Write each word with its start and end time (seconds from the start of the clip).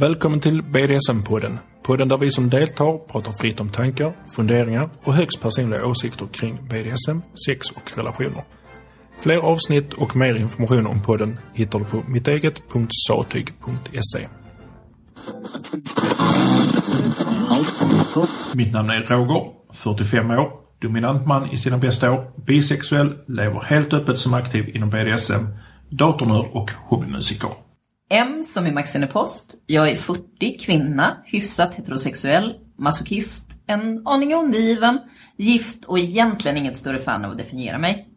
Välkommen 0.00 0.40
till 0.40 0.62
BDSM-podden. 0.62 1.58
Podden 1.82 2.08
där 2.08 2.18
vi 2.18 2.30
som 2.30 2.50
deltar 2.50 2.98
pratar 2.98 3.32
fritt 3.32 3.60
om 3.60 3.70
tankar, 3.70 4.16
funderingar 4.36 4.90
och 5.04 5.14
högst 5.14 5.40
personliga 5.40 5.86
åsikter 5.86 6.26
kring 6.26 6.68
BDSM, 6.68 7.18
sex 7.46 7.70
och 7.70 7.96
relationer. 7.96 8.44
Fler 9.20 9.36
avsnitt 9.36 9.92
och 9.92 10.16
mer 10.16 10.34
information 10.34 10.86
om 10.86 11.02
podden 11.02 11.38
hittar 11.54 11.78
du 11.78 11.84
på 11.84 12.02
mitteget.satyg.se. 12.08 14.28
Mitt 18.54 18.72
namn 18.72 18.90
är 18.90 19.00
Roger, 19.00 19.52
45 19.72 20.30
år, 20.30 20.52
dominant 20.78 21.26
man 21.26 21.50
i 21.50 21.56
sina 21.56 21.78
bästa 21.78 22.12
år, 22.12 22.32
bisexuell, 22.46 23.14
lever 23.26 23.60
helt 23.60 23.92
öppet 23.92 24.18
som 24.18 24.34
aktiv 24.34 24.76
inom 24.76 24.90
BDSM, 24.90 25.46
datornörd 25.88 26.46
och 26.52 26.70
hobbymusiker. 26.70 27.67
M 28.10 28.42
som 28.42 28.66
i 28.66 28.72
Maxine 28.72 29.06
Post. 29.06 29.54
Jag 29.66 29.90
är 29.90 29.96
40, 29.96 30.58
kvinna, 30.58 31.22
hyfsat 31.24 31.74
heterosexuell, 31.74 32.54
masochist, 32.76 33.50
en 33.66 34.06
aning 34.06 34.34
undergiven, 34.34 34.98
gift 35.36 35.84
och 35.84 35.98
egentligen 35.98 36.56
inget 36.56 36.76
större 36.76 36.98
fan 36.98 37.24
av 37.24 37.30
att 37.30 37.38
definiera 37.38 37.78
mig. 37.78 38.08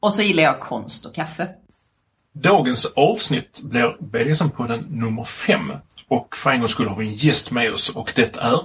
Och 0.00 0.14
så 0.14 0.22
gillar 0.22 0.42
jag 0.42 0.60
konst 0.60 1.06
och 1.06 1.14
kaffe. 1.14 1.48
Dagens 2.32 2.86
avsnitt 2.86 3.60
blir 3.62 3.96
BDSM-podden 4.00 4.84
nummer 4.88 5.24
fem. 5.24 5.72
Och 6.08 6.36
för 6.36 6.50
en 6.50 6.60
gångs 6.60 6.72
skull 6.72 6.88
har 6.88 6.96
vi 6.96 7.06
en 7.06 7.14
gäst 7.14 7.50
med 7.50 7.72
oss 7.72 7.88
och 7.88 8.12
det 8.16 8.36
är... 8.36 8.60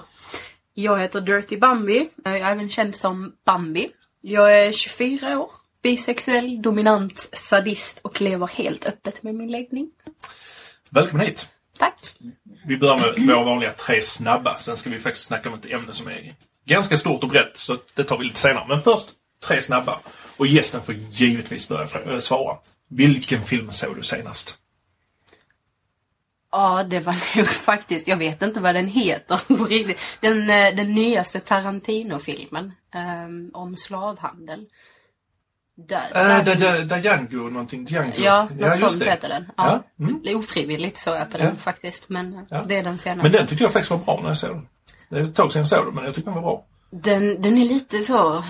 Jag 0.74 1.00
heter 1.00 1.22
Dirty 1.22 1.58
Bambi. 1.58 2.10
Jag 2.24 2.38
är 2.38 2.52
även 2.52 2.70
känd 2.70 2.96
som 2.96 3.34
Bambi. 3.46 3.90
Jag 4.22 4.66
är 4.66 4.72
24 4.72 5.40
år, 5.40 5.52
bisexuell, 5.84 6.62
dominant, 6.62 7.30
sadist 7.34 8.00
och 8.04 8.22
lever 8.22 8.48
helt 8.48 8.86
öppet 8.86 9.24
med 9.24 9.36
min 9.36 9.52
läggning. 9.52 9.90
Välkommen 10.94 11.28
hit! 11.28 11.50
Tack! 11.78 12.16
Vi 12.66 12.78
börjar 12.78 12.98
med 12.98 13.28
våra 13.28 13.44
vanliga 13.44 13.74
tre 13.74 14.02
snabba. 14.02 14.58
Sen 14.58 14.78
ska 14.78 14.90
vi 14.90 15.00
faktiskt 15.00 15.26
snacka 15.26 15.50
om 15.50 15.56
ett 15.56 15.66
ämne 15.66 15.94
som 15.94 16.08
är 16.08 16.36
ganska 16.66 16.98
stort 16.98 17.24
och 17.24 17.30
brett, 17.30 17.58
så 17.58 17.78
det 17.96 18.04
tar 18.04 18.18
vi 18.18 18.26
lite 18.26 18.40
senare. 18.40 18.66
Men 18.68 18.82
först, 18.82 19.08
tre 19.44 19.62
snabba. 19.62 20.00
Och 20.38 20.48
gästen 20.48 20.84
får 20.84 20.96
givetvis 20.96 21.70
börja 21.70 22.14
äh, 22.14 22.20
svara. 22.20 22.58
Vilken 22.90 23.44
film 23.44 23.72
såg 23.72 23.96
du 23.96 24.04
senast? 24.04 24.58
Ja, 26.52 26.84
det 26.84 27.00
var 27.00 27.16
nog 27.38 27.48
faktiskt, 27.48 28.08
jag 28.08 28.18
vet 28.18 28.42
inte 28.42 28.60
vad 28.60 28.76
den 28.76 28.88
heter 28.88 29.38
på 29.58 29.66
riktigt. 29.66 30.00
Den, 30.20 30.50
eh, 30.50 30.76
den 30.76 30.94
nyaste 30.94 31.40
Tarantino-filmen 31.40 32.72
ehm, 32.94 33.52
om 33.54 33.76
slavhandel. 33.76 34.66
Där, 35.76 36.38
Äh, 36.40 36.44
där- 36.46 36.56
da, 36.56 36.84
da, 36.86 36.98
Django 37.00 37.50
någonting. 37.50 37.86
Django. 37.86 38.14
Ja, 38.18 38.48
något 38.60 38.78
sånt 38.78 39.00
det. 39.00 39.06
heter 39.06 39.30
den. 39.30 39.46
Ja. 39.58 39.84
Ja, 39.98 40.06
mm. 40.06 40.38
Ofrivilligt 40.40 40.98
såg 40.98 41.16
jag 41.16 41.32
på 41.32 41.38
Ja. 41.38 41.44
den 41.44 41.58
faktiskt, 41.58 42.10
men 42.10 42.34
eh, 42.34 42.40
Ja. 42.50 42.64
det 42.68 42.76
är 42.78 42.84
den 42.84 42.98
senaste. 42.98 43.24
Men 43.24 43.32
den 43.32 43.48
tyckte 43.48 43.64
jag 43.64 43.74
faktiskt 43.74 43.92
var 43.92 43.98
bra 43.98 44.20
när 44.22 44.28
jag 44.30 44.38
såg 44.38 44.50
den. 44.50 44.68
Det 45.10 45.20
är 45.20 45.24
ett 45.24 45.36
tag 45.36 45.52
sedan 45.52 45.60
jag 45.60 45.68
såg 45.70 45.86
den, 45.86 45.96
men 45.96 46.06
jag 46.06 46.16
tyckte 46.16 46.30
den 46.32 46.36
var 46.36 46.42
bra. 46.42 46.66
Den, 46.92 47.42
den 47.42 47.58
är 47.58 47.66
lite 47.66 48.00
så 48.04 48.44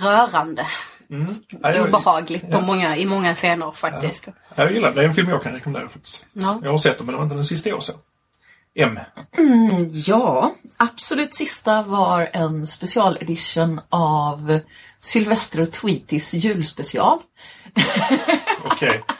rörande. 0.00 0.66
Ja, 1.08 1.72
jag, 1.74 1.88
Obehagligt 1.88 2.42
på 2.50 2.56
ja. 2.56 2.60
många, 2.60 2.96
i 2.96 3.06
många 3.06 3.34
scener 3.34 3.72
faktiskt. 3.72 4.28
jag 4.54 4.72
gillar 4.72 4.88
den. 4.88 4.96
Det 4.96 5.02
är 5.02 5.08
en 5.08 5.14
film 5.14 5.28
jag 5.28 5.42
kan 5.42 5.52
rekommendera 5.52 5.88
faktiskt. 5.88 6.24
Ja. 6.32 6.60
Jag 6.62 6.70
har 6.70 6.78
sett 6.78 6.98
den, 6.98 7.06
men 7.06 7.12
det 7.12 7.16
var 7.16 7.24
inte 7.24 7.34
den 7.34 7.44
sista 7.44 7.68
jag 7.68 7.82
såg. 7.82 7.96
M. 8.76 8.98
Ja, 9.92 10.54
absolut 10.76 11.34
sista 11.34 11.82
var 11.82 12.28
en 12.32 12.66
specialedition 12.66 13.80
av 13.88 14.60
Sylvester 15.04 15.60
och 15.60 15.72
Tweetys 15.72 16.34
julspecial. 16.34 17.18
Okej. 18.64 19.02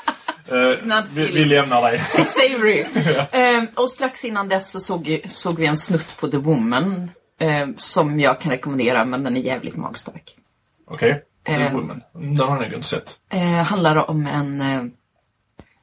Eh, 0.48 0.70
Tecknad 0.76 1.08
vi, 1.14 1.26
vi 1.32 1.44
lämnar 1.44 1.82
dig. 1.82 2.02
Savory. 2.26 2.86
Ehm, 3.32 3.66
och 3.74 3.90
strax 3.90 4.24
innan 4.24 4.48
dess 4.48 4.70
så 4.70 4.80
såg, 4.80 5.20
såg 5.26 5.58
vi 5.58 5.66
en 5.66 5.76
snutt 5.76 6.16
på 6.16 6.28
The 6.28 6.36
Woman. 6.36 7.10
ehm, 7.40 7.74
som 7.78 8.20
jag 8.20 8.40
kan 8.40 8.52
rekommendera, 8.52 9.04
men 9.04 9.22
den 9.22 9.36
är 9.36 9.40
jävligt 9.40 9.76
magstark. 9.76 10.36
Okej. 10.86 11.22
Eh. 11.48 11.58
The 11.58 11.74
Woman. 11.74 12.02
Den 12.12 12.38
har 12.38 12.62
jag 12.62 12.72
inte 12.72 12.88
sett. 12.88 13.18
Eh, 13.32 13.40
handlar 13.40 14.10
om 14.10 14.26
en 14.26 14.60
eh, 14.60 14.82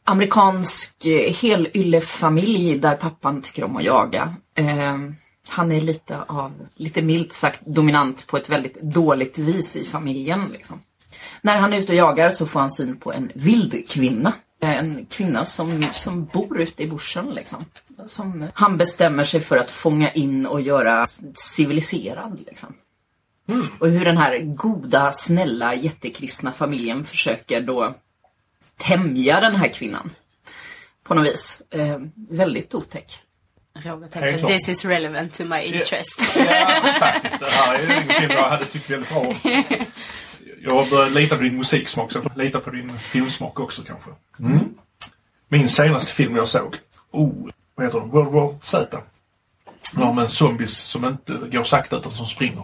amerikansk 0.03 1.06
eh, 1.06 1.34
helyllefamilj 1.34 2.78
där 2.80 2.96
pappan 2.96 3.42
tycker 3.42 3.64
om 3.64 3.78
att 3.78 3.84
jaga. 3.84 4.36
Eh, 5.52 5.56
han 5.56 5.72
är 5.72 5.82
lite 5.82 6.22
av, 6.22 6.52
lite 6.76 7.02
milt 7.02 7.34
sagt, 7.34 7.62
dominant 7.66 8.28
på 8.28 8.38
ett 8.38 8.50
väldigt 8.50 8.82
dåligt 8.82 9.38
vis 9.38 9.76
i 9.76 9.86
familjen. 9.86 10.50
Liksom. 10.52 10.82
När 11.42 11.58
han 11.58 11.74
är 11.74 11.78
ute 11.78 11.92
och 11.92 11.98
jagar 11.98 12.30
så 12.30 12.46
får 12.46 12.60
han 12.60 12.70
syn 12.72 12.98
på 12.98 13.14
en 13.14 13.32
vild 13.36 13.90
kvinna. 13.90 14.34
Eh, 14.62 14.78
En 14.78 15.06
kvinna 15.06 15.46
som, 15.46 15.84
som 15.94 16.26
bor 16.26 16.62
ute 16.62 16.84
i 16.84 16.88
bushen 16.88 17.30
liksom. 17.30 17.66
Som 18.08 18.48
han 18.54 18.78
bestämmer 18.78 19.24
sig 19.24 19.42
för 19.42 19.58
att 19.58 19.72
fånga 19.72 20.12
in 20.12 20.46
och 20.46 20.62
göra 20.62 21.06
civiliserad 21.36 22.44
liksom. 22.46 22.74
Och 23.80 23.88
hur 23.88 24.06
den 24.06 24.18
här 24.18 24.40
goda, 24.40 25.12
snälla, 25.12 25.76
jättekristna 25.76 26.52
familjen 26.52 27.06
försöker 27.06 27.62
då 27.62 27.96
tämja 28.78 29.40
den 29.40 29.56
här 29.56 29.68
kvinnan. 29.68 30.10
På 31.04 31.14
något 31.14 31.26
vis. 31.26 31.62
Eh, 31.70 32.00
väldigt 32.30 32.76
otäck. 32.76 33.20
Roger 33.74 34.08
tänkte, 34.08 34.48
this 34.48 34.70
is 34.70 34.86
relevant 34.86 35.34
to 35.34 35.44
my 35.44 35.62
interest. 35.62 36.36
Ja, 36.38 36.82
faktiskt. 37.00 37.40
Det 37.40 37.50
här 37.50 37.76
är 37.76 37.90
en 37.90 38.09
film 38.22 38.32
jag 38.32 38.50
hade 38.50 38.66
tyckt 38.66 38.90
väldigt 38.90 39.09
bra 39.09 39.20
om. 39.20 39.36
Jag 40.64 40.76
har 40.76 40.90
börjat 40.90 41.12
lita 41.14 41.36
på 41.38 41.44
din 41.44 41.58
musiksmak, 41.58 42.12
så 42.12 42.22
lita 42.36 42.59
på 42.59 42.70
din 42.70 42.98
filmsmak 42.98 43.59
också 43.59 43.82
kanske. 43.84 44.09
Mm. 44.40 44.70
Min 45.50 45.70
senaste 45.70 46.12
film 46.12 46.36
jag 46.36 46.48
såg, 46.48 46.76
oh, 47.12 47.50
vad 47.76 47.86
heter 47.86 48.00
den? 48.00 48.09
World 48.09 48.32
War 48.32 48.56
Z. 48.62 48.98
Den 49.94 50.03
har 50.03 50.14
med 50.14 50.30
zombies 50.30 50.78
som 50.78 51.06
inte 51.06 51.34
går 51.34 51.64
sakta 51.64 51.98
utan 51.98 52.12
som 52.12 52.26
springer. 52.28 52.64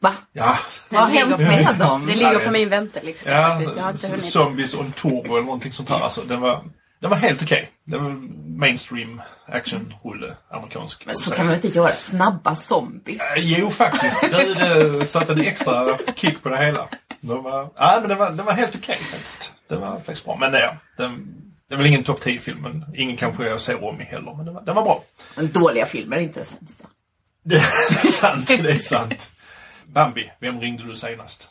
Va? 0.00 0.12
Ja, 0.32 0.58
Vad 0.88 1.00
har 1.00 1.08
hänt 1.10 1.38
med 1.38 1.76
dem? 1.78 2.06
Det 2.06 2.14
ligger 2.14 2.32
Ja, 2.32 2.38
på 2.38 2.44
ja. 2.44 2.50
min 2.50 2.68
väntelista 2.68 3.30
ja 3.30 3.48
faktiskt. 3.48 3.76
Jag 3.76 3.84
har 3.84 3.90
inte 3.92 4.08
hunnit. 4.08 4.24
Zombies 4.24 4.74
on 4.74 4.92
Turbo 4.92 5.34
eller 5.34 5.44
någonting 5.44 5.72
sånt 5.72 5.88
här. 5.90 6.00
Alltså, 6.00 6.22
den, 6.22 6.40
var, 6.40 6.64
den 7.00 7.10
var 7.10 7.16
helt 7.16 7.42
okej. 7.42 7.70
Den 7.84 8.04
var 8.04 8.10
mainstream 8.58 9.22
actionrulle, 9.46 10.36
amerikansk. 10.50 11.06
Men 11.06 11.14
så 11.16 11.30
kan 11.30 11.46
man 11.46 11.54
inte 11.54 11.68
göra 11.68 11.94
snabba 11.94 12.54
zombies? 12.54 13.20
Eh, 13.36 13.58
Jo, 13.58 13.70
faktiskt. 13.70 14.20
Det, 14.20 14.54
det 14.54 15.06
satte 15.06 15.32
en 15.32 15.40
extra 15.40 15.98
kick 16.16 16.42
på 16.42 16.48
det 16.48 16.58
hela. 16.58 16.88
Den 17.20 17.42
var, 17.42 17.70
ja, 17.76 17.98
men 18.00 18.08
den 18.08 18.18
var, 18.18 18.30
den 18.30 18.46
var 18.46 18.52
helt 18.52 18.74
okej 18.76 18.96
faktiskt. 18.96 19.52
Den 19.68 19.80
var 19.80 19.96
faktiskt 19.96 20.24
bra. 20.24 20.36
Men 20.36 20.52
ja, 20.52 20.76
den, 20.96 21.26
det 21.68 21.74
är 21.74 21.78
väl 21.78 21.86
ingen 21.86 22.04
topp 22.04 22.24
10-film, 22.24 22.58
men 22.62 22.84
ingen 22.96 23.16
kanske 23.16 23.46
jag 23.46 23.60
ser 23.60 23.84
om 23.84 24.00
i 24.00 24.04
heller. 24.04 24.34
Men 24.34 24.44
den 24.44 24.54
var, 24.54 24.62
den 24.62 24.74
var 24.74 24.82
bra. 24.82 25.02
Men 25.36 25.52
dåliga 25.52 25.86
filmer 25.86 26.16
är 26.16 26.20
inte 26.20 26.40
det 26.40 26.44
sämsta. 26.44 26.88
Det 27.48 27.56
är 27.56 28.06
sant, 28.06 28.48
det 28.48 28.70
är 28.70 28.78
sant. 28.78 29.30
Bambi, 29.86 30.30
vem 30.40 30.60
ringde 30.60 30.84
du 30.84 30.96
senast? 30.96 31.48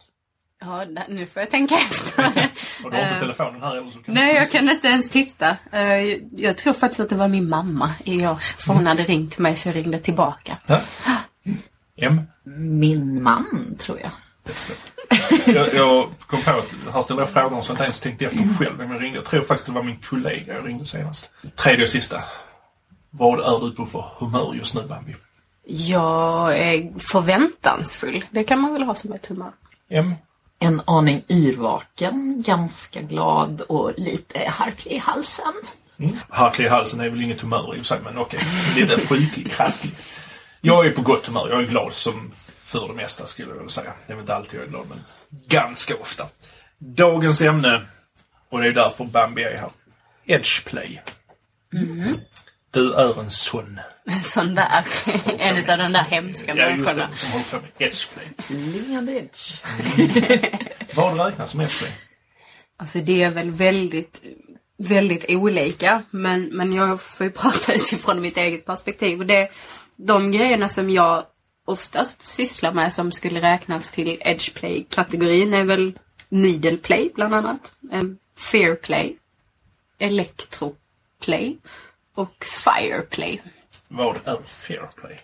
Ja, 0.65 0.85
nu 1.09 1.25
får 1.25 1.41
jag 1.41 1.51
tänka 1.51 1.75
efter. 1.75 2.25
Och 2.83 2.91
du 2.91 2.97
har 2.97 3.03
inte 3.03 3.19
telefonen 3.19 3.61
här 3.61 3.77
eller 3.77 3.89
så 3.91 3.99
kan 3.99 4.13
Nej, 4.15 4.35
jag 4.35 4.51
kan 4.51 4.69
inte 4.69 4.87
ens 4.87 5.09
titta. 5.09 5.57
Eh, 5.71 6.17
Jag 6.31 6.57
tror 6.57 6.73
faktiskt 6.73 6.99
att 6.99 7.09
det 7.09 7.15
var 7.15 7.27
min 7.27 7.49
mamma 7.49 7.91
i 8.03 8.27
år. 8.27 8.35
För 8.57 8.73
hon 8.73 8.87
hade 8.87 9.03
ringt 9.03 9.37
mig 9.37 9.55
så 9.55 9.69
jag 9.69 9.75
ringde 9.75 9.99
tillbaka. 9.99 10.57
Ja. 10.65 10.79
M? 11.97 12.21
Min 12.79 13.23
man, 13.23 13.75
tror 13.79 13.99
jag. 13.99 14.11
Jag, 15.55 15.73
jag 15.75 16.09
kom 16.27 16.41
på 16.41 16.51
att 16.51 16.93
här 16.93 17.01
ställer 17.01 17.21
jag 17.21 17.29
frågor 17.29 17.49
som 17.49 17.57
jag 17.61 17.73
inte 17.73 17.83
ens 17.83 17.99
tänkte 17.99 18.25
efter 18.25 18.39
själv 18.65 18.77
vem 18.77 18.91
jag 18.91 19.01
ringde. 19.01 19.17
Jag 19.17 19.25
tror 19.25 19.41
faktiskt 19.41 19.67
det 19.67 19.73
var 19.73 19.83
min 19.83 19.97
kollega 20.09 20.53
jag 20.53 20.67
ringde 20.67 20.85
senast. 20.85 21.31
Tredje 21.55 21.83
och 21.83 21.89
sista. 21.89 22.21
Vad 23.09 23.39
är 23.39 23.65
du 23.65 23.71
på 23.75 23.85
för 23.85 24.05
humör 24.19 24.53
just 24.53 24.75
nu 24.75 24.81
Bambi? 24.81 25.15
Jag 25.67 26.57
är 26.59 26.99
förväntansfull. 27.11 28.25
Det 28.31 28.43
kan 28.43 28.59
man 28.59 28.73
väl 28.73 28.83
ha 28.83 28.95
som 28.95 29.13
ett 29.13 29.25
humör. 29.25 29.51
M? 29.89 30.13
En 30.59 30.81
aning 30.85 31.23
yrvaken, 31.29 32.43
ganska 32.45 33.01
glad 33.01 33.61
och 33.61 33.93
lite 33.97 34.39
harklig 34.49 34.91
i 34.91 34.97
halsen. 34.97 35.53
Mm. 35.99 36.15
Harklig 36.29 36.65
i 36.65 36.69
halsen 36.69 36.99
är 36.99 37.09
väl 37.09 37.21
inget 37.21 37.41
humör 37.41 37.75
i 37.75 37.81
och 37.81 37.85
för 37.85 37.95
sig, 37.95 37.99
men 38.03 38.17
okej. 38.17 38.39
Lite 38.75 39.07
sjuklig, 39.07 39.51
krasslig. 39.51 39.93
Jag 40.61 40.85
är 40.85 40.91
på 40.91 41.01
gott 41.01 41.25
humör. 41.25 41.49
Jag 41.49 41.63
är 41.63 41.67
glad 41.67 41.93
som 41.93 42.31
för 42.75 42.87
det 42.87 42.93
mesta 42.93 43.25
skulle 43.25 43.49
jag 43.49 43.55
vilja 43.55 43.69
säga. 43.69 43.93
Det 44.07 44.13
är 44.13 44.15
väl 44.15 44.23
inte 44.23 44.35
alltid 44.35 44.59
jag 44.59 44.65
är 44.65 44.69
glad, 44.69 44.87
men 44.89 44.99
ganska 45.47 45.95
ofta. 45.95 46.27
Dagens 46.77 47.41
ämne, 47.41 47.81
och 48.49 48.61
det 48.61 48.67
är 48.67 48.71
därför 48.71 49.05
Bambi 49.05 49.43
är 49.43 49.57
här. 49.57 49.69
Edgeplay. 50.25 51.01
Du 52.75 52.93
är 52.93 53.19
en 53.19 53.29
sån. 53.29 53.79
En 54.05 54.23
sån 54.23 54.55
där. 54.55 54.85
En 55.39 55.57
av 55.57 55.77
de 55.77 55.93
där 55.93 56.03
hemska 56.03 56.55
Ja, 56.55 56.69
just 56.69 56.77
människorna. 56.77 57.09
det. 57.11 57.17
Som 57.17 57.31
håller 57.31 57.45
på 57.45 57.55
med 57.61 57.71
edgeplay. 57.77 58.25
Lingad 58.47 59.09
edge. 59.09 59.63
Vad 60.95 61.19
räknas 61.25 61.51
som 61.51 61.61
edgeplay? 61.61 61.91
Alltså 62.77 62.99
det 62.99 63.23
är 63.23 63.31
väl 63.31 63.49
väldigt, 63.49 64.21
väldigt 64.77 65.25
olika. 65.29 66.03
Men, 66.11 66.43
men 66.45 66.73
jag 66.73 67.01
får 67.01 67.25
ju 67.25 67.31
prata 67.31 67.73
utifrån 67.75 68.21
mitt 68.21 68.37
eget 68.37 68.65
perspektiv. 68.65 69.19
Och 69.19 69.25
det, 69.25 69.49
de 69.95 70.31
grejerna 70.31 70.69
som 70.69 70.89
jag 70.89 71.25
oftast 71.65 72.27
sysslar 72.27 72.73
med 72.73 72.93
som 72.93 73.11
skulle 73.11 73.41
räknas 73.41 73.91
till 73.91 74.17
edgeplay-kategorin 74.21 75.53
är 75.53 75.63
väl 75.63 75.99
needleplay 76.29 77.11
bland 77.15 77.33
annat. 77.35 77.73
Fairplay. 78.37 79.17
Electroplay. 79.99 81.57
Och 82.15 82.45
fireplay. 82.63 83.41
Vad 83.89 84.19
är 84.25 84.37
fair 84.45 84.89
play? 84.95 85.19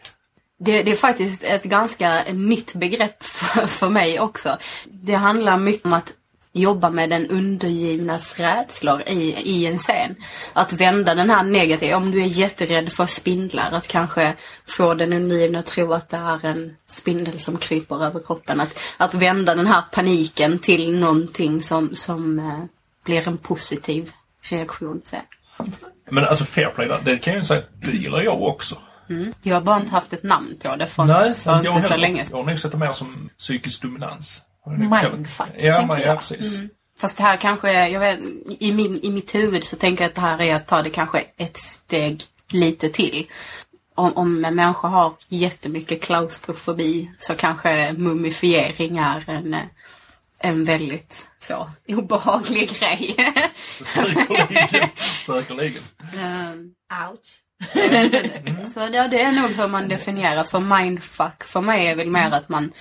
Det, 0.59 0.83
det 0.83 0.91
är 0.91 0.95
faktiskt 0.95 1.43
ett 1.43 1.63
ganska 1.63 2.23
nytt 2.31 2.73
begrepp 2.73 3.23
för, 3.23 3.67
för 3.67 3.89
mig 3.89 4.19
också. 4.19 4.57
Det 4.85 5.13
handlar 5.13 5.57
mycket 5.57 5.85
om 5.85 5.93
att 5.93 6.13
jobba 6.53 6.89
med 6.89 7.09
den 7.09 7.27
undergivnas 7.27 8.39
rädslor 8.39 9.01
i, 9.07 9.33
i 9.33 9.65
en 9.65 9.79
scen. 9.79 10.15
Att 10.53 10.73
vända 10.73 11.15
den 11.15 11.29
här 11.29 11.43
negativa, 11.43 11.97
om 11.97 12.11
du 12.11 12.21
är 12.21 12.25
jätterädd 12.25 12.91
för 12.91 13.05
spindlar, 13.05 13.71
att 13.71 13.87
kanske 13.87 14.33
få 14.65 14.93
den 14.93 15.13
undergivna 15.13 15.59
att 15.59 15.65
tro 15.65 15.93
att 15.93 16.09
det 16.09 16.17
är 16.17 16.45
en 16.45 16.75
spindel 16.87 17.39
som 17.39 17.57
kryper 17.57 18.05
över 18.05 18.19
kroppen. 18.19 18.61
Att, 18.61 18.79
att 18.97 19.13
vända 19.13 19.55
den 19.55 19.67
här 19.67 19.83
paniken 19.91 20.59
till 20.59 20.99
någonting 20.99 21.63
som, 21.63 21.95
som 21.95 22.39
eh, 22.39 22.63
blir 23.03 23.27
en 23.27 23.37
positiv 23.37 24.11
reaktion 24.41 25.01
sen. 25.03 25.21
Men 26.11 26.25
alltså 26.25 26.45
fair 26.45 26.69
play, 26.69 26.87
där, 26.87 27.01
det 27.05 27.17
kan 27.17 27.33
jag 27.33 27.41
ju 27.41 27.45
säga, 27.45 27.61
det 27.73 27.91
gillar 27.91 28.21
jag 28.21 28.41
också. 28.41 28.75
Mm. 29.09 29.33
Jag 29.41 29.55
har 29.55 29.61
bara 29.61 29.79
inte 29.79 29.91
haft 29.91 30.13
ett 30.13 30.23
namn 30.23 30.57
på 30.63 30.75
det 30.75 30.87
för, 30.87 31.03
Nej, 31.05 31.33
för 31.33 31.55
inte 31.55 31.65
jag 31.65 31.83
så 31.83 31.89
heller. 31.89 31.97
länge 31.97 32.25
Jag 32.29 32.37
har 32.37 32.43
nog 32.43 32.59
sett 32.59 32.71
det 32.71 32.77
mer 32.77 32.93
som 32.93 33.29
psykisk 33.39 33.81
dominans. 33.81 34.41
Jag. 34.65 34.79
Mindfuck, 34.79 35.47
ja, 35.57 35.75
tänker 35.75 35.87
men, 35.87 36.01
ja, 36.01 36.07
jag. 36.07 36.17
precis. 36.17 36.59
Fast 36.99 37.17
det 37.17 37.23
här 37.23 37.37
kanske 37.37 37.87
jag 37.87 37.99
vet, 37.99 38.19
i, 38.59 38.71
min, 38.71 38.99
i 39.03 39.11
mitt 39.11 39.35
huvud 39.35 39.63
så 39.63 39.75
tänker 39.75 40.03
jag 40.03 40.09
att 40.09 40.15
det 40.15 40.21
här 40.21 40.41
är 40.41 40.55
att 40.55 40.67
ta 40.67 40.81
det 40.81 40.89
kanske 40.89 41.23
ett 41.37 41.57
steg 41.57 42.23
lite 42.51 42.89
till. 42.89 43.27
Om, 43.95 44.13
om 44.17 44.45
en 44.45 44.55
människa 44.55 44.87
har 44.87 45.13
jättemycket 45.27 46.01
klaustrofobi 46.01 47.11
så 47.17 47.35
kanske 47.35 47.93
mumifiering 47.93 48.97
är 48.97 49.23
en, 49.27 49.53
eh, 49.53 49.59
en 50.43 50.63
väldigt 50.63 51.25
så 51.39 51.69
obehaglig 51.87 52.69
grej. 52.79 53.15
Säkerligen. 53.83 54.89
Säkerligen. 55.25 55.83
Ehm, 55.99 56.71
Ouch. 57.09 57.37
så 58.73 58.79
ja, 58.93 59.07
det 59.07 59.21
är 59.21 59.31
nog 59.31 59.51
hur 59.51 59.67
man 59.67 59.87
definierar. 59.87 60.43
För 60.43 60.59
mindfuck 60.59 61.43
för 61.43 61.61
mig 61.61 61.87
är 61.87 61.95
väl 61.95 62.09
mer 62.09 62.31
att 62.31 62.49
man, 62.49 62.71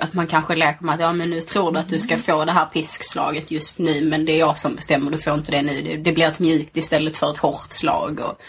att 0.00 0.14
man 0.14 0.26
kanske 0.26 0.56
leker 0.56 0.84
med 0.84 0.94
att 0.94 1.00
ja 1.00 1.12
men 1.12 1.30
nu 1.30 1.40
tror 1.40 1.72
du 1.72 1.78
att 1.78 1.88
du 1.88 2.00
ska 2.00 2.18
få 2.18 2.44
det 2.44 2.52
här 2.52 2.66
piskslaget 2.66 3.50
just 3.50 3.78
nu 3.78 4.04
men 4.04 4.24
det 4.24 4.32
är 4.32 4.38
jag 4.38 4.58
som 4.58 4.74
bestämmer, 4.74 5.10
du 5.10 5.18
får 5.18 5.34
inte 5.34 5.50
det 5.50 5.62
nu. 5.62 5.82
Det, 5.82 5.96
det 5.96 6.12
blir 6.12 6.26
ett 6.26 6.38
mjukt 6.38 6.76
istället 6.76 7.16
för 7.16 7.30
ett 7.30 7.38
hårt 7.38 7.72
slag. 7.72 8.20
Och, 8.20 8.40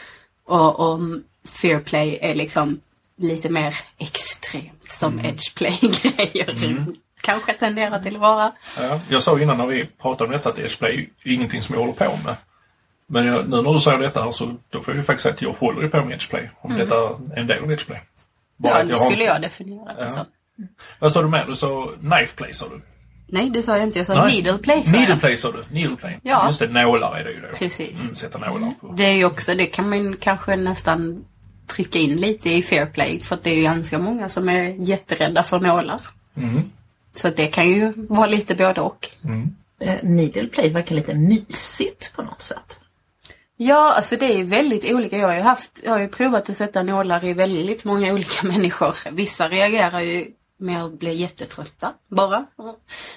och, 0.45 0.79
och 0.79 0.99
fair 1.49 1.79
play 1.79 2.19
är 2.21 2.35
liksom 2.35 2.79
lite 3.17 3.49
mer 3.49 3.75
extremt 3.97 4.91
som 4.91 5.19
edgeplay-grejer. 5.19 6.85
Kanske 7.21 7.53
tenderar 7.53 7.99
till 7.99 8.15
att 8.15 8.21
vara. 8.21 8.51
Ja, 8.79 8.99
jag 9.09 9.23
sa 9.23 9.39
innan 9.39 9.57
när 9.57 9.65
vi 9.65 9.85
pratade 9.85 10.23
om 10.25 10.31
detta 10.31 10.49
att 10.49 10.59
edgeplay 10.59 11.09
är 11.23 11.31
ingenting 11.31 11.63
som 11.63 11.75
jag 11.75 11.79
håller 11.81 11.93
på 11.93 12.17
med. 12.25 12.35
Men 13.07 13.25
jag, 13.27 13.49
nu 13.49 13.61
när 13.61 13.73
du 13.73 13.79
säger 13.79 13.99
detta 13.99 14.23
här 14.23 14.31
så 14.31 14.55
då 14.69 14.81
får 14.81 14.93
jag 14.93 14.97
ju 14.97 15.03
faktiskt 15.03 15.23
säga 15.23 15.33
att 15.33 15.41
jag 15.41 15.53
håller 15.53 15.81
ju 15.81 15.89
på 15.89 15.97
med 16.03 16.13
edgeplay. 16.13 16.49
Om 16.61 16.77
detta 16.77 16.95
är 16.95 17.39
en 17.39 17.47
del 17.47 17.63
av 17.63 17.71
edgeplay. 17.71 18.01
Bara 18.57 18.73
Ja, 18.79 18.83
att 18.83 18.91
har- 19.01 19.09
skulle 19.09 19.23
jag 19.23 19.41
definiera 19.41 19.85
det 19.85 19.95
Ja. 20.03 20.09
så. 20.09 20.25
Vad 20.99 21.11
sa 21.13 21.21
du 21.21 21.27
mer? 21.29 21.45
Du 21.47 21.55
sa 21.55 21.91
knife 21.99 22.35
play 22.35 22.53
sa 22.53 22.67
du? 22.69 22.81
Nej, 23.29 23.49
det 23.49 23.63
sa 23.63 23.77
jag 23.77 23.83
inte. 23.87 23.97
Jag 23.99 24.07
sa 24.07 24.25
needle 24.25 24.57
play. 24.57 24.85
sa 24.85 24.91
jag. 24.91 24.99
Needle 24.99 25.15
play 25.19 25.37
sa 25.37 25.51
du. 25.51 25.63
Needle 25.71 25.95
play. 25.97 26.19
Ja. 26.23 26.47
Just 26.47 26.59
det, 26.59 26.67
nålar 26.67 27.17
är 27.19 27.23
det 27.23 27.31
ju 27.31 27.41
då. 27.41 27.47
Precis. 27.57 28.01
Mm, 28.01 28.15
sätta 28.15 28.37
nålar 28.37 28.71
på. 28.81 28.87
Det 28.97 29.03
är 29.05 29.11
ju 29.13 29.25
också, 29.25 29.55
det 29.55 29.65
kan 29.65 29.89
man 29.89 30.15
kanske 30.19 30.55
nästan 30.55 31.25
trycka 31.67 31.99
in 31.99 32.21
lite 32.21 32.49
i 32.49 32.63
fair 32.63 32.85
play. 32.85 33.19
För 33.19 33.35
att 33.35 33.43
det 33.43 33.49
är 33.49 33.55
ju 33.55 33.61
ganska 33.61 33.97
många 33.99 34.29
som 34.29 34.49
är 34.49 34.63
jätterädda 34.79 35.43
för 35.43 35.59
nålar. 35.59 36.01
Mm. 36.37 36.71
Så 37.17 37.27
att 37.27 37.35
det 37.35 37.47
kan 37.47 37.69
ju 37.69 37.93
vara 37.95 38.27
lite 38.27 38.55
både 38.55 38.81
och. 38.81 39.09
Eh, 39.79 40.03
Needle 40.03 40.47
play 40.47 40.69
verkar 40.69 40.95
lite 40.95 41.13
mysigt 41.13 42.13
på 42.15 42.21
något 42.21 42.41
sätt. 42.41 42.79
Ja, 43.57 43.93
alltså 43.93 44.15
det 44.15 44.39
är 44.39 44.43
väldigt 44.43 44.91
olika. 44.91 45.17
Jag 45.17 45.27
har 45.27 45.35
ju, 45.35 45.41
haft, 45.41 45.81
jag 45.83 45.91
har 45.91 45.99
ju 45.99 46.07
provat 46.07 46.49
att 46.49 46.57
sätta 46.57 46.83
nålar 46.83 47.25
i 47.25 47.33
väldigt 47.33 47.85
många 47.85 48.13
olika 48.13 48.47
människor. 48.47 48.95
Vissa 49.11 49.49
reagerar 49.49 49.99
ju 49.99 50.27
med 50.59 50.83
att 50.83 50.99
bli 50.99 51.13
jättetrötta 51.13 51.93
bara. 52.07 52.45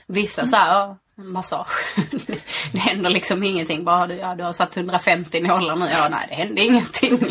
Vissa 0.07 0.47
så 0.47 0.57
här, 0.57 0.75
ja, 0.75 0.97
massage. 1.17 1.97
det 2.73 2.79
händer 2.79 3.11
liksom 3.11 3.45
ingenting. 3.45 3.85
Bara 3.85 4.07
du, 4.07 4.15
ja, 4.15 4.35
du 4.35 4.45
har 4.45 4.53
satt 4.53 4.77
150 4.77 5.41
nålar 5.41 5.77
nu. 5.77 5.89
Ja, 5.93 6.09
nej, 6.11 6.27
det 6.29 6.35
händer 6.35 6.63
ingenting. 6.63 7.19
Eh, 7.23 7.29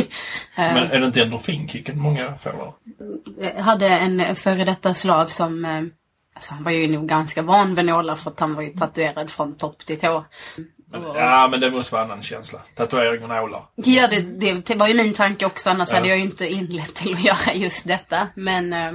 Men 0.55 0.91
är 0.91 0.99
det 0.99 1.05
inte 1.05 1.21
endorfinkicken 1.21 1.99
många 1.99 2.35
får? 2.35 2.73
Jag 3.39 3.63
hade 3.63 3.87
en 3.87 4.35
före 4.35 4.65
detta 4.65 4.93
slav 4.93 5.25
som 5.25 5.65
eh, 5.65 5.81
Alltså 6.39 6.53
han 6.53 6.63
var 6.63 6.71
ju 6.71 6.87
nog 6.87 7.07
ganska 7.07 7.41
van 7.41 7.75
vid 7.75 7.85
nålar 7.85 8.15
för 8.15 8.31
att 8.31 8.39
han 8.39 8.55
var 8.55 8.61
ju 8.61 8.69
tatuerad 8.69 9.29
från 9.29 9.57
topp 9.57 9.85
till 9.85 9.99
tå. 9.99 10.25
Men, 10.91 11.05
Och- 11.05 11.17
ja, 11.17 11.47
men 11.51 11.59
det 11.59 11.71
måste 11.71 11.93
vara 11.95 12.03
en 12.05 12.11
annan 12.11 12.23
känsla. 12.23 12.59
Tatuering 12.75 13.23
och 13.23 13.29
nålar. 13.29 13.63
Ja, 13.75 14.07
det, 14.07 14.19
det, 14.21 14.53
det 14.65 14.75
var 14.75 14.87
ju 14.87 14.93
min 14.93 15.13
tanke 15.13 15.45
också. 15.45 15.69
Annars 15.69 15.89
Ja. 15.89 15.95
hade 15.95 16.07
jag 16.07 16.17
ju 16.17 16.23
inte 16.23 16.47
inlett 16.47 16.95
till 16.95 17.13
att 17.13 17.23
göra 17.47 17.53
just 17.55 17.87
detta. 17.87 18.27
Men 18.35 18.73
eh, 18.73 18.91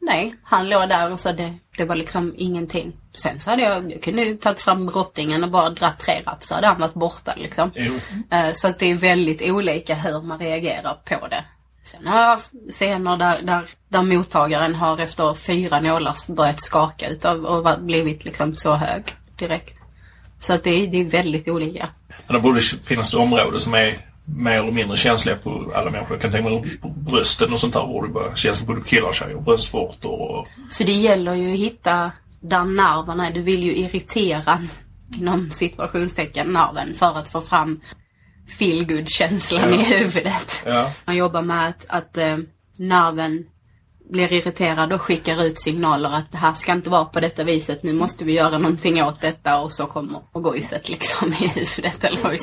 nej, 0.00 0.34
han 0.42 0.68
låg 0.68 0.88
där 0.88 1.12
och 1.12 1.20
så 1.20 1.32
det, 1.32 1.54
det 1.76 1.84
var 1.84 1.96
liksom 1.96 2.34
ingenting. 2.36 2.96
Sen 3.14 3.40
så 3.40 3.50
hade 3.50 3.62
jag, 3.62 3.92
jag 3.92 4.02
kunde 4.02 4.22
ju 4.24 4.36
tagit 4.36 4.62
fram 4.62 4.86
brottingen 4.86 5.44
och 5.44 5.50
bara 5.50 5.70
dratt 5.70 5.98
tre 5.98 6.22
rapp 6.26 6.44
så 6.44 6.54
hade 6.54 6.66
han 6.66 6.80
varit 6.80 6.94
borta 6.94 7.32
liksom. 7.36 7.70
Jo. 7.74 7.92
Eh, 8.30 8.52
Så 8.52 8.68
att 8.68 8.78
det 8.78 8.90
är 8.90 8.94
väldigt 8.94 9.50
olika 9.50 9.94
hur 9.94 10.22
man 10.22 10.38
reagerar 10.38 10.94
på 11.04 11.28
det. 11.28 11.44
Sen 11.84 12.06
har 12.06 12.20
jag 12.20 12.26
haft 12.26 12.52
scener 12.70 13.16
där, 13.16 13.42
där, 13.42 13.68
där 13.88 14.02
mottagaren 14.02 14.74
har 14.74 14.98
efter 14.98 15.34
fyra 15.34 15.80
nålar 15.80 16.34
börjat 16.34 16.60
skaka 16.60 17.08
utav 17.08 17.44
och 17.44 17.80
blivit 17.80 18.24
liksom 18.24 18.56
så 18.56 18.74
hög 18.74 19.02
direkt. 19.36 19.78
Så 20.38 20.52
att 20.52 20.64
det 20.64 20.70
är, 20.70 20.86
det 20.86 21.00
är 21.00 21.04
väldigt 21.04 21.48
olika. 21.48 21.88
Men 22.26 22.34
det 22.34 22.40
borde 22.40 22.60
finnas 22.60 23.14
ett 23.14 23.20
område 23.20 23.60
som 23.60 23.74
är 23.74 24.06
mer 24.24 24.52
eller 24.52 24.72
mindre 24.72 24.96
känsliga 24.96 25.36
på 25.36 25.72
alla 25.74 25.90
människor. 25.90 26.14
Jag 26.14 26.22
kan 26.22 26.32
tänka 26.32 26.50
mig 26.50 26.78
på 26.78 26.88
brösten 26.88 27.52
och 27.52 27.60
sånt 27.60 27.74
där 27.74 27.86
borde 27.86 28.08
bara 28.08 28.36
kännas 28.36 28.62
både 28.62 28.80
på 28.80 28.86
killar 28.86 29.08
och 29.08 29.14
tjejer. 29.14 29.36
Bröstvårtor 29.36 30.20
och... 30.20 30.48
Så 30.70 30.84
det 30.84 30.92
gäller 30.92 31.34
ju 31.34 31.52
att 31.52 31.58
hitta 31.58 32.10
där 32.40 32.64
nerven 32.64 33.20
är. 33.20 33.30
Du 33.30 33.42
vill 33.42 33.62
ju 33.62 33.76
irritera, 33.76 34.62
inom 35.18 35.50
situationstecken, 35.50 36.52
nerven 36.52 36.94
för 36.94 37.18
att 37.18 37.28
få 37.28 37.40
fram 37.40 37.80
feel 38.58 39.06
känslan 39.06 39.74
i 39.74 39.76
huvudet. 39.84 40.62
Ja. 40.66 40.90
Man 41.04 41.16
jobbar 41.16 41.42
med 41.42 41.68
att, 41.68 41.84
att 41.88 42.16
eh, 42.18 42.36
nerven 42.78 43.44
blir 44.10 44.32
irriterad 44.32 44.92
och 44.92 45.02
skickar 45.02 45.44
ut 45.44 45.60
signaler 45.60 46.10
att 46.10 46.30
det 46.32 46.38
här 46.38 46.54
ska 46.54 46.72
inte 46.72 46.90
vara 46.90 47.04
på 47.04 47.20
detta 47.20 47.44
viset. 47.44 47.82
Nu 47.82 47.92
måste 47.92 48.24
vi 48.24 48.32
göra 48.32 48.58
någonting 48.58 49.02
åt 49.04 49.20
detta 49.20 49.60
och 49.60 49.72
så 49.72 49.86
kommer 49.86 50.20
gojset 50.32 50.88
liksom 50.88 51.32
i 51.32 51.36
huvudet. 51.48 52.04
Eller 52.04 52.18
vad 52.22 52.32
vi- 52.32 52.38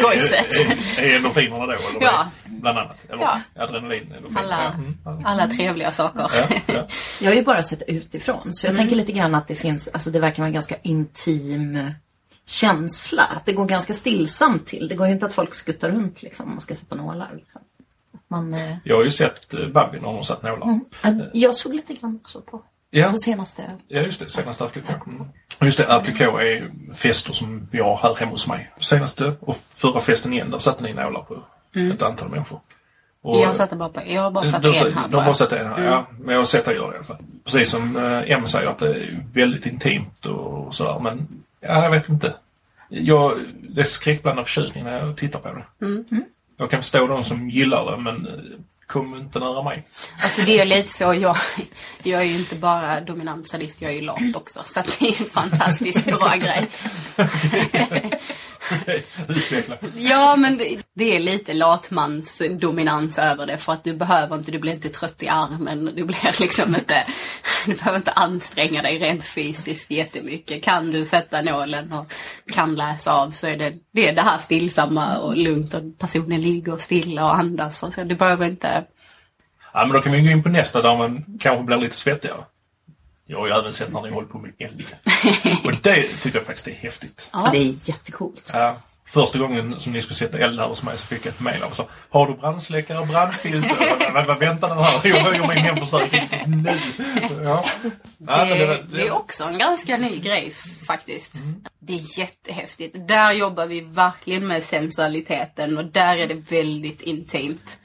Gojset. 0.00 0.46
är-. 0.52 0.98
Är, 1.02 1.10
är 1.10 1.16
endorfinerna 1.16 1.66
då? 1.66 1.72
Eller 1.72 1.82
Ja. 2.00 2.26
Bland 2.46 2.78
annat. 2.78 3.06
Eller 3.10 3.22
Ja. 3.22 3.40
adrenalin. 3.58 4.12
Endorfin. 4.16 4.38
Alla, 4.38 4.58
Ja, 4.64 4.72
mm, 4.72 4.98
ja. 5.04 5.20
alla 5.24 5.46
trevliga 5.48 5.92
saker. 5.92 6.30
Ja, 6.48 6.56
ja. 6.66 6.86
Jag 7.20 7.30
har 7.30 7.34
ju 7.36 7.42
bara 7.44 7.62
sett 7.62 7.82
utifrån 7.88 8.48
så 8.50 8.66
jag 8.66 8.76
tänker 8.76 8.96
lite 8.96 9.12
grann 9.12 9.34
att 9.34 9.48
det 9.48 9.54
finns, 9.54 9.88
alltså 9.88 10.10
det 10.10 10.20
verkar 10.20 10.38
vara 10.42 10.46
en 10.48 10.54
ganska 10.54 10.76
intim 10.82 11.90
känsla. 12.46 13.22
Att 13.24 13.44
det 13.44 13.52
går 13.52 13.64
ganska 13.66 13.94
stillsamt 13.94 14.66
till. 14.66 14.88
Det 14.88 14.94
går 14.94 15.06
ju 15.06 15.12
inte 15.12 15.26
att 15.26 15.32
folk 15.34 15.54
skuttar 15.54 15.90
runt 15.90 16.22
liksom 16.22 16.46
om 16.46 16.50
man 16.52 16.60
ska 16.60 16.74
sätta 16.74 16.96
nålar. 16.96 17.30
Liksom. 17.36 17.60
Att 18.14 18.22
man, 18.28 18.54
eh, 18.54 18.76
Jag 18.84 18.96
har 18.96 19.04
ju 19.04 19.10
sett 19.10 19.54
eh, 19.54 19.60
hon 19.60 20.02
har 20.16 20.22
satt 20.22 20.42
nålar. 20.42 20.80
att 21.02 21.14
jag 21.32 21.54
såg 21.54 21.74
lite 21.74 21.94
grann 21.94 22.16
också 22.22 22.40
på, 22.40 22.62
Ja. 22.90 23.10
på 23.10 23.16
senaste. 23.16 23.70
Ja, 23.88 24.00
just 24.00 24.20
det. 24.20 24.30
Senaste 24.30 24.64
appliké. 24.64 24.92
Mm. 25.06 25.24
Just 25.60 25.78
det, 25.78 25.94
appliké 25.94 26.24
är 26.24 26.70
fester 26.94 27.32
som 27.32 27.68
vi 27.70 27.80
har 27.80 27.96
här 27.96 28.14
hemma 28.14 28.30
hos 28.32 28.48
mig. 28.48 28.72
Senaste 28.80 29.32
och 29.40 29.56
förra 29.56 30.00
festen 30.00 30.32
igen, 30.32 30.50
där 30.50 30.58
satte 30.58 30.82
ni 30.84 30.92
nålar 30.92 31.20
på 31.22 31.42
ett 31.94 32.02
antal 32.02 32.28
människor. 32.28 32.60
Och- 33.22 33.40
Jag 33.40 33.56
satte 33.56 33.76
bara 33.76 33.88
på, 33.88 34.00
jag 34.06 34.22
har 34.22 34.30
bara 34.30 34.46
satt 34.46 34.62
de, 34.62 34.68
en 34.68 34.94
här 34.94 35.08
de 35.08 35.10
bara. 35.12 35.24
har 35.24 35.34
satt 35.34 35.52
en 35.52 35.66
här, 35.66 35.84
ja. 35.84 36.06
Men 36.20 36.32
jag 36.32 36.40
har 36.40 36.44
sett 36.44 36.64
det 36.64 36.74
göra 36.74 36.88
det 36.90 36.94
i 36.94 36.96
alla 36.96 37.04
fall. 37.04 37.16
Precis 37.44 37.70
som 37.70 37.96
eh, 37.96 38.30
Em 38.30 38.46
säger 38.46 38.68
att 38.68 38.78
det 38.78 38.88
är 38.94 39.24
väldigt 39.32 39.66
intimt 39.66 40.26
och 40.26 40.74
sådär. 40.74 40.98
Men 41.00 41.28
ja, 41.68 41.82
jag 41.82 41.90
vet 41.90 42.08
inte. 42.08 42.34
Jag, 42.88 43.38
det 43.62 43.80
är 43.80 43.84
skräckblandad 43.84 44.46
förtjusning 44.46 44.84
när 44.84 45.06
jag 45.06 45.16
tittar 45.16 45.38
på 45.38 45.48
det. 45.48 45.86
Mm. 45.86 46.04
Jag 46.56 46.70
kan 46.70 46.82
förstå 46.82 47.06
de 47.06 47.24
som 47.24 47.50
gillar 47.50 47.90
det 47.90 47.96
men 47.96 48.26
eh, 48.26 48.32
kom 48.86 49.16
inte 49.16 49.38
nära 49.38 49.62
mig. 49.62 49.88
Alltså 50.22 50.42
det 50.42 50.60
är 50.60 50.64
lite 50.64 50.92
så, 50.92 51.14
jag, 51.14 51.36
jag 52.02 52.20
är 52.20 52.24
ju 52.24 52.34
inte 52.34 52.56
bara 52.56 53.00
dominant 53.00 53.48
sadist, 53.48 53.82
jag 53.82 53.90
är 53.90 53.94
ju 53.94 54.00
lat 54.00 54.36
också. 54.36 54.62
Så 54.64 54.80
att 54.80 54.96
det 54.98 55.08
är 55.08 55.22
en 55.22 55.30
fantastiskt 55.30 56.04
bra 56.04 56.34
grej. 56.34 56.68
Utveckla. 59.28 59.76
Ja, 59.96 60.36
men 60.36 60.58
det, 60.58 60.78
det 60.94 61.16
är 61.16 61.20
lite 61.20 61.54
latmans 61.54 62.42
dominans 62.50 63.18
över 63.18 63.46
det. 63.46 63.56
För 63.56 63.72
att 63.72 63.84
du 63.84 63.96
behöver 63.96 64.36
inte, 64.36 64.50
du 64.50 64.58
blir 64.58 64.72
inte 64.72 64.88
trött 64.88 65.22
i 65.22 65.28
armen. 65.28 65.84
Du 65.84 66.04
blir 66.04 66.40
liksom 66.40 66.68
inte, 66.68 67.06
du 67.66 67.74
behöver 67.74 67.98
inte 67.98 68.12
anstränga 68.12 68.82
dig 68.82 68.98
rent 68.98 69.24
fysiskt 69.24 69.90
jättemycket. 69.90 70.62
Kan 70.62 70.90
du 70.90 71.04
sätta 71.04 71.42
nålen 71.42 71.92
och 71.92 72.12
kan 72.52 72.74
läsa 72.74 73.12
av 73.12 73.30
så 73.30 73.46
är 73.46 73.56
det 73.56 73.72
det, 73.92 74.08
är 74.08 74.14
det 74.14 74.22
här 74.22 74.38
stillsamma 74.38 75.18
och 75.18 75.36
lugnt 75.36 75.74
och 75.74 75.98
personen 75.98 76.42
ligger 76.42 76.76
stilla 76.76 77.24
och 77.24 77.34
andas. 77.34 77.82
Och 77.82 77.94
så. 77.94 78.04
Du 78.04 78.14
behöver 78.14 78.46
inte 78.46 78.84
Ja, 79.72 79.86
men 79.86 79.92
då 79.92 80.00
kan 80.00 80.12
vi 80.12 80.20
gå 80.20 80.30
in 80.30 80.42
på 80.42 80.48
nästa 80.48 80.82
där 80.82 80.96
man 80.96 81.24
kanske 81.40 81.64
blir 81.64 81.76
lite 81.76 81.96
svettigare. 81.96 82.44
Jag 83.26 83.38
har 83.38 83.46
ju 83.46 83.52
även 83.52 83.72
sett 83.72 83.92
när 83.92 84.02
ni 84.02 84.10
håller 84.10 84.28
på 84.28 84.38
med 84.38 84.52
eld. 84.58 84.84
Och 85.64 85.72
det 85.82 86.02
tycker 86.02 86.38
jag 86.38 86.46
faktiskt 86.46 86.68
är 86.68 86.72
häftigt. 86.72 87.28
Ja. 87.32 87.48
Det 87.52 87.58
är 87.58 87.88
jättecoolt. 87.88 88.50
Ja. 88.54 88.76
Första 89.08 89.38
gången 89.38 89.80
som 89.80 89.92
ni 89.92 90.02
skulle 90.02 90.16
sätta 90.16 90.38
eld 90.38 90.60
här 90.60 90.66
hos 90.68 90.82
mig 90.82 90.96
så 90.98 91.06
fick 91.06 91.26
jag 91.26 91.32
ett 91.34 91.40
mejl 91.40 91.62
och 91.62 91.76
sa 91.76 91.86
Har 92.10 92.26
du 92.28 92.34
brandsläckare, 92.34 93.06
brandfilter? 93.06 94.34
väntar 94.40 94.68
den 94.68 94.78
här? 94.78 95.00
Jag 95.08 95.16
höjer 95.16 95.48
min 95.48 95.56
hemförsäkring 95.56 96.28
nu. 96.62 96.78
Ja. 97.44 97.64
Ja, 98.18 98.44
men 98.44 98.58
Det, 98.58 98.66
var- 98.66 98.78
det 98.92 99.06
är 99.06 99.10
också 99.10 99.44
en 99.44 99.58
ganska 99.58 99.96
ny 99.96 100.18
grej 100.18 100.52
faktiskt. 100.86 101.32
Det 101.78 101.92
är 101.94 102.18
jättehäftigt. 102.18 102.96
Där 103.08 103.32
jobbar 103.32 103.66
vi 103.66 103.80
verkligen 103.80 104.46
med 104.46 104.62
sensualiteten 104.62 105.78
och 105.78 105.84
där 105.84 106.16
är 106.16 106.26
det 106.26 106.50
väldigt 106.50 107.02
intimt. 107.02 107.78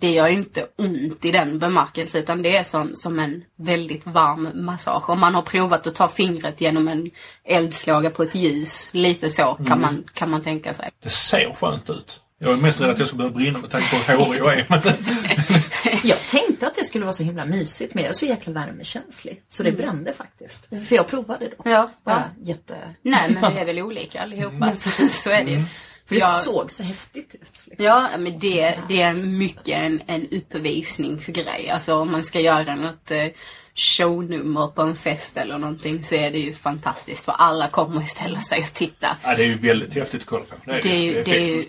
Det 0.00 0.10
gör 0.10 0.26
inte 0.26 0.66
ont 0.76 1.24
i 1.24 1.30
den 1.30 1.58
bemärkelsen 1.58 2.20
utan 2.20 2.42
det 2.42 2.56
är 2.56 2.64
som, 2.64 2.90
som 2.94 3.18
en 3.18 3.44
väldigt 3.56 4.06
varm 4.06 4.50
massage. 4.54 5.10
Om 5.10 5.20
man 5.20 5.34
har 5.34 5.42
provat 5.42 5.86
att 5.86 5.94
ta 5.94 6.08
fingret 6.08 6.60
genom 6.60 6.88
en 6.88 7.10
eldslåga 7.44 8.10
på 8.10 8.22
ett 8.22 8.34
ljus, 8.34 8.88
lite 8.92 9.30
så 9.30 9.58
kan, 9.66 9.80
man, 9.80 10.04
kan 10.14 10.30
man 10.30 10.42
tänka 10.42 10.74
sig. 10.74 10.90
Det 11.02 11.10
ser 11.10 11.54
skönt 11.54 11.90
ut. 11.90 12.20
Jag 12.40 12.52
är 12.52 12.56
mest 12.56 12.80
rädd 12.80 12.90
att 12.90 12.98
jag 12.98 13.08
ska 13.08 13.16
börja 13.16 13.30
brinna 13.30 13.58
med 13.58 13.70
tanke 13.70 13.88
på 13.90 14.12
hur 14.12 14.18
hårig 14.18 14.40
jag 14.40 14.58
är. 14.58 14.66
Jag 16.02 16.18
tänkte 16.18 16.66
att 16.66 16.74
det 16.74 16.84
skulle 16.84 17.04
vara 17.04 17.12
så 17.12 17.22
himla 17.22 17.44
mysigt 17.44 17.94
men 17.94 18.04
jag 18.04 18.08
är 18.08 18.14
så 18.14 18.26
jäkla 18.26 18.52
värmekänslig. 18.52 19.42
Så 19.48 19.62
det 19.62 19.72
brände 19.72 20.12
faktiskt. 20.12 20.68
För 20.88 20.96
jag 20.96 21.08
provade 21.08 21.48
då. 21.48 21.70
Ja, 21.70 21.90
Bara 22.04 22.30
ja. 22.36 22.44
jätte... 22.46 22.76
Nej 23.02 23.38
men 23.40 23.52
vi 23.52 23.60
är 23.60 23.64
väl 23.64 23.78
olika 23.78 24.22
allihopa. 24.22 24.72
Så, 24.72 25.08
så 25.10 25.30
är 25.30 25.44
det 25.44 25.50
ju. 25.50 25.64
För 26.08 26.14
det 26.14 26.20
Jag- 26.20 26.40
såg 26.40 26.72
så 26.72 26.82
häftigt 26.82 27.34
ut. 27.34 27.52
Liksom. 27.64 27.84
Ja, 27.86 28.08
men 28.18 28.38
det, 28.38 28.78
det 28.88 29.02
är 29.02 29.12
mycket 29.14 29.78
en, 29.78 30.02
en 30.06 30.28
uppvisningsgrej. 30.30 31.70
Alltså 31.70 31.94
om 31.94 32.12
man 32.12 32.24
ska 32.24 32.40
göra 32.40 32.74
något 32.76 33.10
eh, 33.10 33.26
shownummer 33.74 34.66
på 34.68 34.82
en 34.82 34.96
fest 34.96 35.36
eller 35.36 35.58
någonting 35.58 36.04
så 36.04 36.14
är 36.14 36.30
det 36.30 36.38
ju 36.38 36.54
fantastiskt 36.54 37.24
för 37.24 37.32
alla 37.32 37.68
kommer 37.68 38.00
ju 38.00 38.06
ställa 38.06 38.40
sig 38.40 38.60
och 38.62 38.66
titta. 38.74 39.16
ja, 39.24 39.34
det 39.36 39.42
är 39.42 39.46
ju 39.46 39.58
väldigt 39.58 39.94
häftigt 39.94 40.20
att 40.20 40.26
kolla 40.26 40.44
på. 40.44 40.56
Det 40.64 40.72
är, 40.72 40.82
Det 40.82 40.88
är 40.90 40.96
ju, 41.02 41.22
det 41.22 41.36
är 41.36 41.46
ju. 41.46 41.64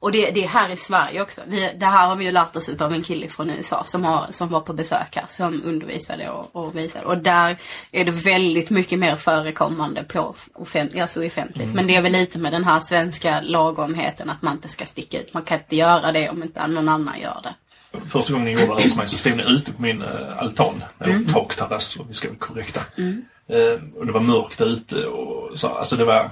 Och 0.00 0.12
det, 0.12 0.30
det 0.30 0.44
är 0.44 0.48
här 0.48 0.68
i 0.72 0.76
Sverige 0.76 1.22
också. 1.22 1.40
Vi, 1.46 1.72
det 1.78 1.86
här 1.86 2.08
har 2.08 2.16
vi 2.16 2.24
ju 2.24 2.32
lärt 2.32 2.56
oss 2.56 2.68
av 2.80 2.92
en 2.92 3.02
kille 3.02 3.28
från 3.28 3.50
USA 3.50 3.82
som, 3.86 4.04
har, 4.04 4.26
som 4.30 4.48
var 4.48 4.60
på 4.60 4.72
besök 4.72 5.16
här, 5.16 5.24
som 5.28 5.62
undervisade 5.64 6.30
och, 6.30 6.56
och 6.56 6.76
visade. 6.76 7.04
Och 7.06 7.18
där 7.18 7.56
är 7.92 8.04
det 8.04 8.10
väldigt 8.10 8.70
mycket 8.70 8.98
mer 8.98 9.16
förekommande 9.16 10.04
på 10.04 10.34
offent, 10.54 10.98
alltså 11.00 11.26
offentligt. 11.26 11.74
Men 11.74 11.86
det 11.86 11.96
är 11.96 12.02
väl 12.02 12.12
lite 12.12 12.38
med 12.38 12.52
den 12.52 12.64
här 12.64 12.80
svenska 12.80 13.40
lagomheten 13.40 14.30
att 14.30 14.42
man 14.42 14.52
inte 14.52 14.68
ska 14.68 14.84
sticka 14.84 15.20
ut. 15.20 15.34
Man 15.34 15.42
kan 15.42 15.58
inte 15.58 15.76
göra 15.76 16.12
det 16.12 16.28
om 16.30 16.42
inte 16.42 16.66
någon 16.66 16.88
annan 16.88 17.20
gör 17.20 17.40
det. 17.42 17.54
Första 18.08 18.32
gången 18.32 18.54
ni 18.54 18.60
här 18.60 18.82
hos 18.82 18.96
mig 18.96 19.08
så 19.08 19.18
stod 19.18 19.36
ni 19.36 19.42
ute 19.42 19.72
på 19.72 19.82
min 19.82 20.02
äh, 20.02 20.38
altan, 20.38 20.82
eller 20.98 21.12
Mm. 21.12 21.26
takterrass 21.32 21.96
om 22.00 22.08
vi 22.08 22.14
ska 22.14 22.28
vara 22.28 22.38
korrekta. 22.38 22.80
Eh, 23.48 23.98
och 23.98 24.06
det 24.06 24.12
var 24.12 24.20
mörkt 24.20 24.60
ute 24.60 25.04
och 25.06 25.58
så, 25.58 25.68
alltså 25.68 25.96
det 25.96 26.04
var 26.04 26.30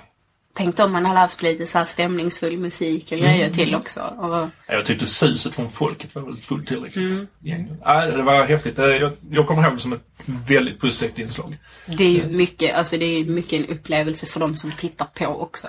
Tänkte 0.59 0.85
om 0.85 0.93
man 0.93 1.07
hade 1.07 1.19
haft 1.19 1.43
lite 1.43 1.67
så 1.67 1.79
här 1.79 1.85
stämningsfull 1.85 2.59
musik 2.59 3.13
och 3.13 3.19
grejer 3.19 3.51
till 3.51 3.75
också. 3.75 4.01
Och, 4.01 4.29
Ja, 4.35 4.51
Jag 4.67 4.87
tyckte 4.87 5.07
suset 5.07 5.55
från 5.55 5.71
folket 5.71 6.15
var 6.15 6.23
väl 6.23 6.37
fullt 6.37 6.69
tillräckligt. 6.69 7.15
Mm. 7.15 7.67
Ja, 7.85 8.07
det 8.07 8.23
var 8.23 8.45
häftigt. 8.45 8.79
Jag, 8.79 9.11
jag 9.31 9.47
kommer 9.47 9.63
ihåg 9.63 9.77
det 9.77 9.81
som 9.81 9.93
ett 9.93 10.03
väldigt 10.49 10.81
positivt 10.81 11.19
inslag. 11.19 11.59
Det 11.87 12.05
är 12.05 12.11
ju 12.11 12.25
mycket, 12.25 12.75
alltså 12.75 12.97
det 12.97 13.05
är 13.05 13.25
mycket 13.25 13.53
en 13.61 13.67
upplevelse 13.77 14.27
för 14.27 14.41
de 14.41 14.57
som 14.57 14.73
tittar 14.73 15.07
på 15.15 15.27
också. 15.27 15.69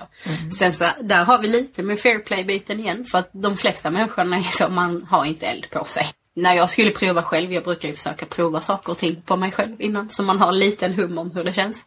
Sen 0.58 0.74
så, 0.74 0.84
där 1.02 1.24
har 1.24 1.38
vi 1.38 1.48
lite 1.48 1.82
med 1.82 2.00
fair 2.00 2.18
play-biten 2.18 2.80
igen. 2.80 3.04
För 3.04 3.18
att 3.18 3.30
de 3.32 3.56
flesta 3.56 3.90
människorna 3.90 4.36
är 4.36 4.42
så, 4.42 4.68
man 4.68 5.06
har 5.10 5.24
inte 5.24 5.46
eld 5.46 5.70
på 5.70 5.84
sig. 5.84 6.06
När 6.36 6.54
jag 6.54 6.70
skulle 6.70 6.90
prova 6.90 7.22
själv, 7.22 7.52
jag 7.52 7.64
brukar 7.64 7.88
ju 7.88 7.94
försöka 7.94 8.26
prova 8.26 8.60
saker 8.60 8.92
och 8.92 8.98
ting 8.98 9.22
på 9.26 9.36
mig 9.36 9.52
själv 9.52 9.80
innan. 9.80 10.10
Så 10.10 10.22
man 10.22 10.38
har 10.38 10.48
en 10.48 10.58
liten 10.58 10.94
hum 10.94 11.18
om 11.18 11.30
hur 11.30 11.44
det 11.44 11.52
känns. 11.52 11.86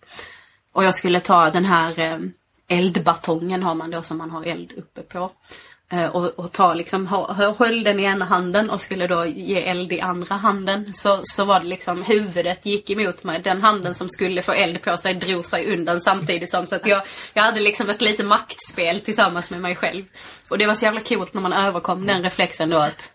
Och 0.73 0.83
jag 0.83 0.95
skulle 0.95 1.19
ta 1.19 1.49
den 1.49 1.65
här 1.65 1.99
eh, 1.99 2.17
eldbatongen 2.73 3.63
har 3.63 3.75
man 3.75 3.91
då 3.91 4.01
som 4.01 4.17
man 4.17 4.29
har 4.29 4.43
eld 4.43 4.71
uppe 4.77 5.01
på. 5.01 5.31
Eh, 5.91 6.15
och, 6.15 6.39
och 6.39 6.51
ta 6.51 6.73
liksom, 6.73 7.07
höll 7.57 7.83
den 7.83 7.99
i 7.99 8.03
ena 8.03 8.25
handen 8.25 8.69
och 8.69 8.81
skulle 8.81 9.07
då 9.07 9.25
ge 9.25 9.61
eld 9.61 9.91
i 9.91 10.01
andra 10.01 10.35
handen. 10.35 10.93
Så, 10.93 11.19
så 11.23 11.45
var 11.45 11.59
det 11.59 11.65
liksom, 11.65 12.03
huvudet 12.03 12.65
gick 12.65 12.89
emot 12.89 13.23
mig. 13.23 13.41
Den 13.43 13.61
handen 13.61 13.95
som 13.95 14.09
skulle 14.09 14.41
få 14.41 14.51
eld 14.51 14.81
på 14.81 14.97
sig 14.97 15.13
drog 15.13 15.45
sig 15.45 15.73
undan 15.73 15.99
samtidigt 15.99 16.51
som 16.51 16.67
så 16.67 16.75
att 16.75 16.85
jag, 16.85 17.01
jag 17.33 17.43
hade 17.43 17.61
liksom 17.61 17.89
ett 17.89 18.01
litet 18.01 18.25
maktspel 18.25 18.99
tillsammans 18.99 19.51
med 19.51 19.61
mig 19.61 19.75
själv. 19.75 20.03
Och 20.49 20.57
det 20.57 20.65
var 20.65 20.75
så 20.75 20.85
jävla 20.85 20.99
coolt 20.99 21.33
när 21.33 21.41
man 21.41 21.53
överkom 21.53 22.05
den 22.05 22.23
reflexen 22.23 22.69
då 22.69 22.77
att, 22.77 23.11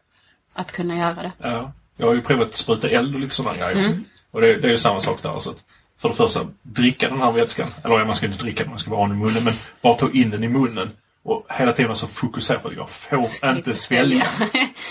att 0.54 0.72
kunna 0.72 0.96
göra 0.96 1.14
det. 1.14 1.32
Ja. 1.38 1.72
Jag 1.96 2.06
har 2.06 2.14
ju 2.14 2.22
provat 2.22 2.48
att 2.48 2.54
spruta 2.54 2.88
eld 2.88 3.14
och 3.14 3.20
lite 3.20 3.34
sådana 3.34 3.58
grejer. 3.58 3.84
Mm. 3.84 4.04
Och 4.30 4.40
det, 4.40 4.56
det 4.56 4.68
är 4.68 4.72
ju 4.72 4.78
samma 4.78 5.00
sak 5.00 5.22
där. 5.22 5.38
Så 5.38 5.50
att 5.50 5.64
för 5.98 6.08
det 6.08 6.14
första, 6.14 6.46
dricka 6.62 7.08
den 7.08 7.20
här 7.20 7.32
vätskan. 7.32 7.68
Eller 7.84 8.04
man 8.04 8.14
ska 8.14 8.26
inte 8.26 8.38
dricka 8.38 8.62
den, 8.62 8.70
man 8.70 8.78
ska 8.78 8.90
bara 8.90 9.00
ha 9.00 9.08
den 9.08 9.16
i 9.16 9.20
munnen. 9.20 9.44
Men 9.44 9.52
bara 9.82 9.94
ta 9.94 10.10
in 10.10 10.30
den 10.30 10.44
i 10.44 10.48
munnen. 10.48 10.90
Och 11.22 11.46
hela 11.50 11.72
tiden 11.72 11.96
så 11.96 12.06
fokusera 12.06 12.58
på 12.58 12.68
att 12.68 12.74
jag 12.74 12.90
får 12.90 13.24
Ska 13.24 13.50
inte 13.50 13.74
svälja. 13.74 14.26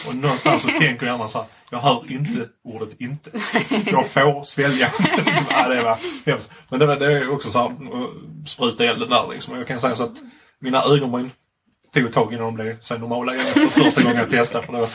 och 0.07 0.15
någonstans 0.15 0.61
så 0.61 0.67
tänker 0.67 1.05
jag 1.05 1.13
gärna 1.13 1.27
så 1.27 1.37
här, 1.37 1.47
jag 1.71 1.79
hör 1.79 2.11
inte 2.11 2.49
ordet 2.63 2.89
inte. 3.01 3.29
Jag 3.91 4.07
får 4.07 4.43
svälja. 4.43 4.91
ja, 5.49 5.69
det 5.69 5.81
var 5.81 5.97
hemskt. 6.25 6.51
Men 6.69 6.79
det, 6.79 6.85
var, 6.85 6.95
det 6.95 7.13
är 7.13 7.31
också 7.31 7.49
så 7.49 7.59
här, 7.59 7.71
spruta 8.47 8.85
elden 8.85 9.09
där 9.09 9.27
liksom. 9.33 9.57
Jag 9.57 9.67
kan 9.67 9.81
säga 9.81 9.95
så 9.95 10.03
att 10.03 10.17
mina 10.59 10.81
ögonbryn 10.83 11.31
tog 11.93 12.05
ett 12.05 12.13
tag 12.13 12.33
innan 12.33 12.45
de 12.45 12.55
blev 12.55 12.77
så 12.81 12.97
normala 12.97 13.33
igen 13.35 13.47
efter 13.47 13.67
första 13.67 14.01
gången 14.01 14.17
jag 14.17 14.29
testade. 14.29 14.65
För 14.65 14.73
det 14.73 14.79
var, 14.79 14.89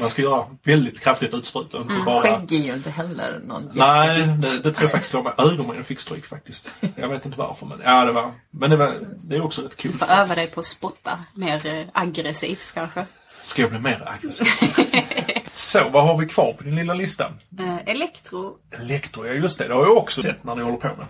man 0.00 0.10
ska 0.10 0.22
göra 0.22 0.46
väldigt 0.62 1.00
kraftigt 1.00 1.34
utspruta. 1.34 1.78
Inte 1.78 1.94
bara... 2.06 2.20
Skägg 2.20 2.52
är 2.52 2.56
ju 2.56 2.74
inte 2.74 2.90
heller 2.90 3.40
någon 3.46 3.70
Nej, 3.74 4.26
det, 4.26 4.56
det 4.56 4.62
tror 4.62 4.82
jag 4.82 4.90
faktiskt 4.90 5.14
var 5.14 5.22
med 5.22 5.34
ögonbrynen 5.38 5.84
fick 5.84 6.00
stryk 6.00 6.26
faktiskt. 6.26 6.72
Jag 6.96 7.08
vet 7.08 7.26
inte 7.26 7.38
varför 7.38 7.66
men 7.66 7.80
ja 7.84 8.04
det 8.04 8.12
var, 8.12 8.32
men 8.50 8.70
det 8.70 8.76
var, 8.76 8.94
det 9.22 9.36
är 9.36 9.44
också 9.44 9.62
rätt 9.62 9.76
kul. 9.76 9.92
Du 9.92 9.98
får 9.98 10.06
öva 10.06 10.34
dig 10.34 10.46
på 10.46 10.60
att 10.60 10.66
spotta 10.66 11.24
mer 11.34 11.66
eh, 11.66 11.86
aggressivt 11.92 12.74
kanske. 12.74 13.06
Ska 13.44 13.62
jag 13.62 13.70
bli 13.70 13.80
mer 13.80 14.08
aggressiv? 14.18 14.46
Så, 15.52 15.88
vad 15.88 16.06
har 16.06 16.18
vi 16.18 16.26
kvar 16.26 16.52
på 16.52 16.64
din 16.64 16.76
lilla 16.76 16.94
lista? 16.94 17.32
Eh, 17.58 17.76
elektro 17.86 18.56
Elektro, 18.80 19.26
ja 19.26 19.32
just 19.32 19.58
det. 19.58 19.68
Det 19.68 19.74
har 19.74 19.82
jag 19.82 19.96
också 19.96 20.22
sett 20.22 20.44
när 20.44 20.54
ni 20.54 20.62
håller 20.62 20.76
på 20.76 20.88
med. 20.88 21.06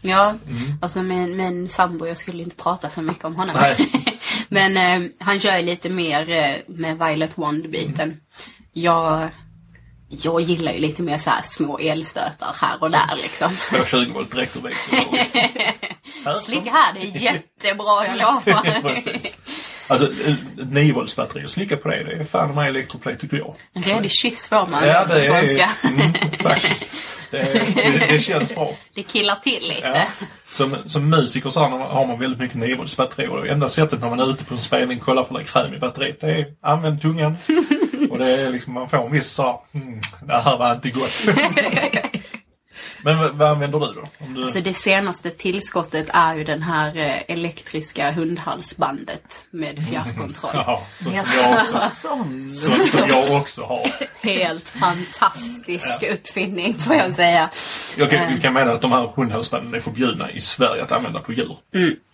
Ja, 0.00 0.34
alltså 0.80 1.02
min, 1.02 1.36
min 1.36 1.68
sambo, 1.68 2.06
jag 2.06 2.18
skulle 2.18 2.42
inte 2.42 2.56
prata 2.56 2.90
så 2.90 3.02
mycket 3.02 3.24
om 3.24 3.36
honom. 3.36 3.56
Nej. 3.60 3.76
Men 4.52 4.76
eh, 4.76 5.10
han 5.18 5.40
kör 5.40 5.56
ju 5.56 5.62
lite 5.62 5.90
mer 5.90 6.30
eh, 6.30 6.54
med 6.66 6.98
Violet 6.98 7.36
Wand-biten. 7.38 8.16
Jag, 8.72 9.30
jag 10.08 10.40
gillar 10.40 10.72
ju 10.72 10.78
lite 10.78 11.02
mer 11.02 11.18
så 11.18 11.30
här 11.30 11.42
små 11.42 11.78
elstötar 11.78 12.56
här 12.60 12.82
och 12.82 12.90
där 12.90 13.16
liksom. 13.16 13.56
220 13.68 14.12
volt 14.14 14.32
direkt 14.32 14.56
väggen. 14.56 14.78
Här. 16.24 16.34
Slicka 16.34 16.70
här, 16.70 16.94
det 16.94 17.00
är 17.00 17.22
jättebra, 17.22 18.06
jag 18.06 18.16
lovar. 18.16 18.82
Precis. 18.88 19.38
Alltså, 19.86 20.06
ett 20.06 20.38
9 20.70 20.92
volts 20.92 21.16
batteri 21.16 21.46
och 21.46 21.50
slicka 21.50 21.76
på 21.76 21.88
det, 21.88 22.02
det 22.04 22.12
är 22.12 22.24
fan 22.24 22.54
mig 22.54 22.68
elektroplay 22.68 23.16
tycker 23.18 23.36
jag. 23.36 23.54
En 23.72 23.82
redig 23.82 24.10
kyss 24.10 24.48
får 24.48 24.66
man 24.66 24.86
Ja, 24.88 25.04
på 25.08 25.14
det 25.14 25.20
skånska. 25.28 25.70
är... 25.82 25.88
Mm, 25.88 26.12
faktiskt. 26.42 26.92
Det, 27.30 27.38
det, 27.74 28.06
det 28.10 28.20
känns 28.20 28.54
bra. 28.54 28.74
Det 28.94 29.02
killar 29.02 29.36
till 29.36 29.68
lite. 29.68 29.86
Ja. 29.88 30.26
Som, 30.48 30.76
som 30.86 31.10
musiker 31.10 31.50
så 31.50 31.60
har 31.60 32.06
man- 32.06 32.18
väldigt 32.20 32.40
mycket 32.40 32.56
9 32.56 32.76
volts 32.76 32.96
batteri 32.96 33.26
och 33.28 33.42
det 33.44 33.50
enda 33.50 33.68
sättet 33.68 34.00
när 34.00 34.10
man 34.10 34.20
är 34.20 34.30
ute 34.30 34.44
på 34.44 34.54
en 34.54 34.60
spelning 34.60 34.98
och 34.98 35.04
kollar 35.04 35.24
för 35.24 35.38
det 35.38 35.44
kräm 35.44 35.74
i 35.74 35.78
batteriet, 35.78 36.20
det 36.20 36.30
är 36.30 36.46
använd 36.62 37.02
tungan. 37.02 37.36
och 38.10 38.18
det 38.18 38.30
är 38.30 38.50
liksom, 38.50 38.74
man 38.74 38.88
får 38.88 39.06
en 39.06 39.12
viss 39.12 39.30
så 39.30 39.62
mm, 39.74 40.00
det 40.26 40.32
här 40.40 40.56
var 40.58 40.72
inte 40.74 40.90
gott. 40.90 41.24
Men 43.04 43.18
vad, 43.18 43.30
vad 43.34 43.48
använder 43.48 43.78
du 43.80 43.86
då? 43.86 44.08
Om 44.18 44.34
du... 44.34 44.46
Så 44.46 44.60
det 44.60 44.74
senaste 44.74 45.30
tillskottet 45.30 46.06
är 46.12 46.34
ju 46.34 46.44
den 46.44 46.62
här 46.62 46.96
eh, 46.96 47.22
elektriska 47.28 48.10
hundhalsbandet 48.12 49.44
med 49.50 49.86
fjärrkontroll. 49.88 50.50
Ja, 50.54 50.82
sånt 51.02 51.14
som 51.26 51.40
jag 51.42 51.60
också, 51.60 51.78
sånt 51.90 52.86
som 52.90 53.08
jag 53.08 53.40
också 53.40 53.62
har. 53.62 53.90
Helt 54.20 54.68
fantastisk 54.68 56.02
uppfinning 56.12 56.74
får 56.74 56.94
jag 56.94 57.14
säga. 57.14 57.50
Jag 57.96 58.10
kan, 58.10 58.32
jag 58.32 58.42
kan 58.42 58.52
mena 58.54 58.72
att 58.72 58.80
de 58.82 58.92
här 58.92 59.08
hundhalsbanden 59.16 59.74
är 59.74 59.80
förbjudna 59.80 60.30
i 60.30 60.40
Sverige 60.40 60.82
att 60.82 60.92
använda 60.92 61.20
på 61.20 61.32
djur. 61.32 61.56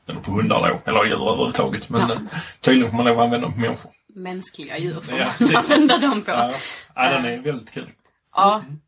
Eller 0.09 0.21
på 0.21 0.33
hundar 0.33 0.69
då, 0.85 0.91
eller 0.91 1.05
djur 1.05 1.29
överhuvudtaget. 1.31 1.89
Men 1.89 2.01
Ja. 2.01 2.15
eh, 2.15 2.21
tydligen 2.61 2.91
får 2.91 2.97
man 2.97 3.07
lov 3.07 3.19
att 3.19 3.25
använda 3.25 3.47
dem 3.47 3.55
på 3.55 3.61
människor. 3.61 3.91
Mänskliga 4.15 4.79
djur 4.79 5.01
får 5.03 5.19
Ja, 5.19 5.27
man 5.41 5.57
använda 5.57 5.99
dem 5.99 6.23
på. 6.23 6.31
Ja, 6.31 6.51
Ja, 6.95 7.05
ja 7.05 7.11
den 7.11 7.25
är 7.25 7.39
väldigt 7.39 7.71
kul. 7.75 7.87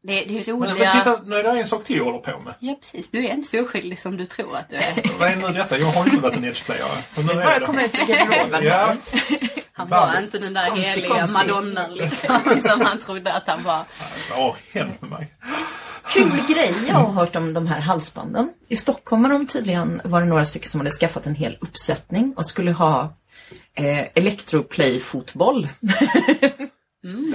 Det, 0.02 0.24
det 0.24 0.48
är 0.48 0.52
Men, 0.52 0.68
roliga... 0.68 0.74
men 0.74 0.98
titta, 0.98 1.20
nu 1.26 1.36
är 1.36 1.42
det 1.42 1.60
en 1.60 1.66
sak 1.66 1.84
till 1.84 1.96
jag 1.96 2.04
håller 2.04 2.18
på 2.18 2.38
med. 2.38 2.54
Ja, 2.58 2.74
precis. 2.80 3.10
Du 3.10 3.26
är 3.26 3.30
inte 3.34 3.48
så 3.48 3.62
oskyldig 3.62 3.98
som 3.98 4.16
du 4.16 4.26
tror 4.26 4.56
att 4.56 4.68
du 4.70 4.76
är. 4.76 4.94
Vad 5.18 5.28
är 5.28 5.36
nu 5.36 5.48
detta? 5.48 5.78
Jag 5.78 5.86
har 5.86 6.04
inte 6.04 6.16
varit 6.22 6.36
en 6.36 6.44
edgeplayare. 6.44 7.02
Men 7.14 7.26
nu 7.26 7.34
Bara 7.34 7.60
komma 7.60 7.82
ut 7.82 7.94
ur 7.98 8.06
garderoben. 8.06 8.64
Ja, 8.64 8.94
Han 9.72 9.88
var 9.88 10.20
inte 10.22 10.38
den 10.38 10.54
där 10.54 10.68
Komsi, 10.68 10.82
heliga 10.82 11.08
komsi. 11.18 11.32
madonnan 11.34 11.94
liksom, 11.94 12.36
som 12.68 12.80
han 12.80 12.98
trodde 12.98 13.32
att 13.32 13.46
han 13.46 13.62
var. 13.62 13.84
har 14.30 14.56
hänt 14.72 15.00
med 15.02 15.10
mig? 15.10 15.28
Kul 16.14 16.30
grej 16.48 16.74
jag 16.88 16.94
har 16.94 17.12
hört 17.12 17.36
om 17.36 17.54
de 17.54 17.66
här 17.66 17.80
halsbanden. 17.80 18.50
I 18.68 18.76
Stockholm 18.76 19.24
har 19.24 19.32
de 19.32 19.46
tydligen, 19.46 20.00
var 20.04 20.20
det 20.20 20.26
några 20.26 20.44
stycken 20.44 20.68
som 20.70 20.80
hade 20.80 20.90
skaffat 20.90 21.26
en 21.26 21.34
hel 21.34 21.56
uppsättning 21.60 22.34
och 22.36 22.46
skulle 22.46 22.72
ha 22.72 23.14
eh, 23.74 24.06
elektroplay-fotboll. 24.14 25.68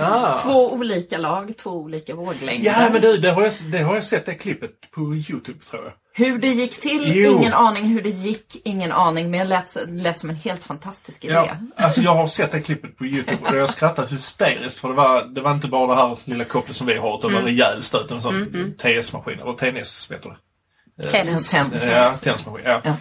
Ah. 0.02 0.38
Två 0.38 0.74
olika 0.74 1.18
lag, 1.18 1.58
två 1.58 1.70
olika 1.70 2.16
våglängder. 2.16 2.66
Ja, 2.72 2.90
men 2.92 3.02
du, 3.02 3.18
det 3.18 3.32
har, 3.32 3.44
jag, 3.44 3.54
det 3.72 3.78
har 3.80 3.96
jag 3.96 4.04
sett 4.04 4.26
det 4.26 4.34
klippet 4.36 4.72
på 4.92 5.02
Youtube 5.02 5.60
tror 5.70 5.84
jag. 5.84 5.94
Hur 6.26 6.38
det 6.40 6.48
gick 6.48 6.80
till, 6.82 7.16
Jo. 7.16 7.38
ingen 7.38 7.54
aning. 7.54 7.86
Hur 7.86 8.02
det 8.02 8.10
gick, 8.10 8.62
ingen 8.66 8.92
aning. 8.92 9.32
Men 9.32 9.40
det 9.40 9.46
lät, 9.46 9.78
lät 9.88 10.20
som 10.20 10.30
en 10.30 10.36
helt 10.36 10.64
fantastisk 10.64 11.26
idé. 11.26 11.34
Ja, 11.34 11.58
alltså 11.76 12.02
jag 12.02 12.16
har 12.16 12.28
sett 12.28 12.52
det 12.52 12.62
klippet 12.62 12.98
på 12.98 13.06
Youtube 13.06 13.50
och 13.50 13.56
jag 13.56 13.70
skrattat 13.70 14.12
hysteriskt 14.12 14.80
för 14.80 14.88
det 14.88 14.96
var, 14.96 15.24
det 15.36 15.42
var 15.42 15.52
inte 15.52 15.68
bara 15.68 15.88
det 15.88 16.02
här 16.02 16.18
lilla 16.24 16.44
kopplet 16.46 16.78
som 16.78 16.88
vi 16.88 16.98
har 16.98 17.18
utan 17.18 17.30
det 17.30 17.34
var 17.36 17.42
en 17.42 17.48
rejäl 17.48 17.84
stöt. 17.84 18.12
En 18.12 18.22
sån 18.22 18.74
TS-maskin, 18.78 19.40
eller 19.40 19.54
TNS 19.54 20.12
vet 20.12 20.24
du 20.24 20.30
det? 20.30 21.10
Tennis. 21.10 21.52
Tennis. 21.52 21.84
Ja, 21.92 22.14
tennismaskin. 22.24 22.66
Ja. 22.66 22.82
Ja. 22.84 22.92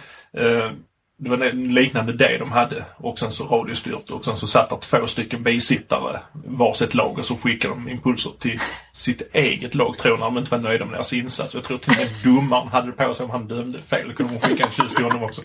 Eh, 0.41 0.71
Det 1.17 1.29
var 1.29 1.37
en 1.37 1.73
liknande 1.73 2.13
det 2.13 2.37
de 2.37 2.51
hade. 2.51 2.85
Och 2.97 3.19
sen 3.19 3.31
så 3.31 3.45
radiostyrt 3.45 4.09
och 4.09 4.23
sen 4.25 4.37
så 4.37 4.47
satt 4.47 4.69
där 4.69 4.77
två 4.77 5.07
stycken 5.07 5.43
bisittare 5.43 6.19
varsitt 6.45 6.93
lag 6.95 7.19
och 7.19 7.25
så 7.25 7.35
skickade 7.37 7.73
de 7.73 7.89
impulser 7.89 8.31
till 8.39 8.59
sitt 8.93 9.35
eget 9.35 9.75
lag 9.75 9.97
tror 9.97 10.11
jag 10.13 10.19
när 10.19 10.25
de 10.25 10.37
inte 10.37 10.51
var 10.51 10.59
nöjda 10.59 10.85
med 10.85 10.93
deras 10.93 11.13
insats. 11.13 11.55
Jag 11.55 11.63
tror 11.63 11.77
till 11.77 11.91
och 11.91 11.97
med 11.97 12.09
domaren 12.33 12.67
hade 12.67 12.87
det 12.87 12.93
på 12.93 13.13
sig 13.13 13.23
om 13.23 13.29
han 13.29 13.47
dömde 13.47 13.81
fel. 13.81 14.13
Kunde 14.13 14.33
de 14.33 14.39
skicka 14.47 14.65
en 14.65 14.71
kyss 14.71 14.95
till 14.95 15.05
honom 15.05 15.23
också. 15.23 15.41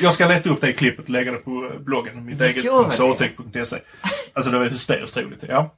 Jag 0.00 0.14
ska 0.14 0.28
leta 0.28 0.50
upp 0.50 0.60
det 0.60 0.72
klippet 0.72 1.04
och 1.04 1.10
lägga 1.10 1.32
det 1.32 1.38
på 1.38 1.70
bloggen, 1.80 2.24
mitt 2.24 2.40
eget 2.40 2.64
Gör 2.64 2.84
det. 2.84 2.92
sartek.se. 2.92 3.76
Alltså 4.32 4.50
det 4.50 4.58
var 4.58 4.64
hysteriskt 4.68 5.16
roligt. 5.16 5.44
Ja. 5.48 5.74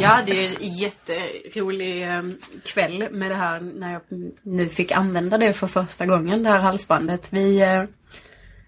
Jag 0.00 0.08
hade 0.08 0.32
ju 0.32 0.46
en 0.46 0.56
jätterolig 0.60 2.02
ehm, 2.02 2.38
kväll 2.64 3.08
med 3.10 3.30
det 3.30 3.34
här 3.34 3.60
när 3.60 3.92
jag 3.92 4.02
nu 4.42 4.68
fick 4.68 4.92
använda 4.92 5.38
det 5.38 5.52
för 5.52 5.66
första 5.66 6.06
gången, 6.06 6.42
det 6.42 6.50
här 6.50 6.60
halsbandet. 6.60 7.32
Vi, 7.32 7.62
eh, 7.62 7.82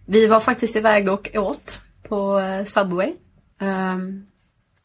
vi 0.07 0.27
var 0.27 0.41
faktiskt 0.41 0.77
iväg 0.77 1.09
och 1.09 1.29
åt 1.35 1.81
på 2.09 2.39
eh, 2.39 2.65
Subway. 2.65 3.13
Ehm, 3.61 4.27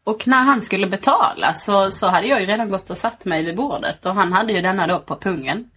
och 0.03 0.27
när 0.27 0.37
han 0.37 0.61
skulle 0.61 0.87
betala 0.87 1.53
så, 1.53 1.91
så 1.91 2.07
hade 2.07 2.27
jag 2.27 2.41
ju 2.41 2.45
redan 2.45 2.69
gått 2.69 2.89
och 2.89 2.97
satt 2.97 3.25
mig 3.25 3.43
vid 3.43 3.55
bordet 3.55 4.05
och 4.05 4.15
han 4.15 4.33
hade 4.33 4.53
ju 4.53 4.61
denna 4.61 4.87
då 4.87 4.99
på 4.99 5.15
pungen. 5.15 5.69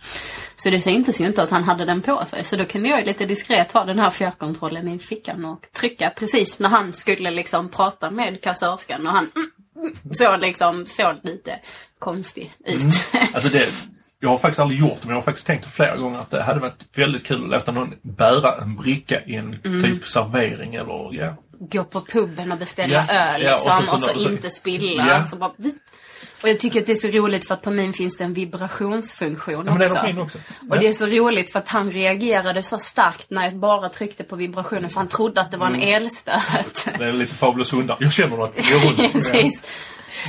Så 0.57 0.71
det 0.71 0.81
syntes 0.81 1.21
ju 1.21 1.27
inte 1.27 1.43
att 1.43 1.51
han 1.51 1.65
hade 1.65 1.85
den 1.85 2.03
på 2.03 2.25
sig. 2.27 2.45
Så 2.45 2.57
då 2.57 2.65
kunde 2.65 2.89
jag 2.89 2.99
ju 3.01 3.05
lite 3.05 3.27
diskret 3.27 3.73
ha 3.73 3.85
den 3.85 3.99
här 3.99 4.11
fjärrkontrollen 4.11 4.89
i 4.89 4.99
fickan 4.99 5.45
och 5.45 5.67
trycka 5.73 6.11
precis 6.17 6.59
när 6.59 6.69
han 6.69 6.93
skulle 6.93 7.31
liksom 7.31 7.69
prata 7.69 8.11
med 8.11 8.43
kassörskan 8.43 9.07
och 9.07 9.13
han 9.13 9.31
mm, 9.37 9.51
mm, 9.83 9.95
såg 10.15 10.41
liksom, 10.41 10.87
såg 10.87 11.15
lite 11.23 11.59
konstig 11.99 12.53
ut. 12.67 12.83
Alltså 13.33 13.49
det, 13.49 13.69
jag 14.21 14.29
har 14.29 14.39
faktiskt 14.39 14.61
aldrig 14.61 14.81
gjort 14.81 14.95
det 15.01 15.01
men 15.07 15.09
jag 15.09 15.17
har 15.17 15.23
faktiskt 15.23 15.47
tänkt 15.47 15.67
flera 15.71 15.97
gånger 15.97 16.19
att 16.19 16.31
det 16.31 16.43
hade 16.43 16.61
varit 16.61 16.85
väldigt 16.95 17.27
kul 17.27 17.45
att 17.45 17.51
låta 17.51 17.73
någon 17.73 17.95
bära 18.03 18.55
en 18.63 18.77
bricka 18.77 19.21
i 19.25 19.35
en 19.35 19.59
typ 19.83 20.07
servering 20.07 20.75
eller 20.75 21.15
ja. 21.15 21.37
Gå 21.61 21.85
på 21.85 22.01
puben 22.01 22.53
och 22.53 22.59
beställa 22.59 22.95
Ja, 22.95 23.35
öl 23.35 23.43
ja, 23.43 23.55
liksom, 23.55 23.79
och 23.81 23.87
så- 23.89 23.95
och 23.97 24.03
så, 24.03 24.09
så- 24.09 24.21
så- 24.21 24.31
inte 24.31 24.51
spilla. 24.51 25.07
Ja. 25.09 25.27
Så 25.27 25.37
bara. 25.37 25.53
Och 26.43 26.49
jag 26.49 26.59
tycker 26.59 26.81
att 26.81 26.87
det 26.87 26.93
är 26.93 26.97
så 26.97 27.09
roligt 27.09 27.47
för 27.47 27.55
att 27.55 27.63
på 27.63 27.71
min 27.71 27.93
finns 27.93 28.17
det 28.17 28.25
en 28.25 28.35
vibrationsfunktion 28.35 29.55
Ja, 29.67 29.71
men 29.73 29.79
det 29.79 29.85
är 29.87 30.21
också. 30.21 30.21
också. 30.23 30.39
Och 30.39 30.77
Ja. 30.77 30.81
det 30.81 30.89
är 30.89 30.93
så 30.93 31.07
roligt 31.07 31.53
för 31.53 31.59
att 31.59 31.69
han 31.69 31.93
reagerade 31.93 32.63
så 32.63 32.79
starkt 32.79 33.27
när 33.31 33.45
jag 33.45 33.57
bara 33.57 33.89
tryckte 33.89 34.25
på 34.25 34.37
vibrationen 34.37 34.91
för 34.91 34.97
han 35.01 35.09
trodde 35.09 35.41
att 35.41 35.51
det 35.51 35.57
var 35.57 35.67
en 35.67 35.75
Mm. 35.75 35.89
elstöt. 36.03 36.89
Det 36.99 37.05
är 37.05 37.13
lite 37.13 37.35
Pavlos 37.35 37.73
hundar. 37.73 37.97
Jag 38.01 38.13
känner 38.13 38.37
något. 38.37 38.71
Gör 38.71 38.87
ont. 38.87 39.13
Precis. 39.13 39.71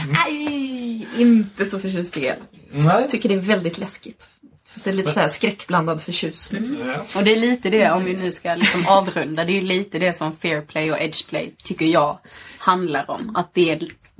Nej, 0.08 1.08
inte 1.17 1.65
så 1.65 1.79
förtjust 1.79 2.17
i 2.17 2.25
el. 2.25 2.36
Jag 2.72 3.10
tycker 3.10 3.29
det 3.29 3.36
är 3.36 3.39
väldigt 3.39 3.77
läskigt. 3.77 4.27
Fast 4.74 4.84
det 4.86 4.91
är 4.91 4.93
lite 4.93 5.12
så 5.12 5.19
här 5.19 5.27
skräckblandad 5.27 6.01
förtjusning. 6.01 6.77
Ja. 6.86 7.05
Och 7.15 7.24
det 7.24 7.31
är 7.31 7.36
lite 7.39 7.69
det, 7.69 7.91
om 7.91 8.05
vi 8.05 8.13
nu 8.13 8.31
ska 8.31 8.55
liksom 8.55 8.88
avrunda, 8.88 9.46
det 9.46 9.51
är 9.51 9.62
ju 9.62 9.67
lite 9.67 10.00
det 10.00 10.13
som 10.17 10.38
fair 10.38 10.62
play 10.62 10.91
och 10.91 11.01
edge 11.01 11.27
play 11.27 11.55
tycker 11.63 11.86
jag 11.86 12.19
handlar 12.58 13.12
om. 13.12 13.36
Att 13.36 13.53
det 13.53 13.69
är 13.72 13.79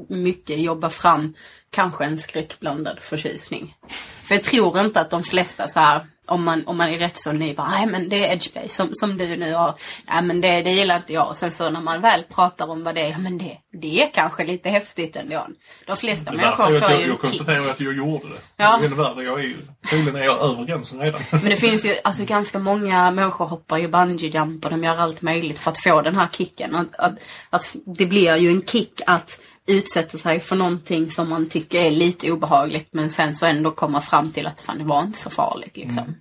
mycket 0.10 0.60
jobba 0.60 0.90
fram 0.90 1.34
kanske 1.72 2.06
en 2.06 2.18
skräckblandad 2.18 3.00
förtjusning. 3.02 3.76
För 4.24 4.36
jag 4.36 4.44
tror 4.44 4.80
inte 4.80 5.02
att 5.02 5.10
de 5.10 5.24
flesta 5.24 5.68
så 5.68 5.80
här, 5.80 6.06
om 6.30 6.44
man, 6.44 6.68
om 6.68 6.78
man 6.78 6.90
är 6.90 6.98
rätt 6.98 7.18
så 7.18 7.32
ny, 7.32 7.54
bara, 7.54 7.70
nej 7.70 7.86
men 7.86 8.10
det 8.10 8.26
är 8.26 8.34
edge 8.34 8.52
play 8.52 8.70
som, 8.70 8.90
som 8.94 9.18
du 9.18 9.38
nu 9.38 9.54
har, 9.54 9.76
nej 10.08 10.22
men 10.22 10.42
det, 10.42 10.62
det 10.62 10.72
gillar 10.72 10.96
inte 10.96 11.14
jag. 11.14 11.30
Och 11.30 11.38
sen 11.38 11.52
så 11.52 11.70
när 11.70 11.82
man 11.82 12.02
väl 12.02 12.24
pratar 12.24 12.70
om 12.70 12.84
vad 12.84 12.96
det 12.96 13.02
är, 13.02 13.10
ja 13.10 13.18
men 13.18 13.38
det, 13.38 13.58
det 13.82 14.02
är 14.02 14.12
kanske 14.14 14.44
lite 14.44 14.70
häftigt 14.70 15.16
ändå. 15.16 15.48
De 15.86 15.96
flesta 15.96 16.32
människor 16.32 16.66
får 16.66 16.74
jag, 16.74 16.92
ju 16.92 16.98
jag 16.98 17.12
kick. 17.12 17.22
konstaterar 17.22 17.60
att 17.60 17.80
jag 17.80 17.98
gjorde 17.98 18.30
det. 18.30 18.40
Ja. 18.58 18.80
Ännu 18.84 18.96
värre. 18.96 19.24
Jag 19.24 19.40
är 19.40 19.44
ju, 19.44 19.58
troligen 19.90 20.16
är 20.16 20.24
jag 20.24 20.40
över 20.40 20.66
gränsen 20.66 21.00
redan. 21.00 21.22
Men 21.32 21.50
det 21.50 21.56
finns 21.56 21.86
ju, 21.86 21.96
alltså 22.04 22.26
ganska 22.26 22.60
många 22.60 23.12
människor 23.12 23.46
hoppar 23.46 23.78
ju 23.78 23.88
bungee 23.88 24.30
jump 24.30 24.66
och 24.66 24.72
de 24.72 24.84
gör 24.84 24.98
allt 24.98 25.22
möjligt 25.22 25.60
för 25.60 25.72
att 25.72 25.84
få 25.84 26.02
den 26.02 26.16
här 26.16 26.28
kicken. 26.32 26.76
Att, 26.76 26.96
att, 26.96 27.14
att 27.50 27.76
det 27.86 28.06
blir 28.06 28.36
ju 28.36 28.50
en 28.50 28.62
kick 28.66 29.02
att 29.06 29.40
utsätta 29.70 30.18
sig 30.18 30.40
för 30.40 30.56
någonting 30.56 31.12
som 31.12 31.30
man 31.30 31.50
tycker 31.50 31.80
är 31.80 31.92
lite 31.92 32.32
obehagligt 32.32 32.88
men 32.92 33.10
sen 33.10 33.36
så 33.36 33.46
ändå 33.46 33.72
komma 33.72 34.02
fram 34.02 34.32
till 34.32 34.48
att 34.48 34.62
fan 34.62 34.78
det 34.78 34.84
var 34.84 35.02
inte 35.04 35.20
så 35.20 35.30
farligt 35.30 35.78
liksom. 35.78 36.16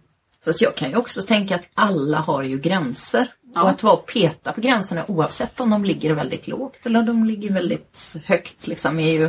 Fast 0.45 0.63
jag 0.63 0.77
kan 0.77 0.91
ju 0.91 0.97
också 0.97 1.23
tänka 1.23 1.55
att 1.55 1.69
alla 1.75 2.19
har 2.19 2.43
ju 2.43 2.59
gränser. 2.59 3.27
Ja. 3.55 3.63
Och 3.63 3.69
att 3.69 3.83
vara 3.83 3.95
och 3.95 4.07
peta 4.07 4.53
på 4.53 4.61
gränserna 4.61 5.05
oavsett 5.09 5.61
om 5.61 5.71
de 5.71 5.85
ligger 5.85 6.13
väldigt 6.15 6.49
lågt 6.49 6.87
eller 6.87 7.01
om 7.01 7.07
de 7.07 7.25
ligger 7.25 7.53
väldigt 7.53 8.17
högt 8.25 8.67
liksom 8.67 8.99
är 8.99 9.13
ju, 9.13 9.25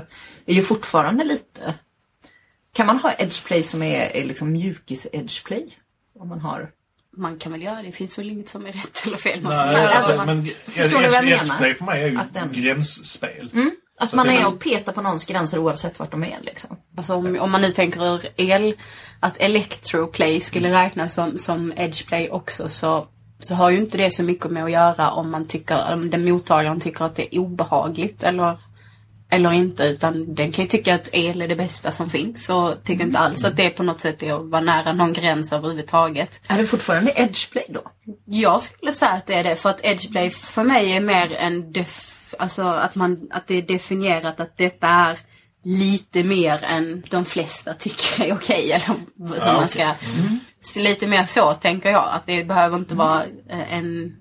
är 0.46 0.54
ju 0.54 0.62
fortfarande 0.62 1.24
lite... 1.24 1.74
Kan 2.74 2.86
man 2.86 2.98
ha 2.98 3.14
edgeplay 3.18 3.64
som 3.64 3.84
är, 3.84 4.00
är 4.00 4.26
liksom 4.26 4.52
mjukis 4.52 5.08
edgeplay? 5.14 5.68
Om 6.20 6.30
man 6.30 6.40
har... 6.40 6.70
Man 7.18 7.38
kan 7.38 7.52
väl 7.52 7.62
göra 7.62 7.76
det, 7.76 7.82
det 7.88 7.92
finns 7.92 8.20
väl 8.20 8.30
inget 8.30 8.50
som 8.50 8.66
är 8.66 8.72
rätt 8.72 9.02
eller 9.06 9.18
fel. 9.18 9.40
Nej, 9.44 9.50
Men 9.50 9.76
alltså, 9.76 9.96
alltså, 9.98 10.16
man, 10.16 10.28
men 10.28 10.46
förstår 10.66 11.00
du 11.02 11.06
vad 11.08 11.14
jag 11.16 11.26
menar? 11.26 11.44
edgeplay 11.44 11.74
för 11.74 11.86
mig 11.86 12.04
är 12.04 12.08
ju 12.08 12.18
Att 12.20 12.34
den- 12.34 12.52
gränsspel. 12.54 13.52
Att 14.02 14.10
Så 14.10 14.16
man 14.16 14.30
är 14.30 14.48
och 14.48 14.60
petar 14.60 14.92
på 14.92 15.02
någons 15.02 15.26
gränser 15.26 15.58
oavsett 15.58 16.00
vart 16.00 16.12
de 16.12 16.24
är 16.24 16.38
liksom. 16.42 16.78
Alltså 16.98 17.14
om, 17.14 17.38
om 17.40 17.52
man 17.52 17.62
nu 17.62 17.72
tänker 17.72 18.16
ur 18.16 18.26
el, 18.36 18.74
att 19.20 19.38
electroplay 19.38 20.42
skulle 20.42 20.84
räknas 20.84 21.14
som, 21.14 21.38
som 21.38 21.74
edgeplay 21.76 22.30
också 22.30 22.70
så, 22.70 23.08
så 23.40 23.56
har 23.56 23.70
ju 23.70 23.78
inte 23.78 23.98
det 23.98 24.12
så 24.12 24.24
mycket 24.24 24.52
med 24.52 24.64
att 24.64 24.72
göra 24.72 25.12
om 25.12 25.32
man 25.32 25.48
tycker, 25.48 25.94
om 25.94 26.10
den 26.10 26.32
mottagaren 26.32 26.80
tycker 26.80 27.06
att 27.06 27.16
det 27.16 27.36
är 27.36 27.40
obehagligt 27.40 28.24
eller, 28.24 28.58
eller 29.30 29.52
inte. 29.52 29.84
Utan 29.84 30.36
den 30.36 30.52
kan 30.52 30.66
ju 30.66 30.70
tycka 30.70 30.96
att 30.96 31.10
el 31.12 31.42
är 31.42 31.48
det 31.48 31.56
bästa 31.56 31.92
som 31.92 32.10
finns 32.10 32.50
och 32.50 32.84
tycker 32.84 33.04
inte 33.04 33.20
alls 33.20 33.46
att 33.46 33.58
det 33.58 33.70
på 33.70 33.84
något 33.84 34.00
sätt 34.00 34.24
är 34.24 34.34
att 34.34 34.46
vara 34.46 34.62
nära 34.62 34.94
någon 34.94 35.14
gräns 35.14 35.54
överhuvudtaget. 35.54 36.42
Är 36.48 36.58
det 36.58 36.66
fortfarande 36.66 37.14
edgeplay 37.16 37.66
då? 37.70 37.82
Jag 38.26 38.62
skulle 38.62 38.94
säga 38.94 39.12
att 39.12 39.26
det 39.26 39.34
är 39.34 39.44
det 39.44 39.56
för 39.56 39.70
att 39.70 39.86
edgeplay 39.86 40.30
för 40.30 40.64
mig 40.64 40.92
är 40.92 41.02
mer 41.02 41.34
en 41.34 41.72
def, 41.72 42.19
alltså 42.40 42.64
att 42.64 42.96
man, 42.96 43.28
att 43.32 43.48
det 43.48 43.56
är 43.56 43.62
definierat 43.62 44.40
att 44.40 44.58
detta 44.58 44.88
är 44.88 45.20
lite 45.64 46.24
mer 46.24 46.64
än 46.64 47.04
de 47.10 47.26
flesta 47.26 47.74
tycker 47.74 48.26
är 48.26 48.34
okej 48.34 48.72
eller 48.72 48.88
hur 48.88 49.38
Ja, 49.38 49.54
man 49.54 49.68
ska. 49.68 49.94
Så 50.62 50.80
lite 50.80 51.08
mer 51.08 51.26
så 51.26 51.54
tänker 51.54 51.92
jag 51.92 52.10
att 52.12 52.26
det 52.26 52.44
behöver 52.44 52.78
inte 52.78 52.96
vara 52.96 53.24
eh, 53.50 53.74
en 53.74 54.16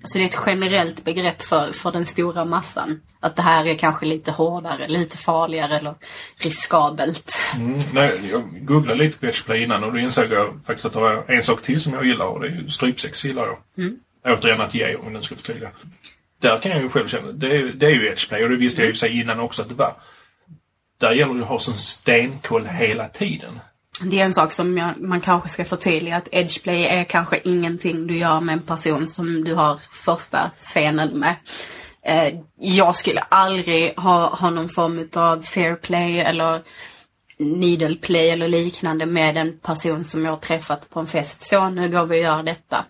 Alltså 0.00 0.18
det 0.18 0.24
är 0.24 0.28
ett 0.28 0.42
generellt 0.46 1.04
begrepp 1.04 1.42
för, 1.42 1.72
för 1.72 1.92
den 1.92 2.06
stora 2.06 2.44
massan. 2.44 3.00
Att 3.20 3.36
det 3.36 3.42
här 3.42 3.66
är 3.66 3.74
kanske 3.74 4.06
lite 4.06 4.30
hårdare, 4.30 4.88
lite 4.88 5.16
farligare 5.16 5.76
eller 5.76 5.94
riskabelt. 6.36 7.38
Mm, 7.54 7.78
nej, 7.92 8.20
jag 8.30 8.66
googlade 8.66 8.98
lite 8.98 9.18
på 9.18 9.26
edgeplay 9.26 9.62
innan 9.62 9.84
och 9.84 9.92
då 9.92 9.98
insåg 9.98 10.32
jag 10.32 10.64
faktiskt 10.66 10.86
att 10.86 10.92
det 10.92 11.00
var 11.00 11.24
en 11.30 11.42
sak 11.42 11.62
till 11.62 11.80
som 11.80 11.92
jag 11.92 12.06
gillar 12.06 12.26
och 12.26 12.40
det 12.40 12.48
är 12.48 12.68
strypsex 12.68 13.24
gillar 13.24 13.46
jag. 13.46 13.58
Mm. 13.78 13.96
Återigen 14.26 14.60
att 14.60 14.74
ge 14.74 14.94
om 14.96 15.04
jag 15.04 15.12
nu 15.12 15.22
ska 15.22 15.36
förtydliga. 15.36 15.70
Där 16.40 16.58
kan 16.58 16.72
jag 16.72 16.82
ju 16.82 16.88
själv 16.88 17.08
känna, 17.08 17.32
det 17.32 17.56
är, 17.56 17.64
det 17.64 17.86
är 17.86 17.90
ju 17.90 18.06
edgeplay 18.06 18.42
och 18.42 18.50
det 18.50 18.56
visste 18.56 18.80
jag 18.80 18.86
ju 18.86 18.90
i 18.90 18.92
och 18.92 18.96
för 18.96 19.06
sig 19.06 19.20
innan 19.20 19.40
också 19.40 19.62
att 19.62 19.68
det 19.68 19.74
var. 19.74 19.94
Där 21.00 21.12
gäller 21.12 21.34
det 21.34 21.42
att 21.42 21.48
ha 21.48 21.58
sån 21.58 21.74
stenkoll 21.74 22.66
hela 22.66 23.08
tiden. 23.08 23.60
Det 24.04 24.20
är 24.20 24.24
en 24.24 24.32
sak 24.32 24.52
som 24.52 24.78
jag, 24.78 25.00
man 25.00 25.20
kanske 25.20 25.48
ska 25.48 25.64
förtydliga 25.64 26.16
att 26.16 26.28
edgeplay 26.32 26.84
är 26.84 27.04
kanske 27.04 27.40
ingenting 27.44 28.06
du 28.06 28.16
gör 28.16 28.40
med 28.40 28.52
en 28.52 28.62
person 28.62 29.06
som 29.06 29.44
du 29.44 29.54
har 29.54 29.80
första 29.92 30.50
scenen 30.54 31.18
med. 31.18 31.34
Eh, 32.02 32.34
jag 32.60 32.96
skulle 32.96 33.20
aldrig 33.20 33.94
ha, 33.96 34.34
ha 34.34 34.50
någon 34.50 34.68
form 34.68 35.08
av 35.16 35.42
fair 35.42 35.74
play 35.74 36.20
eller 36.20 36.62
needle 37.38 37.96
play 37.96 38.30
eller 38.30 38.48
liknande 38.48 39.06
med 39.06 39.36
en 39.36 39.58
person 39.58 40.04
som 40.04 40.24
jag 40.24 40.32
har 40.32 40.38
träffat 40.38 40.90
på 40.90 41.00
en 41.00 41.06
fest. 41.06 41.48
Så 41.48 41.68
nu 41.68 41.88
går 41.88 42.06
vi 42.06 42.18
och 42.18 42.22
gör 42.22 42.42
detta. 42.42 42.84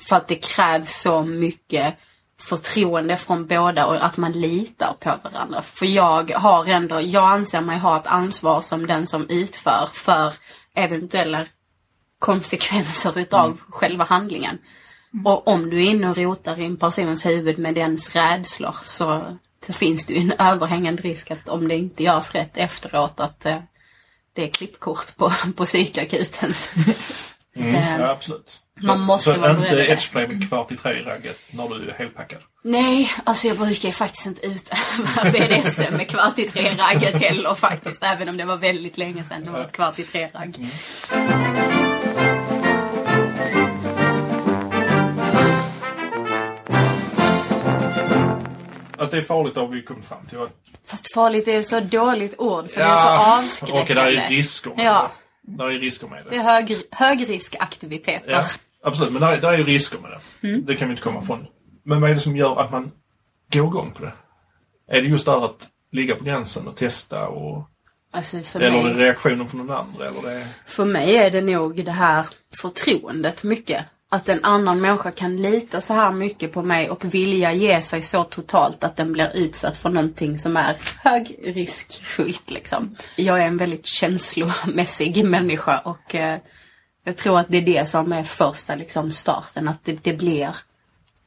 För 0.00 0.16
att 0.16 0.28
det 0.28 0.34
krävs 0.34 1.00
så 1.00 1.22
mycket 1.22 1.94
förtroende 2.42 3.16
från 3.16 3.46
båda 3.46 3.86
och 3.86 4.04
att 4.04 4.16
man 4.16 4.32
litar 4.32 4.94
på 5.00 5.14
varandra. 5.24 5.62
För 5.62 5.86
jag 5.86 6.30
har 6.30 6.66
ändå, 6.66 7.00
jag 7.00 7.30
anser 7.30 7.60
mig 7.60 7.78
ha 7.78 7.96
ett 7.96 8.06
ansvar 8.06 8.60
som 8.60 8.86
den 8.86 9.06
som 9.06 9.28
utför 9.28 9.88
för 9.92 10.34
eventuella 10.74 11.46
konsekvenser 12.18 13.18
utav 13.18 13.58
själva 13.70 14.04
handlingen. 14.04 14.58
Och 15.24 15.48
om 15.48 15.70
du 15.70 15.84
är 15.84 15.90
inne 15.90 16.10
och 16.10 16.16
rotar 16.16 16.60
i 16.60 16.64
en 16.64 16.76
persons 16.76 17.26
huvud 17.26 17.58
med 17.58 17.74
dens 17.74 18.16
rädslor 18.16 18.76
så, 18.84 19.38
så 19.66 19.72
finns 19.72 20.06
det 20.06 20.14
ju 20.14 20.20
en 20.20 20.32
överhängande 20.38 21.02
risk 21.02 21.30
att 21.30 21.48
om 21.48 21.68
det 21.68 21.76
inte 21.76 22.02
görs 22.02 22.34
rätt 22.34 22.56
efteråt 22.56 23.20
att 23.20 23.46
eh, 23.46 23.58
det 24.32 24.44
är 24.44 24.48
klippkort 24.48 25.16
på, 25.16 25.32
på 25.56 25.64
psykakuten. 25.64 26.52
Mm. 27.54 27.74
Eh, 27.74 27.98
Ja, 27.98 28.10
absolut. 28.10 28.61
Man 28.82 29.00
måste 29.00 29.34
så 29.34 29.40
vara 29.40 29.50
inte 29.50 29.76
edgeplay 29.76 30.28
med 30.28 30.48
kvart 30.48 30.72
i 30.72 30.76
tre-ragget 30.76 31.38
när 31.50 31.68
du 31.68 31.90
är 31.90 31.94
helpackad. 31.98 32.38
Nej, 32.64 33.12
alltså 33.24 33.48
jag 33.48 33.56
brukar 33.58 33.88
ju 33.88 33.92
faktiskt 33.92 34.26
inte 34.26 34.46
utöva 34.46 35.30
BDSM 35.32 35.96
med 35.96 36.08
kvart 36.08 36.38
i 36.38 36.50
tre-ragget 36.50 37.16
heller 37.22 37.54
faktiskt. 37.54 38.02
Även 38.02 38.28
om 38.28 38.36
det 38.36 38.44
var 38.44 38.56
väldigt 38.56 38.98
länge 38.98 39.24
sedan 39.24 39.44
det 39.44 39.50
var 39.50 39.60
ett 39.60 39.72
kvart 39.72 39.98
i 39.98 40.02
tre-ragg. 40.04 40.56
Att 48.98 49.10
det 49.10 49.16
är 49.16 49.22
farligt 49.22 49.56
har 49.56 49.68
vi 49.68 49.82
kommit 49.82 50.04
fram 50.04 50.26
till. 50.26 50.38
Att, 50.38 50.50
Fast 50.86 51.14
farligt 51.14 51.48
är 51.48 51.62
så 51.62 51.80
dåligt 51.80 52.34
ord 52.38 52.70
för 52.70 52.80
det 52.80 52.86
är 52.86 52.96
så 52.98 53.08
avskräckande. 53.44 53.80
Och 53.80 53.96
där 53.96 54.22
är 54.24 54.28
risker 54.28 54.70
med 54.70 54.86
Ja. 54.86 55.10
det. 55.42 55.56
Där 55.56 55.64
är 55.70 55.78
risker 55.78 56.06
med 56.08 56.24
Det 56.24 56.30
det. 56.30 56.36
är 56.36 56.42
hög, 56.42 56.82
högriskaktiviteter. 56.90 58.30
Ja, 58.30 58.44
absolut. 58.82 59.12
Men 59.12 59.22
där, 59.22 59.32
är- 59.32 59.40
där 59.40 59.52
är 59.52 59.58
ju 59.58 59.64
risker 59.64 59.98
med 59.98 60.10
det. 60.10 60.48
Mm. 60.48 60.64
Det 60.64 60.74
kan 60.74 60.88
vi 60.88 60.92
inte 60.92 61.02
komma 61.02 61.22
ifrån. 61.22 61.46
Men 61.84 62.00
vad 62.00 62.10
är 62.10 62.14
det 62.14 62.20
som 62.20 62.36
gör 62.36 62.60
att 62.60 62.70
man 62.70 62.90
går 63.52 63.66
igång 63.66 63.92
på 63.92 64.04
det? 64.04 64.12
Är 64.88 65.02
det 65.02 65.08
just 65.08 65.26
där 65.26 65.44
att 65.44 65.68
ligga 65.92 66.14
på 66.16 66.24
gränsen 66.24 66.68
och 66.68 66.76
testa 66.76 67.28
och... 67.28 67.68
Alltså 68.14 68.36
Eller 68.54 68.66
är 68.66 68.82
mig, 68.82 68.94
det 68.94 68.98
reaktionen 68.98 69.48
från 69.48 69.66
någon 69.66 69.76
andra? 69.76 70.08
Eller 70.08 70.22
det... 70.22 70.46
för 70.66 70.84
mig 70.84 71.16
är 71.16 71.30
det 71.30 71.40
nog 71.40 71.84
det 71.84 71.90
här 71.90 72.26
förtroendet 72.56 73.44
mycket. 73.44 73.84
Att 74.08 74.28
en 74.28 74.44
annan 74.44 74.80
människa 74.80 75.10
kan 75.10 75.36
lita 75.42 75.80
så 75.80 75.94
här 75.94 76.12
mycket 76.12 76.52
på 76.52 76.62
mig 76.62 76.90
och 76.90 77.14
vilja 77.14 77.52
ge 77.52 77.82
sig 77.82 78.02
så 78.02 78.24
totalt 78.24 78.84
att 78.84 78.96
den 78.96 79.12
blir 79.12 79.30
utsatt 79.34 79.76
för 79.76 79.88
någonting 79.90 80.38
som 80.38 80.56
är 80.56 80.76
högriskfullt 81.02 82.50
liksom. 82.50 82.96
Jag 83.16 83.42
är 83.42 83.46
en 83.46 83.56
väldigt 83.56 83.86
känslomässig 83.86 85.24
människa 85.28 85.78
och 85.78 86.14
eh, 86.14 86.38
jag 87.04 87.16
tror 87.16 87.38
att 87.38 87.46
det 87.48 87.56
är 87.56 87.62
det 87.62 87.88
som 87.88 88.12
är 88.12 88.22
första 88.22 88.74
liksom 88.74 89.12
starten. 89.12 89.68
Att 89.68 89.84
det, 89.84 90.04
det 90.04 90.12
blir 90.12 90.56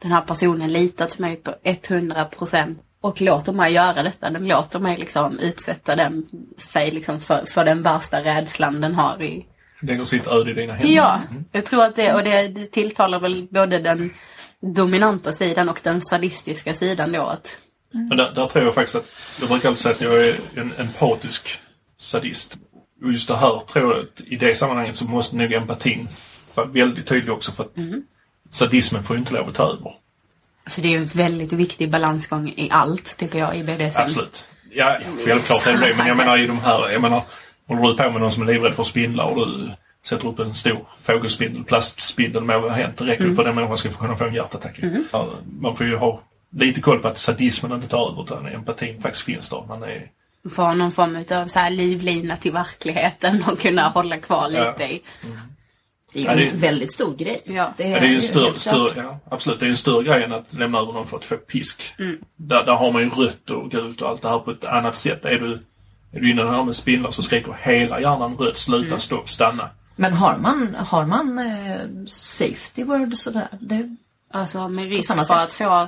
den 0.01 0.11
här 0.11 0.21
personen 0.21 0.73
litar 0.73 1.07
till 1.07 1.21
mig 1.21 1.35
på 1.35 1.55
100 1.63 2.25
procent 2.25 2.81
och 3.01 3.21
låter 3.21 3.53
mig 3.53 3.73
göra 3.73 4.03
detta. 4.03 4.29
Den 4.29 4.47
låter 4.47 4.79
mig 4.79 4.97
liksom 4.97 5.39
utsätta 5.39 5.95
den, 5.95 6.25
sig 6.57 6.91
liksom 6.91 7.21
för, 7.21 7.45
för 7.45 7.65
den 7.65 7.81
värsta 7.81 8.23
rädslan 8.23 8.81
den 8.81 8.95
har 8.95 9.21
i, 9.21 9.45
Lägger 9.81 10.05
sitt 10.05 10.27
öde 10.27 10.51
i 10.51 10.53
dina 10.53 10.73
händer. 10.73 10.95
Ja, 10.95 11.21
jag 11.51 11.65
tror 11.65 11.83
att 11.83 11.95
det, 11.95 12.13
och 12.13 12.23
det, 12.23 12.47
det 12.47 12.65
tilltalar 12.65 13.19
väl 13.19 13.47
både 13.51 13.79
den 13.79 14.13
dominanta 14.59 15.33
sidan 15.33 15.69
och 15.69 15.81
den 15.83 16.01
sadistiska 16.01 16.73
sidan 16.73 17.11
då 17.11 17.21
att 17.21 17.57
Men 17.91 18.17
där, 18.17 18.31
där 18.31 18.47
tror 18.47 18.65
jag 18.65 18.75
faktiskt 18.75 18.95
att, 18.95 19.05
jag 19.39 19.49
brukar 19.49 19.69
alltid 19.69 19.83
säga 19.83 19.95
att 19.95 20.01
jag 20.01 20.27
är 20.27 20.35
en 20.55 20.73
empatisk 20.77 21.59
sadist. 21.97 22.57
Och 23.03 23.11
just 23.11 23.27
det 23.27 23.37
här 23.37 23.61
tror 23.73 23.93
jag 23.95 24.03
att 24.03 24.21
i 24.27 24.35
det 24.35 24.55
sammanhanget 24.55 24.95
så 24.97 25.05
måste 25.05 25.35
nog 25.35 25.53
empatin 25.53 26.07
vara 26.55 26.67
väldigt 26.67 27.07
tydlig 27.07 27.33
också 27.33 27.51
för 27.51 27.63
att 27.63 27.75
sadismen 28.49 29.03
får 29.03 29.15
ju 29.15 29.19
inte 29.19 29.33
lov 29.33 29.49
att 29.49 29.55
ta 29.55 29.63
över. 29.63 29.93
alltså 30.63 30.81
det 30.81 30.93
är 30.93 30.97
en 30.97 31.05
väldigt 31.05 31.53
viktig 31.53 31.91
balansgång 31.91 32.49
i 32.57 32.69
allt 32.71 33.17
tycker 33.17 33.39
jag 33.39 33.57
i 33.57 33.63
BDSM. 33.63 34.01
Absolut. 34.01 34.47
Ja, 34.71 34.97
självklart 35.25 35.67
är 35.67 35.77
det 35.77 35.87
det. 35.87 35.95
Men 35.95 36.07
jag 36.07 36.17
menar 36.17 36.37
i 36.37 36.47
de 36.47 36.59
här, 36.59 36.89
jag 36.89 37.01
menar, 37.01 37.23
håller 37.67 37.87
du 37.87 37.93
på 37.97 38.11
med 38.11 38.21
någon 38.21 38.31
som 38.31 38.47
är 38.47 38.53
livrädd 38.53 38.75
för 38.75 38.83
spindlar 38.83 39.25
och 39.25 39.47
du 39.47 39.71
sätter 40.03 40.27
upp 40.27 40.39
en 40.39 40.53
stor 40.55 40.85
fågelspindel, 41.01 41.63
plastspindel 41.63 42.43
må 42.43 42.53
ha 42.53 42.69
hänt. 42.69 42.97
Det 42.97 43.05
räcker 43.05 43.23
Mm. 43.23 43.35
för 43.35 43.43
den 43.43 43.55
människan 43.55 43.77
ska 43.77 43.89
kunna 43.89 44.17
få 44.17 44.25
en 44.25 44.33
hjärtattack. 44.33 44.79
Ja, 45.11 45.29
Man 45.59 45.75
får 45.75 45.85
ju 45.87 45.95
ha 45.95 46.21
lite 46.57 46.81
koll 46.81 46.99
på 46.99 47.07
att 47.07 47.17
sadismen 47.17 47.71
inte 47.71 47.87
tar 47.87 48.11
över 48.11 48.23
utan 48.23 48.45
empatin 48.47 49.01
faktiskt 49.01 49.25
finns 49.25 49.49
där. 49.49 49.63
Man 49.67 49.83
är, 49.83 50.07
Få 50.51 50.73
någon 50.73 50.91
form 50.91 51.23
av 51.31 51.47
så 51.47 51.59
här 51.59 51.69
livlina 51.69 52.37
till 52.37 52.51
verkligheten 52.53 53.43
och 53.51 53.59
kunna 53.59 53.89
hålla 53.89 54.17
kvar 54.17 54.47
lite 54.49 54.75
Ja. 54.79 54.85
i. 54.85 55.01
Det 56.13 56.19
är 56.19 56.23
ju 56.23 56.27
Ja, 56.29 56.35
det- 56.35 56.49
en 56.49 56.57
väldigt 56.57 56.93
stor 56.93 57.15
grej. 57.15 57.41
Ja. 57.45 57.53
Ja, 57.53 57.73
det 57.77 57.83
är 57.83 58.05
ju 58.05 58.15
en 58.15 58.21
större, 58.21 58.59
större, 58.59 59.01
ja, 59.03 59.19
absolut. 59.31 59.59
Det 59.59 59.65
är 59.65 59.69
en 59.69 59.77
större 59.77 60.03
grej 60.03 60.23
än 60.23 60.33
att 60.33 60.53
lämna 60.53 60.79
över 60.79 60.93
någon 60.93 61.07
för 61.07 61.17
att 61.17 61.25
få 61.25 61.35
pisk. 61.37 61.93
Där, 62.35 62.63
där 62.65 62.73
har 62.73 62.91
man 62.91 63.01
ju 63.01 63.09
rött 63.09 63.49
och 63.49 63.71
gult 63.71 64.01
och 64.01 64.09
allt 64.09 64.21
det 64.21 64.29
här 64.29 64.39
på 64.39 64.51
ett 64.51 64.65
annat 64.65 64.95
sätt. 64.95 65.25
Är 65.25 65.39
du, 65.39 65.53
är 66.11 66.19
du 66.19 66.31
inne 66.31 66.43
här 66.45 66.63
med 66.63 66.75
spindlar 66.75 67.11
så 67.11 67.23
skriker 67.23 67.55
hela 67.61 68.01
hjärnan 68.01 68.35
rött, 68.37 68.57
sluta, 68.57 68.99
stopp, 68.99 69.29
stanna. 69.29 69.69
Men 69.95 70.13
har 70.13 70.37
man, 70.37 70.75
har 70.79 71.05
man 71.05 71.39
eh, 71.39 72.05
safety 72.07 72.83
word 72.83 73.13
sådär? 73.13 73.47
Det, 73.59 73.95
Alltså 74.33 74.67
med 74.67 74.89
risk 74.89 75.15
för 75.15 75.23
sätt. 75.23 75.31
att 75.37 75.53
få 75.53 75.87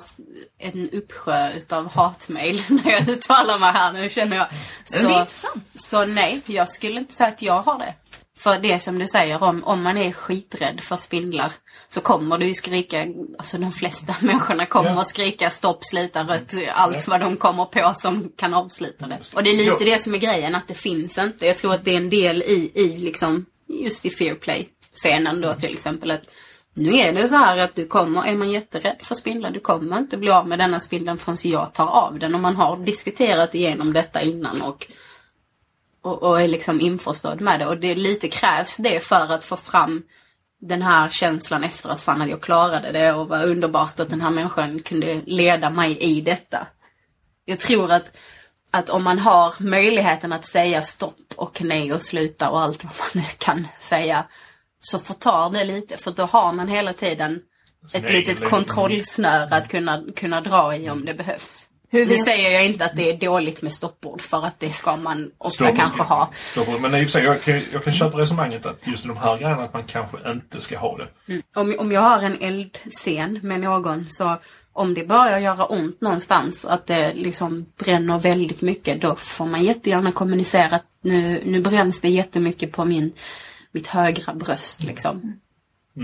en 0.60 0.89
uppsjö 0.89 1.54
utav 1.54 1.93
hatmejl 1.93 2.62
när 2.69 2.91
jag 2.91 3.10
uttalar 3.10 3.60
mig 3.60 3.71
här 3.71 3.93
nu 3.93 4.10
känner 4.10 4.38
jag. 4.38 4.47
det 4.91 4.97
är 4.97 5.19
intressant. 5.21 5.63
Så 5.80 6.06
nej, 6.06 6.41
jag 6.45 6.69
skulle 6.69 7.00
inte 7.00 7.13
säga 7.15 7.30
att 7.30 7.41
jag 7.41 7.62
har 7.62 7.80
det. 7.80 7.93
För 8.39 8.60
det 8.60 8.80
som 8.80 9.00
du 9.00 9.08
säger, 9.08 9.43
om, 9.43 9.63
om 9.63 9.84
man 9.84 9.97
är 9.97 10.12
skiträdd 10.12 10.82
för 10.82 10.97
spindlar 10.97 11.52
så 11.89 12.02
kommer 12.02 12.38
du 12.38 12.45
ju 12.45 12.54
skrika, 12.54 13.06
alltså 13.38 13.58
de 13.58 13.71
flesta 13.71 14.15
människorna 14.21 14.65
kommer 14.65 14.89
Ja. 14.89 15.00
att 15.02 15.08
skrika 15.08 15.50
stopp, 15.50 15.86
slita, 15.86 16.23
rött, 16.23 16.54
allt 16.73 17.08
vad 17.08 17.19
de 17.19 17.38
kommer 17.38 17.65
på 17.65 17.93
som 17.95 18.32
kan 18.38 18.54
avsluta 18.54 19.08
det. 19.08 19.19
Och 19.36 19.43
det 19.43 19.50
är 19.50 19.58
lite 19.58 19.84
det 19.86 20.02
som 20.02 20.13
är 20.13 20.17
grejen, 20.17 20.56
att 20.56 20.67
det 20.67 20.73
finns 20.73 21.17
inte. 21.17 21.45
Jag 21.47 21.58
tror 21.58 21.73
att 21.73 21.86
det 21.86 21.91
är 21.93 21.97
en 21.97 22.10
del 22.10 22.41
i, 22.41 22.71
i 22.76 22.97
liksom, 22.97 23.45
just 23.67 24.06
i 24.06 24.10
Fear 24.10 24.36
Play-scenen 24.36 25.41
då 25.41 25.54
till 25.54 25.73
exempel. 25.73 26.12
att 26.12 26.23
nu 26.78 26.98
är 26.98 27.13
det 27.13 27.30
så 27.30 27.36
här 27.36 27.58
att 27.58 27.76
du 27.76 27.86
kommer, 27.86 28.26
är 28.26 28.36
man 28.36 28.52
jätterädd 28.52 28.98
för 29.02 29.16
spindlar, 29.16 29.52
du 29.52 29.60
kommer 29.60 29.98
inte 29.98 30.18
bli 30.18 30.32
av 30.32 30.48
med 30.48 30.60
denna 30.60 30.80
spindeln 30.80 31.18
förrän 31.18 31.38
jag 31.44 31.74
tar 31.74 31.88
av 31.88 32.20
den. 32.20 32.36
Och 32.36 32.42
man 32.42 32.56
har 32.56 32.78
diskuterat 32.78 33.56
igenom 33.56 33.94
detta 33.94 34.22
innan 34.22 34.62
och, 34.62 34.88
och, 36.02 36.24
och 36.24 36.42
är 36.42 36.48
liksom 36.48 36.82
införstådd 36.82 37.42
med 37.42 37.60
det. 37.60 37.66
Och 37.66 37.78
det 37.78 37.96
lite 37.96 38.28
krävs 38.28 38.78
det 38.78 39.04
för 39.04 39.34
att 39.34 39.44
få 39.44 39.56
fram 39.56 40.04
den 40.62 40.82
här 40.82 41.10
känslan 41.10 41.63
efter 41.63 41.90
att 41.90 42.02
fan 42.02 42.22
att 42.22 42.30
jag 42.30 42.42
klarade 42.42 42.92
det 42.92 43.13
och 43.13 43.28
vad 43.28 43.46
underbart 43.46 44.00
att 44.00 44.10
den 44.10 44.22
här 44.22 44.30
människan 44.30 44.80
kunde 44.80 45.22
leda 45.26 45.70
mig 45.70 45.98
i 45.98 46.22
detta. 46.22 46.68
Jag 47.46 47.60
tror 47.60 47.92
att, 47.92 48.18
att 48.72 48.90
om 48.90 49.04
man 49.04 49.20
har 49.20 49.63
möjligheten 49.63 50.34
att 50.34 50.46
säga 50.46 50.82
stopp 50.82 51.34
och 51.36 51.62
nej 51.62 51.94
och 51.94 52.04
sluta 52.04 52.50
och 52.50 52.62
allt 52.62 52.84
vad 52.84 52.94
man 53.00 53.24
nu 53.24 53.30
kan 53.38 53.68
säga 53.80 54.26
så 54.80 55.00
förtar 55.00 55.50
det 55.50 55.63
lite 55.63 55.98
för 55.98 56.12
då 56.12 56.24
har 56.24 56.54
man 56.54 56.68
hela 56.68 56.94
tiden 56.94 57.40
Sin 57.92 58.06
ett 58.06 58.12
litet 58.12 58.36
lilla- 58.40 58.50
kontrollsnöre 58.50 59.56
att 59.56 59.70
kunna, 59.70 60.04
kunna 60.16 60.42
dra 60.42 60.76
i 60.76 60.90
om 60.90 61.06
det 61.06 61.13
behövs. 61.13 61.63
Hur 61.90 62.06
Nu 62.06 62.18
säger 62.18 62.52
jag 62.52 62.66
inte 62.66 62.86
att 62.86 62.96
det 62.96 63.10
är 63.10 63.18
dåligt 63.18 63.62
med 63.62 63.74
stoppord 63.74 64.22
för 64.22 64.46
att 64.46 64.60
det 64.60 64.72
ska 64.72 64.96
man 64.96 65.32
ofta 65.38 65.63
Stopp- 65.66 65.76
kanske 65.78 66.04
ha. 66.04 66.30
stopp- 66.54 66.82
Men 66.82 66.96
i 66.96 66.98
och 66.98 67.04
för 67.04 67.12
sig, 67.12 67.24
jag 67.24 67.42
kan, 67.44 67.62
jag 67.74 67.84
kan 67.84 67.94
köpa 67.94 68.18
resonemanget 68.18 68.66
att 68.66 68.88
just 68.88 69.08
de 69.08 69.18
här 69.18 69.38
grejerna 69.38 69.63
att 69.63 69.74
man 69.74 69.84
kanske 69.84 70.18
inte 70.32 70.62
ska 70.62 70.78
ha 70.78 70.98
det. 70.98 71.08
Om, 71.56 71.76
om 71.80 71.92
jag 71.92 72.02
har 72.02 72.22
en 72.22 72.38
eldscen 72.42 73.40
med 73.44 73.60
någon 73.60 74.06
så 74.10 74.38
om 74.74 74.94
det 74.94 75.06
börjar 75.08 75.40
göra 75.40 75.66
ont 75.66 76.02
någonstans, 76.02 76.66
att 76.66 76.88
det 76.88 77.13
liksom 77.13 77.66
bränner 77.80 78.20
väldigt 78.20 78.62
mycket, 78.62 79.02
då 79.02 79.16
får 79.16 79.46
man 79.46 79.63
jättegärna 79.63 80.12
kommunicera 80.12 80.76
att 80.76 80.86
nu, 81.02 81.42
nu 81.46 81.62
bränns 81.62 82.02
det 82.02 82.10
jättemycket 82.10 82.72
på 82.72 82.86
min, 82.86 83.13
mitt 83.78 83.88
högra 83.88 84.34
bröst 84.34 84.84
liksom. 84.84 85.40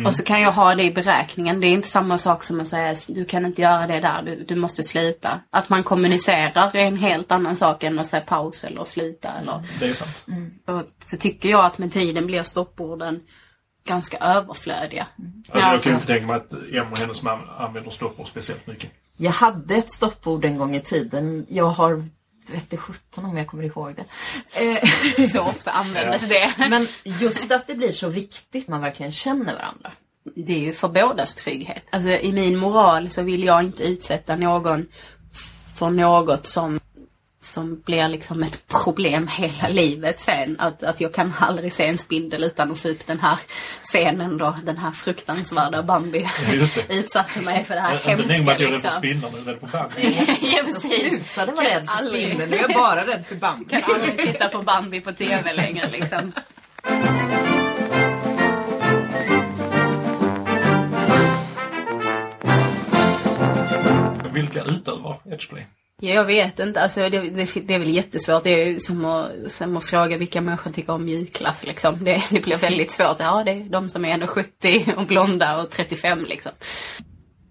Och 0.05 0.15
så 0.15 0.23
kan 0.23 0.41
jag 0.41 0.51
ha 0.51 0.75
det 0.75 0.83
i 0.83 0.91
beräkningen. 0.91 1.59
Det 1.59 1.67
är 1.67 1.71
inte 1.71 1.87
samma 1.87 2.17
sak 2.17 2.43
som 2.43 2.61
att 2.61 2.67
säga 2.67 2.95
du 3.09 3.25
kan 3.25 3.45
inte 3.45 3.61
göra 3.61 3.87
det 3.87 3.99
där, 3.99 4.23
du, 4.23 4.43
du 4.47 4.55
måste 4.55 4.83
sluta. 4.83 5.39
Att 5.49 5.69
man 5.69 5.83
kommunicerar 5.83 6.75
är 6.75 6.85
en 6.85 6.97
helt 6.97 7.31
annan 7.31 7.55
sak 7.55 7.83
än 7.83 7.99
att 7.99 8.07
säga 8.07 8.21
paus 8.21 8.63
eller 8.63 8.83
sluta 8.83 9.29
eller 9.41 9.63
Det 9.79 9.85
är 9.85 9.93
sant. 9.93 10.25
och 10.65 10.81
så 11.05 11.17
tycker 11.17 11.49
jag 11.49 11.65
att 11.65 11.77
med 11.77 11.91
tiden 11.91 12.25
blir 12.25 12.43
stopporden 12.43 13.19
ganska 13.87 14.17
överflödiga. 14.17 15.07
Alltså, 15.49 15.69
jag 15.69 15.83
kan 15.83 15.91
ju 15.91 15.95
inte 15.95 16.07
tänka 16.07 16.27
mig 16.27 16.35
att 16.35 16.53
Emma 16.53 16.91
och 16.91 16.99
hennes 16.99 17.23
man 17.23 17.49
använder 17.57 17.91
stoppord 17.91 18.27
speciellt 18.27 18.67
mycket. 18.67 18.91
Jag 19.17 19.31
hade 19.31 19.75
ett 19.75 19.91
stoppord 19.91 20.45
en 20.45 20.57
gång 20.57 20.75
i 20.75 20.81
tiden. 20.81 21.45
Jag 21.49 21.67
har, 21.67 22.03
vet 22.51 22.79
17 22.79 23.25
om 23.25 23.37
jag 23.37 23.47
kommer 23.47 23.63
ihåg 23.63 23.95
det. 23.95 24.05
Eh, 25.19 25.27
Så 25.29 25.41
ofta 25.41 25.71
användes 25.71 26.29
det. 26.29 26.53
men 26.57 26.87
just 27.03 27.51
att 27.51 27.67
det 27.67 27.75
blir 27.75 27.91
så 27.91 28.09
viktigt, 28.09 28.67
man 28.67 28.81
verkligen 28.81 29.11
känner 29.11 29.53
varandra. 29.53 29.91
Det 30.35 30.53
är 30.53 30.59
ju 30.59 30.73
för 30.73 30.87
bådas 30.87 31.35
trygghet. 31.35 31.85
Alltså 31.89 32.09
i 32.09 32.31
min 32.31 32.57
moral 32.57 33.09
så 33.09 33.21
vill 33.21 33.43
jag 33.43 33.63
inte 33.63 33.83
utsätta 33.83 34.35
någon 34.35 34.87
för 35.77 35.89
något 35.89 36.47
som 36.47 36.79
som 37.45 37.81
blir 37.85 38.07
liksom 38.09 38.43
ett 38.43 38.67
problem 38.67 39.27
hela 39.27 39.67
livet 39.67 40.19
sen. 40.19 40.55
Att, 40.59 40.83
att 40.83 41.01
jag 41.01 41.13
kan 41.13 41.33
aldrig 41.39 41.73
se 41.73 41.85
en 41.87 41.97
spindel 41.97 42.43
utan 42.43 42.71
att 42.71 42.79
få 42.79 42.87
upp 42.89 43.07
den 43.07 43.19
här 43.19 43.39
scenen 43.83 44.37
då. 44.37 44.57
Den 44.63 44.77
här 44.77 44.91
fruktansvärda 44.91 45.83
Bambi 45.83 46.29
Ja, 46.47 46.53
utsatte 46.89 47.41
mig 47.41 47.63
för 47.63 47.73
det 47.75 47.79
här 47.81 47.95
Inte 47.95 48.07
med 48.07 48.35
hemska 48.35 48.51
att 48.53 48.59
jag 48.59 48.69
är 48.69 48.71
rädd 48.71 48.81
för 48.81 48.87
liksom. 48.87 48.97
spindlar, 48.99 49.29
nu 49.31 49.37
är 49.37 49.45
jag 49.45 49.53
rädd 49.53 49.59
för 49.59 49.67
Bambi. 49.77 50.25
ja, 50.41 50.61
Jag 50.65 50.81
slutade 50.81 51.51
vara 51.51 51.65
rädd 51.65 51.87
för 51.89 51.97
aldrig- 51.97 52.25
spindeln, 52.25 52.49
nu 52.51 52.57
är 52.57 52.61
jag 52.61 52.73
bara 52.73 53.01
rädd 53.07 53.25
för 53.25 53.35
Bambi. 53.35 53.65
kan 53.69 53.81
aldrig 53.95 54.17
titta 54.33 54.47
på 54.49 54.61
Bambi 54.63 55.01
på 55.01 55.11
TV 55.11 55.53
längre 55.53 55.89
liksom. 55.91 56.31
Vilka 64.33 64.63
utövar 64.63 65.19
Edgeplay? 65.25 65.65
Ja, 66.03 66.13
jag 66.13 66.25
vet 66.25 66.59
inte. 66.59 66.81
Alltså, 66.81 67.09
det, 67.09 67.19
det, 67.19 67.45
det 67.67 67.73
är 67.73 67.79
väl 67.79 67.95
jättesvårt. 67.95 68.43
Det 68.43 68.49
är 68.49 68.79
som 68.79 69.05
att, 69.05 69.51
som 69.51 69.77
att 69.77 69.83
fråga 69.85 70.17
vilka 70.17 70.41
människor 70.41 70.71
tycker 70.71 70.93
om 70.93 71.05
mjukglass. 71.05 71.65
Liksom. 71.65 72.03
Det, 72.03 72.23
det 72.29 72.39
blir 72.39 72.57
väldigt 72.57 72.91
svårt. 72.91 73.15
Ja, 73.19 73.43
det 73.45 73.51
är 73.51 73.63
de 73.65 73.89
som 73.89 74.05
är 74.05 74.17
1,70 74.17 74.95
och 74.95 75.07
blonda 75.07 75.61
och 75.61 75.69
35 75.69 76.25
liksom. 76.29 76.51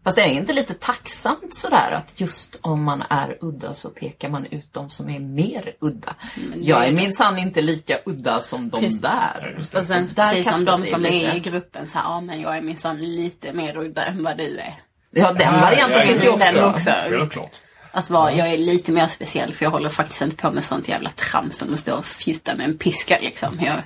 Fast 0.04 0.16
det 0.16 0.22
är 0.22 0.26
inte 0.28 0.52
lite 0.52 0.74
tacksamt 0.74 1.54
sådär 1.54 1.92
att 1.92 2.20
just 2.20 2.58
om 2.62 2.82
man 2.82 3.02
är 3.10 3.38
udda 3.40 3.72
så 3.74 3.88
pekar 3.88 4.28
man 4.28 4.46
ut 4.46 4.72
de 4.72 4.90
som 4.90 5.10
är 5.10 5.20
mer 5.20 5.74
udda. 5.80 6.14
Men 6.50 6.64
Jag 6.64 6.86
är 6.86 6.92
minsann 6.92 7.38
inte 7.38 7.60
lika 7.60 7.98
udda 8.04 8.40
som 8.40 8.70
de 8.70 8.80
Precis. 8.80 9.00
Där. 9.00 9.56
Och 9.74 9.84
sen 9.84 10.08
Där 10.14 10.30
precis 10.30 10.50
som 10.52 10.64
de 10.64 10.82
som 10.86 11.06
är 11.06 11.10
lite. 11.10 11.36
i 11.36 11.40
gruppen 11.40 11.88
så 11.88 11.98
här, 11.98 12.04
ja 12.04 12.20
men 12.20 12.40
jag 12.40 12.56
är 12.56 12.62
minsann 12.62 12.96
lite 13.00 13.52
mer 13.52 13.76
udda 13.76 14.04
än 14.04 14.24
vad 14.24 14.36
du 14.38 14.58
är. 14.58 14.74
Ja, 15.10 15.32
den 15.32 15.54
Ja, 15.54 15.60
varianten 15.60 15.98
ja, 15.98 16.06
finns 16.06 16.24
ju 16.24 16.28
också. 16.28 16.54
Den 16.54 16.64
också. 16.64 16.90
Självklart. 17.08 17.60
Att 17.92 18.10
vara, 18.10 18.32
jag 18.32 18.52
är 18.52 18.58
lite 18.58 18.92
mer 18.92 19.06
speciell 19.06 19.54
för 19.54 19.64
jag 19.64 19.70
håller 19.70 19.90
faktiskt 19.90 20.22
inte 20.22 20.36
på 20.36 20.50
med 20.50 20.64
sånt 20.64 20.88
jävla 20.88 21.10
trams 21.10 21.58
som 21.58 21.74
att 21.74 21.80
stå 21.80 21.96
och 21.96 22.06
fjutta 22.06 22.54
med 22.56 22.68
en 22.68 22.78
piska 22.78 23.18
liksom. 23.20 23.60
Jag 23.60 23.82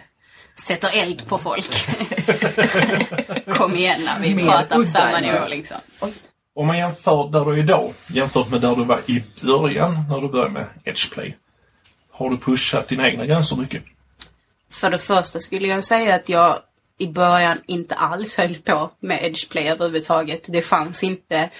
sätter 0.58 0.90
eld 1.02 1.26
på 1.28 1.38
folk. 1.38 1.86
Kom 3.58 3.76
igen 3.76 4.00
när 4.04 4.20
vi 4.20 4.34
Mer 4.34 4.50
pratar 4.50 4.76
på 4.76 4.86
samma 4.86 5.20
nivå 5.20 5.48
liksom. 5.48 5.76
Om 6.54 6.66
man 6.66 6.78
jämför 6.78 7.28
där 7.32 7.44
du 7.44 7.52
är 7.52 7.58
idag 7.58 7.94
jämfört 8.06 8.50
med 8.50 8.60
där 8.60 8.76
du 8.76 8.84
var 8.84 9.00
i 9.06 9.24
början 9.42 10.04
när 10.08 10.20
du 10.20 10.28
började 10.28 10.50
med 10.50 10.66
Edgeplay. 10.84 11.36
Har 12.12 12.30
du 12.30 12.38
pushat 12.38 12.88
dina 12.88 13.08
egna 13.08 13.26
gränser 13.26 13.56
mycket? 13.56 13.82
För 14.70 14.90
det 14.90 14.98
första 14.98 15.40
skulle 15.40 15.68
jag 15.68 15.84
säga 15.84 16.14
att 16.14 16.28
jag 16.28 16.58
i 16.98 17.06
början 17.06 17.58
inte 17.66 17.94
alls 17.94 18.36
höll 18.36 18.54
på 18.54 18.90
med 19.00 19.24
edgeplay 19.24 19.68
överhuvudtaget. 19.68 20.44
Det 20.46 20.62
fanns 20.62 21.02
inte 21.02 21.50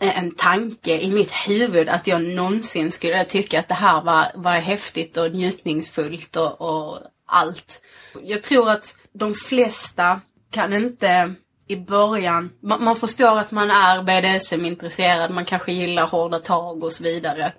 Eh, 0.00 0.18
en 0.18 0.30
tanke 0.30 1.00
i 1.00 1.10
mitt 1.10 1.32
huvud 1.32 1.88
att 1.88 2.06
jag 2.06 2.22
någonsin 2.22 2.92
skulle 2.92 3.24
tycka 3.24 3.60
att 3.60 3.68
det 3.68 3.74
här 3.74 4.02
var, 4.02 4.32
var 4.34 4.52
häftigt 4.52 5.16
och 5.16 5.34
njutningsfullt 5.34 6.36
och, 6.36 6.60
och 6.60 6.98
allt. 7.26 7.80
Jag 8.22 8.42
tror 8.42 8.70
att 8.70 8.94
de 9.12 9.34
flesta 9.34 10.20
kan 10.50 10.72
inte 10.72 11.34
i 11.66 11.76
början, 11.76 12.50
man, 12.62 12.84
man 12.84 12.96
förstår 12.96 13.38
att 13.38 13.50
man 13.50 13.70
är 13.70 14.02
BDSM-intresserad, 14.02 15.30
man 15.30 15.44
kanske 15.44 15.72
gillar 15.72 16.06
hårda 16.06 16.38
tag 16.38 16.84
och 16.84 16.92
så 16.92 17.04
vidare. 17.04 17.52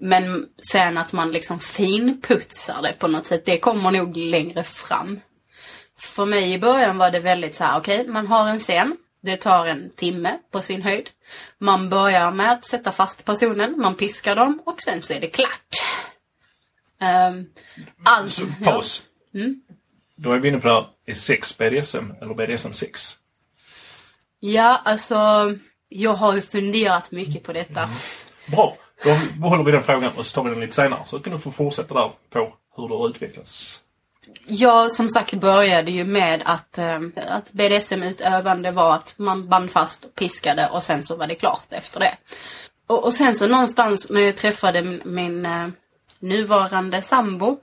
Men 0.00 0.46
sen 0.72 0.98
att 0.98 1.12
man 1.12 1.30
liksom 1.30 1.60
finputsar 1.60 2.82
det 2.82 2.92
på 2.98 3.08
något 3.08 3.26
sätt, 3.26 3.44
det 3.44 3.58
kommer 3.58 3.90
nog 3.90 4.16
längre 4.16 4.64
fram. 4.64 5.20
För 5.98 6.26
mig 6.26 6.52
i 6.52 6.58
början 6.58 6.98
var 6.98 7.10
det 7.10 7.20
väldigt 7.20 7.54
så 7.54 7.64
här, 7.64 7.78
okej, 7.78 8.08
man 8.08 8.26
har 8.26 8.48
en 8.48 8.58
scen. 8.58 8.96
Det 9.20 9.36
tar 9.36 9.66
en 9.66 9.90
timme 9.90 10.38
på 10.50 10.62
sin 10.62 10.82
höjd. 10.82 11.10
Man 11.58 11.90
börjar 11.90 12.30
med 12.30 12.52
att 12.52 12.66
sätta 12.66 12.92
fast 12.92 13.24
personen, 13.24 13.80
man 13.80 13.94
piskar 13.94 14.36
dem 14.36 14.62
och 14.66 14.82
sen 14.82 15.02
så 15.02 15.12
är 15.12 15.20
det 15.20 15.26
klart. 15.26 15.68
Um, 17.30 17.46
allt. 18.04 18.32
Så, 18.32 18.46
paus. 18.64 19.02
Mm. 19.34 19.62
Då 20.16 20.32
är 20.32 20.38
vi 20.38 20.48
inne 20.48 20.58
på 20.58 20.68
det 20.68 20.74
här, 20.74 20.86
är 21.06 21.14
sex 21.14 21.58
BDSM 21.58 22.12
eller 22.20 22.34
BDSM 22.34 22.72
6? 22.72 23.18
Ja, 24.40 24.80
alltså, 24.84 25.16
jag 25.88 26.12
har 26.12 26.34
ju 26.34 26.42
funderat 26.42 27.10
mycket 27.10 27.42
på 27.42 27.52
detta. 27.52 27.90
Bra. 28.46 28.76
Då 29.04 29.40
behåller 29.40 29.64
vi 29.64 29.72
den 29.72 29.82
frågan 29.82 30.12
och 30.16 30.26
så 30.26 30.34
tar 30.34 30.44
vi 30.44 30.50
den 30.50 30.60
lite 30.60 30.74
senare. 30.74 31.00
Så 31.06 31.18
kan 31.20 31.32
du 31.32 31.38
få 31.38 31.50
fortsätta 31.50 31.94
där 31.94 32.10
på 32.30 32.54
hur 32.76 32.88
det 32.88 32.94
har 32.94 33.08
utvecklats. 33.08 33.82
Jag 34.46 34.92
som 34.92 35.08
sagt 35.08 35.34
började 35.34 35.90
ju 35.90 36.04
med 36.04 36.42
att, 36.44 36.78
eh, 36.78 37.00
att 37.28 37.52
BDSM-utövande 37.52 38.70
var 38.70 38.94
att 38.94 39.14
man 39.18 39.48
band 39.48 39.70
fast 39.70 40.04
och 40.04 40.14
piskade 40.14 40.68
och 40.68 40.82
sen 40.82 41.02
så 41.02 41.16
var 41.16 41.26
det 41.26 41.34
klart 41.34 41.66
efter 41.70 42.00
det. 42.00 42.16
Och, 42.86 43.04
och 43.04 43.14
sen 43.14 43.34
så 43.34 43.46
någonstans 43.46 44.10
när 44.10 44.20
jag 44.20 44.36
träffade 44.36 44.82
min, 44.82 45.02
min 45.04 45.46
eh, 45.46 45.68
nuvarande 46.20 47.02
sambo 47.02 47.58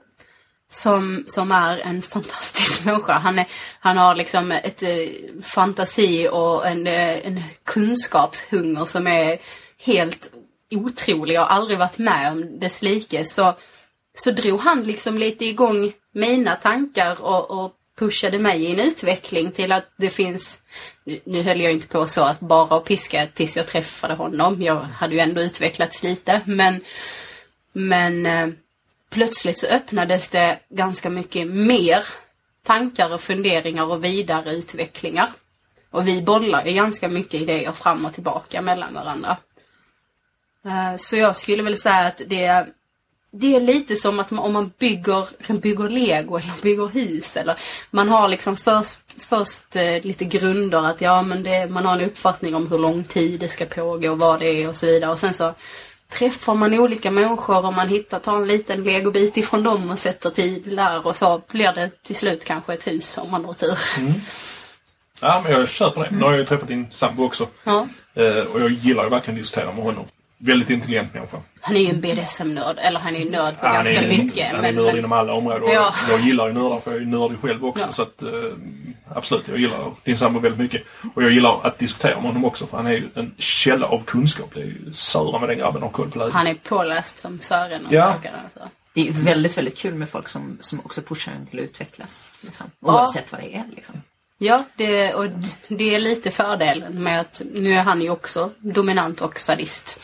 som, 0.68 1.24
som 1.26 1.52
är 1.52 1.78
en 1.78 2.02
fantastisk 2.02 2.84
människa. 2.84 3.12
Han, 3.12 3.38
är, 3.38 3.46
han 3.80 3.98
har 3.98 4.14
liksom 4.14 4.52
ett 4.52 4.82
eh, 4.82 5.08
fantasi 5.42 6.28
och 6.32 6.66
en, 6.66 6.86
eh, 6.86 7.26
en 7.26 7.42
kunskapshunger 7.64 8.84
som 8.84 9.06
är 9.06 9.38
helt 9.78 10.30
otrolig. 10.70 11.34
Jag 11.34 11.40
har 11.40 11.56
aldrig 11.56 11.78
varit 11.78 11.98
med 11.98 12.32
om 12.32 12.58
dess 12.58 12.82
like. 12.82 13.24
Så, 13.24 13.54
så 14.18 14.30
drog 14.30 14.60
han 14.60 14.82
liksom 14.82 15.18
lite 15.18 15.44
igång 15.44 15.92
mina 16.12 16.56
tankar 16.56 17.22
och, 17.22 17.50
och 17.50 17.72
pushade 17.98 18.38
mig 18.38 18.64
i 18.64 18.72
en 18.72 18.80
utveckling 18.80 19.52
till 19.52 19.72
att 19.72 19.92
det 19.96 20.10
finns, 20.10 20.62
nu, 21.04 21.20
nu 21.24 21.42
höll 21.42 21.60
jag 21.60 21.72
inte 21.72 21.88
på 21.88 22.06
så 22.06 22.22
att 22.22 22.40
bara 22.40 22.76
och 22.76 22.84
piska 22.84 23.26
tills 23.34 23.56
jag 23.56 23.66
träffade 23.66 24.14
honom. 24.14 24.62
Jag 24.62 24.80
hade 24.80 25.14
ju 25.14 25.20
ändå 25.20 25.40
utvecklats 25.40 26.02
lite 26.02 26.40
men, 26.44 26.80
men 27.72 28.26
eh, 28.26 28.48
plötsligt 29.10 29.58
så 29.58 29.66
öppnades 29.66 30.28
det 30.28 30.58
ganska 30.68 31.10
mycket 31.10 31.46
mer 31.46 32.04
tankar 32.62 33.14
och 33.14 33.20
funderingar 33.20 33.84
och 33.84 34.04
vidare 34.04 34.54
utvecklingar. 34.54 35.30
Och 35.90 36.08
vi 36.08 36.22
bollar 36.22 36.66
ju 36.66 36.72
ganska 36.72 37.08
mycket 37.08 37.40
idéer 37.40 37.72
fram 37.72 38.06
och 38.06 38.14
tillbaka 38.14 38.62
mellan 38.62 38.94
varandra. 38.94 39.36
Eh, 40.66 40.96
så 40.96 41.16
jag 41.16 41.36
skulle 41.36 41.62
väl 41.62 41.78
säga 41.78 42.06
att 42.06 42.22
det, 42.26 42.66
det 43.38 43.56
är 43.56 43.60
lite 43.60 43.96
som 43.96 44.20
att 44.20 44.30
man, 44.30 44.44
om 44.44 44.52
man 44.52 44.72
bygger, 44.78 45.52
bygger 45.60 45.88
lego 45.88 46.36
eller 46.36 46.62
bygger 46.62 46.86
hus 46.86 47.36
eller 47.36 47.56
man 47.90 48.08
har 48.08 48.28
liksom 48.28 48.56
först, 48.56 49.22
först 49.22 49.76
eh, 49.76 50.02
lite 50.02 50.24
grunder 50.24 50.82
att 50.82 51.00
ja 51.00 51.22
men 51.22 51.42
det, 51.42 51.66
man 51.70 51.86
har 51.86 51.94
en 51.94 52.04
uppfattning 52.04 52.54
om 52.54 52.70
hur 52.70 52.78
lång 52.78 53.04
tid 53.04 53.40
det 53.40 53.48
ska 53.48 53.64
pågå 53.64 54.10
och 54.10 54.18
vad 54.18 54.40
det 54.40 54.62
är 54.62 54.68
och 54.68 54.76
så 54.76 54.86
vidare 54.86 55.10
och 55.10 55.18
sen 55.18 55.34
så 55.34 55.54
träffar 56.08 56.54
man 56.54 56.74
olika 56.74 57.10
människor 57.10 57.66
och 57.66 57.72
man 57.72 57.88
hittar, 57.88 58.18
tar 58.18 58.36
en 58.36 58.48
liten 58.48 58.84
legobit 58.84 59.36
ifrån 59.36 59.62
dem 59.62 59.90
och 59.90 59.98
sätter 59.98 60.30
tid 60.30 60.76
där 60.76 61.06
och 61.06 61.16
så 61.16 61.42
blir 61.50 61.72
det 61.72 61.90
till 62.02 62.16
slut 62.16 62.44
kanske 62.44 62.74
ett 62.74 62.86
hus 62.86 63.18
om 63.18 63.30
man 63.30 63.44
har 63.44 63.54
tur. 63.54 63.78
Ja, 65.20 65.40
men 65.44 65.52
jag 65.52 65.68
köper 65.68 66.00
det. 66.00 66.10
Nu 66.10 66.22
har 66.22 66.30
jag 66.30 66.38
ju 66.38 66.44
träffat 66.44 66.68
din 66.68 66.86
sambo 66.90 67.24
också. 67.24 67.48
Ja. 67.64 67.86
Eh, 68.14 68.38
och 68.38 68.60
jag 68.60 68.70
gillar 68.70 69.04
ju 69.04 69.10
verkligen 69.10 69.38
att 69.38 69.42
diskutera 69.42 69.72
med 69.72 69.84
honom. 69.84 70.04
Väldigt 70.38 70.70
intelligent 70.70 71.14
människa. 71.14 71.36
Han 71.60 71.76
är 71.76 71.80
ju 71.80 71.90
en 71.90 72.00
BDSM-nörd, 72.00 72.76
eller 72.78 73.00
han 73.00 73.14
är 73.14 73.18
ju 73.18 73.30
nörd 73.30 73.60
på 73.60 73.66
Ja, 73.66 73.72
ganska 73.72 74.02
är, 74.02 74.08
mycket. 74.08 74.46
Han 74.46 74.56
är 74.56 74.62
men, 74.62 74.74
nörd 74.74 74.86
men, 74.86 74.98
inom 74.98 75.12
alla 75.12 75.32
områden. 75.32 75.62
Och 75.62 75.70
Ja. 75.70 75.94
Jag 76.08 76.20
gillar 76.20 76.46
ju 76.46 76.52
nördar 76.52 76.80
för 76.80 76.90
jag 76.90 76.96
är 76.96 77.04
ju 77.04 77.10
nördig 77.10 77.38
själv 77.40 77.64
också. 77.64 77.84
Ja. 77.86 77.92
Så 77.92 78.02
att, 78.02 78.22
eh, 78.22 78.28
absolut, 79.08 79.48
jag 79.48 79.58
gillar 79.58 79.90
din 80.04 80.18
sambo 80.18 80.40
väldigt 80.40 80.60
mycket. 80.60 80.82
Och 81.14 81.22
jag 81.22 81.30
gillar 81.32 81.60
att 81.62 81.78
diskutera 81.78 82.14
med 82.14 82.24
honom 82.24 82.44
också 82.44 82.66
för 82.66 82.76
han 82.76 82.86
är 82.86 82.92
ju 82.92 83.08
en 83.14 83.34
källa 83.38 83.86
av 83.86 84.04
kunskap. 84.04 84.50
Det 84.54 84.60
är 84.60 84.64
ju 84.64 84.92
Sören 84.92 85.40
med 85.40 85.48
den 85.50 85.58
grabben 85.58 85.82
har 85.82 85.88
koll 85.90 86.10
på 86.10 86.18
läget. 86.18 86.34
han 86.34 86.46
är 86.46 86.54
påläst 86.54 87.18
som 87.18 87.40
Sören 87.40 87.86
och 87.86 87.92
Ja. 87.92 88.14
Det 88.92 89.08
är 89.08 89.12
väldigt, 89.12 89.58
väldigt 89.58 89.78
kul 89.78 89.94
med 89.94 90.10
folk 90.10 90.28
som, 90.28 90.56
som 90.60 90.80
också 90.80 91.02
pushar 91.02 91.32
en 91.32 91.46
till 91.46 91.58
att 91.58 91.64
utvecklas. 91.64 92.34
Liksom. 92.40 92.70
Ja. 92.80 92.94
Oavsett 92.94 93.32
vad 93.32 93.40
det 93.40 93.54
är. 93.54 93.64
Liksom. 93.74 94.02
Ja, 94.38 94.64
det, 94.76 95.14
och 95.14 95.26
det 95.68 95.94
är 95.94 96.00
lite 96.00 96.30
fördelen 96.30 97.02
med 97.02 97.20
att 97.20 97.42
nu 97.54 97.72
är 97.74 97.82
han 97.82 98.02
ju 98.02 98.10
också 98.10 98.50
dominant 98.58 99.20
och 99.20 99.40
sadist. 99.40 100.00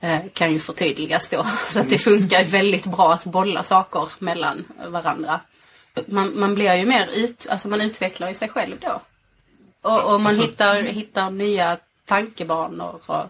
Eh, 0.00 0.18
kan 0.32 0.52
ju 0.52 0.60
förtydligas 0.60 1.28
då. 1.28 1.46
Så 1.68 1.80
att 1.80 1.90
det 1.90 1.98
funkar 1.98 2.44
väldigt 2.44 2.86
bra 2.86 3.12
att 3.12 3.24
bolla 3.24 3.62
saker 3.62 4.08
mellan 4.18 4.64
varandra. 4.86 5.40
Man, 6.06 6.40
man 6.40 6.54
blir 6.54 6.74
ju 6.74 6.86
mer 6.86 7.08
ut, 7.14 7.46
alltså 7.50 7.68
man 7.68 7.80
utvecklar 7.80 8.28
ju 8.28 8.34
sig 8.34 8.48
själv 8.48 8.76
då. 8.80 9.00
Och, 9.82 10.14
och 10.14 10.20
man 10.20 10.34
hittar, 10.34 10.82
hittar 10.82 11.30
nya 11.30 11.76
tankebanor 12.04 13.00
och, 13.06 13.26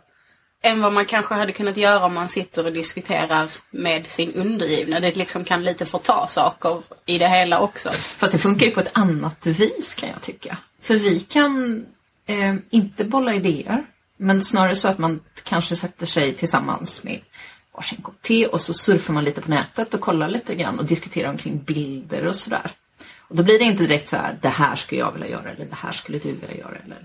än 0.68 0.80
vad 0.80 0.92
man 0.92 1.04
kanske 1.04 1.34
hade 1.34 1.52
kunnat 1.52 1.76
göra 1.76 2.06
om 2.06 2.14
man 2.14 2.28
sitter 2.28 2.66
och 2.66 2.72
diskuterar 2.72 3.50
med 3.70 4.06
sin 4.06 4.34
undergivna. 4.34 5.00
Det 5.00 5.16
liksom 5.16 5.44
kan 5.44 5.64
lite 5.64 5.86
förta 5.86 6.26
saker 6.28 6.82
i 7.06 7.18
det 7.18 7.28
hela 7.28 7.60
också. 7.60 7.90
Fast 7.92 8.32
det 8.32 8.38
funkar 8.38 8.66
ju 8.66 8.72
på 8.72 8.80
ett 8.80 8.90
annat 8.92 9.46
vis 9.46 9.94
kan 9.94 10.08
jag 10.08 10.22
tycka. 10.22 10.58
För 10.82 10.94
vi 10.94 11.20
kan 11.20 11.86
eh, 12.26 12.54
inte 12.70 13.04
bolla 13.04 13.34
idéer. 13.34 13.84
Men 14.16 14.42
snarare 14.42 14.76
så 14.76 14.88
att 14.88 14.98
man 14.98 15.20
kanske 15.44 15.76
sätter 15.76 16.06
sig 16.06 16.34
tillsammans 16.34 17.04
med 17.04 17.20
varsin 17.74 18.02
kopp 18.02 18.22
te 18.22 18.46
och 18.46 18.60
så 18.60 18.74
surfar 18.74 19.14
man 19.14 19.24
lite 19.24 19.40
på 19.40 19.50
nätet 19.50 19.94
och 19.94 20.00
kollar 20.00 20.28
lite 20.28 20.54
grann 20.54 20.78
och 20.78 20.84
diskuterar 20.84 21.30
omkring 21.30 21.58
bilder 21.58 22.26
och 22.26 22.34
sådär. 22.34 22.70
Och 23.28 23.36
då 23.36 23.42
blir 23.42 23.58
det 23.58 23.64
inte 23.64 23.82
direkt 23.82 24.08
så 24.08 24.16
här, 24.16 24.38
det 24.40 24.48
här 24.48 24.74
skulle 24.74 25.00
jag 25.00 25.12
vilja 25.12 25.28
göra 25.28 25.50
eller 25.50 25.64
det 25.64 25.76
här 25.76 25.92
skulle 25.92 26.18
du 26.18 26.32
vilja 26.32 26.56
göra. 26.56 26.76
Eller, 26.84 26.98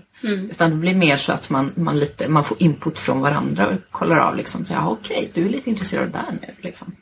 Utan 0.50 0.70
det 0.70 0.76
blir 0.76 0.94
mer 0.94 1.16
så 1.16 1.32
att 1.32 1.50
man, 1.50 1.72
man, 1.76 1.98
lite, 1.98 2.28
man 2.28 2.44
får 2.44 2.62
input 2.62 2.98
från 2.98 3.20
varandra 3.20 3.66
och 3.66 3.74
kollar 3.90 4.18
av 4.18 4.36
liksom, 4.36 4.64
så, 4.64 4.72
ja 4.72 4.88
okej, 4.88 5.30
du 5.34 5.44
är 5.44 5.48
lite 5.48 5.70
intresserad 5.70 6.04
av 6.04 6.12
det 6.12 6.18
där 6.18 6.38
nu. 6.40 6.54
Liksom. 6.60 6.96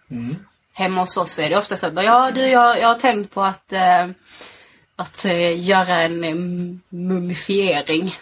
Hemma 0.73 1.01
hos 1.01 1.17
oss 1.17 1.39
är 1.39 1.51
det 1.51 1.57
ofta 1.57 1.77
så 1.77 1.87
att 1.87 2.05
ja 2.05 2.31
du, 2.35 2.41
jag, 2.41 2.81
jag 2.81 2.89
har 2.89 2.99
tänkt 2.99 3.35
på 3.35 3.43
att, 3.43 3.73
eh, 3.73 4.09
att 4.97 5.25
eh, 5.25 5.69
göra 5.69 6.03
en 6.03 6.25
eh, 6.25 6.35
mumifiering. 6.89 8.15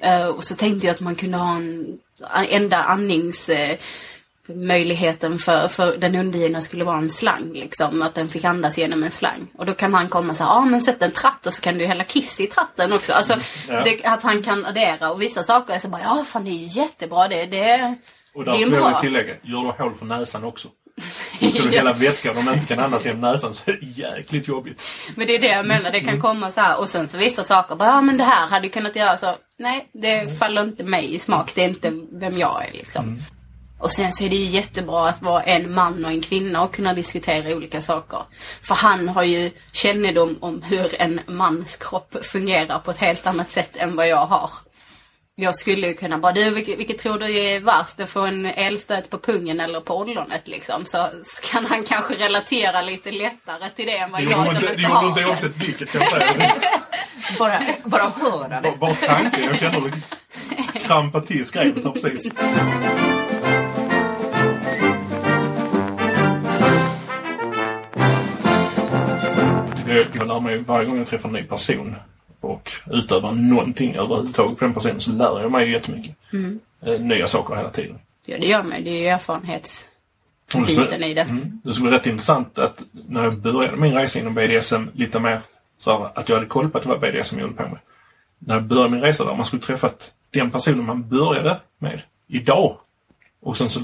Eh, 0.00 0.26
och 0.26 0.44
så 0.44 0.54
tänkte 0.54 0.86
jag 0.86 0.94
att 0.94 1.00
man 1.00 1.14
kunde 1.14 1.36
ha 1.38 1.56
en 1.56 1.98
enda 2.48 2.76
andnings... 2.76 3.50
Möjligheten 4.54 5.38
för, 5.38 5.68
för 5.68 5.96
den 5.96 6.14
undergivna 6.14 6.60
skulle 6.60 6.84
vara 6.84 6.98
en 6.98 7.10
slang. 7.10 7.52
Liksom, 7.52 8.02
att 8.02 8.14
den 8.14 8.28
fick 8.28 8.44
andas 8.44 8.78
genom 8.78 9.04
en 9.04 9.10
slang. 9.10 9.46
Och 9.58 9.66
då 9.66 9.74
kan 9.74 9.94
han 9.94 10.08
komma 10.08 10.30
och 10.30 10.36
säga, 10.36 10.46
ja 10.46 10.54
ah, 10.54 10.64
men 10.64 10.82
sätt 10.82 11.02
en 11.02 11.12
tratt 11.12 11.46
och 11.46 11.54
så 11.54 11.62
kan 11.62 11.78
du 11.78 11.86
hälla 11.86 12.04
kiss 12.04 12.40
i 12.40 12.46
tratten 12.46 12.92
också. 12.92 13.12
Alltså 13.12 13.34
Ja. 13.68 13.84
det, 13.84 14.04
att 14.04 14.22
han 14.22 14.42
kan 14.42 14.66
addera 14.66 15.10
och 15.10 15.22
vissa 15.22 15.42
saker 15.42 15.74
är 15.74 15.78
så 15.78 15.88
bara, 15.88 16.02
ja 16.02 16.24
fan 16.26 16.44
det 16.44 16.50
är 16.50 16.54
ju 16.54 16.80
jättebra 16.80 17.28
det. 17.28 17.46
det 17.46 17.94
Och 18.34 18.44
där 18.44 18.52
skulle 18.52 18.76
jag 18.76 18.84
vilja 18.84 19.00
tillägga, 19.00 19.34
gör 19.42 19.62
du 19.62 19.82
hål 19.84 19.94
för 19.94 20.06
näsan 20.06 20.44
också. 20.44 20.68
Då 21.40 21.48
ska 21.48 21.62
du 21.62 21.70
hela 21.70 21.92
vätskan, 21.92 22.36
om 22.36 22.44
man 22.44 22.54
inte 22.54 22.74
kan 22.74 22.84
andas 22.84 23.06
genom 23.06 23.20
näsan 23.20 23.54
så 23.54 23.70
är 23.70 23.78
det 23.80 23.86
jäkligt 23.86 24.48
jobbigt. 24.48 24.82
Men 25.14 25.26
det 25.26 25.34
är 25.34 25.38
det 25.38 25.46
jag 25.46 25.66
menar, 25.66 25.90
det 25.90 26.00
kan 26.00 26.20
komma 26.20 26.50
så 26.50 26.60
här 26.60 26.78
och 26.78 26.88
sen 26.88 27.08
så 27.08 27.16
vissa 27.16 27.44
saker 27.44 27.76
bara, 27.76 27.88
ja 27.88 28.00
men 28.00 28.16
det 28.16 28.24
här 28.24 28.46
hade 28.48 28.66
du 28.66 28.68
kunnat 28.68 28.96
göra 28.96 29.16
så. 29.16 29.36
Nej, 29.58 29.88
det 29.92 30.38
faller 30.38 30.62
inte 30.62 30.84
mig 30.84 31.14
i 31.14 31.18
smak, 31.18 31.52
det 31.54 31.64
är 31.64 31.68
inte 31.68 31.92
vem 32.12 32.38
jag 32.38 32.64
är 32.68 32.72
liksom. 32.72 33.22
Och 33.80 33.92
sen 33.92 34.12
så 34.12 34.24
är 34.24 34.28
det 34.28 34.36
ju 34.36 34.44
jättebra 34.44 35.08
att 35.08 35.22
vara 35.22 35.42
en 35.42 35.74
man 35.74 36.04
och 36.04 36.10
en 36.10 36.20
kvinna 36.22 36.62
och 36.62 36.74
kunna 36.74 36.94
diskutera 36.94 37.56
olika 37.56 37.82
saker. 37.82 38.18
För 38.62 38.74
han 38.74 39.08
har 39.08 39.22
ju 39.22 39.50
kännedom 39.72 40.38
om 40.40 40.62
hur 40.62 41.00
en 41.02 41.20
mans 41.26 41.76
kropp 41.76 42.16
fungerar 42.24 42.78
på 42.78 42.90
ett 42.90 42.96
helt 42.96 43.26
annat 43.26 43.50
sätt 43.50 43.76
än 43.76 43.96
vad 43.96 44.08
jag 44.08 44.26
har. 44.26 44.50
Jag 45.34 45.56
skulle 45.56 45.86
ju 45.86 45.94
kunna 45.94 46.18
bara, 46.18 46.32
du 46.32 46.50
vilket, 46.50 46.78
vilket 46.78 46.98
tror 46.98 47.18
du 47.18 47.38
är 47.40 47.60
värst? 47.60 48.00
Att 48.00 48.08
få 48.10 48.20
en 48.20 48.46
elstöt 48.46 49.10
på 49.10 49.18
pungen 49.18 49.60
eller 49.60 49.80
på 49.80 49.96
ollonet 49.98 50.48
liksom? 50.48 50.84
Så 50.86 51.08
kan 51.52 51.66
han 51.66 51.82
kanske 51.84 52.14
relatera 52.14 52.82
lite 52.82 53.10
lättare 53.10 53.68
till 53.76 53.86
det 53.86 53.96
än 53.98 54.10
vad 54.12 54.20
Det 54.20 54.30
jag 54.30 54.46
som 54.46 54.56
inte, 54.56 54.60
inte 54.60 54.74
det 54.76 54.82
gjorde 54.82 54.94
har 54.94 55.08
inte 55.08 55.20
det. 55.20 55.26
oavsett 55.26 55.56
vilket 55.56 55.92
kan 55.92 56.00
jag 56.00 56.10
säga. 56.10 56.52
Bara, 57.38 57.62
bara 57.84 58.02
höra 58.02 58.48
Bara, 58.48 58.60
det. 58.60 58.76
bara 58.80 58.94
tanken, 58.94 59.44
jag 59.44 59.58
känner 59.58 59.80
hur 59.80 59.90
det 59.90 60.78
krampar 60.80 61.20
till 61.20 61.44
skrevet 61.46 61.94
precis. 61.94 62.30
Jag, 69.96 70.06
jag 70.12 70.28
lär 70.28 70.40
mig 70.40 70.58
varje 70.58 70.86
gång 70.86 70.98
jag 70.98 71.06
träffar 71.06 71.28
en 71.28 71.32
ny 71.32 71.42
person 71.42 71.96
och 72.40 72.70
utövar 72.90 73.32
någonting 73.32 73.94
överhuvudtaget 73.94 74.58
på 74.58 74.64
den 74.64 74.74
personen 74.74 75.00
så 75.00 75.12
lär 75.12 75.40
jag 75.40 75.52
mig 75.52 75.70
jättemycket. 75.70 76.16
Eh, 76.82 77.00
Nya 77.00 77.26
saker 77.26 77.56
hela 77.56 77.70
tiden. 77.70 77.98
Ja, 78.26 78.38
det 78.38 78.46
gör 78.46 78.62
mig. 78.62 78.82
Det 78.82 78.90
är 78.90 79.00
ju 79.00 79.06
erfarenhetsbiten 79.06 81.02
i 81.02 81.14
det. 81.14 81.22
Mm. 81.22 81.60
Det 81.64 81.72
skulle 81.72 81.90
vara 81.90 81.98
rätt 82.00 82.06
intressant 82.06 82.58
att 82.58 82.82
när 82.92 83.24
jag 83.24 83.36
började 83.38 83.76
min 83.76 83.94
resa 83.94 84.18
inom 84.18 84.34
BDSM 84.34 84.88
lite 84.94 85.20
mer 85.20 85.40
så 85.78 85.98
här, 85.98 86.10
att 86.14 86.28
jag 86.28 86.36
hade 86.36 86.48
koll 86.48 86.70
på 86.70 86.78
att 86.78 86.84
det 86.84 86.90
var 86.90 86.98
BDSM 86.98 87.38
jag 87.38 87.46
höll 87.46 87.56
på 87.56 87.62
med. 87.62 87.78
När 88.38 88.54
jag 88.54 88.64
började 88.64 88.90
min 88.90 89.00
resa 89.00 89.24
där, 89.24 89.34
man 89.34 89.46
skulle 89.46 89.62
träffat 89.62 90.12
den 90.30 90.50
personen 90.50 90.84
man 90.84 91.08
började 91.08 91.60
med 91.78 92.02
idag. 92.26 92.76
Och 93.40 93.58
sen 93.58 93.68
så 93.68 93.80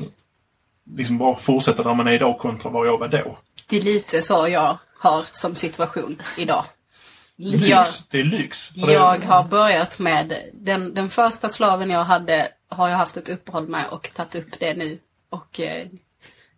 liksom 0.96 1.18
bara 1.18 1.36
fortsätta 1.36 1.82
där 1.82 1.94
man 1.94 2.08
är 2.08 2.12
idag 2.12 2.38
kontra 2.38 2.70
var 2.70 2.86
jag 2.86 2.98
var 2.98 3.08
då. 3.08 3.38
Det 3.68 3.76
är 3.76 3.82
lite 3.82 4.22
så 4.22 4.48
jag 4.48 4.78
har 4.98 5.24
som 5.30 5.54
situation 5.56 6.22
idag. 6.36 6.64
Lyx. 7.38 7.62
Jag, 7.68 7.86
Det 8.10 8.20
är 8.20 8.24
lyx. 8.24 8.70
Jag 8.74 9.24
har 9.24 9.44
börjat 9.44 9.98
med 9.98 10.42
den, 10.52 10.94
den 10.94 11.10
första 11.10 11.48
slaven 11.48 11.90
jag 11.90 12.04
hade 12.04 12.48
har 12.68 12.88
jag 12.88 12.96
haft 12.96 13.16
ett 13.16 13.28
uppehåll 13.28 13.68
med 13.68 13.86
och 13.88 14.10
tagit 14.14 14.34
upp 14.34 14.60
det 14.60 14.74
nu. 14.74 14.98
Och 15.30 15.60
eh, 15.60 15.86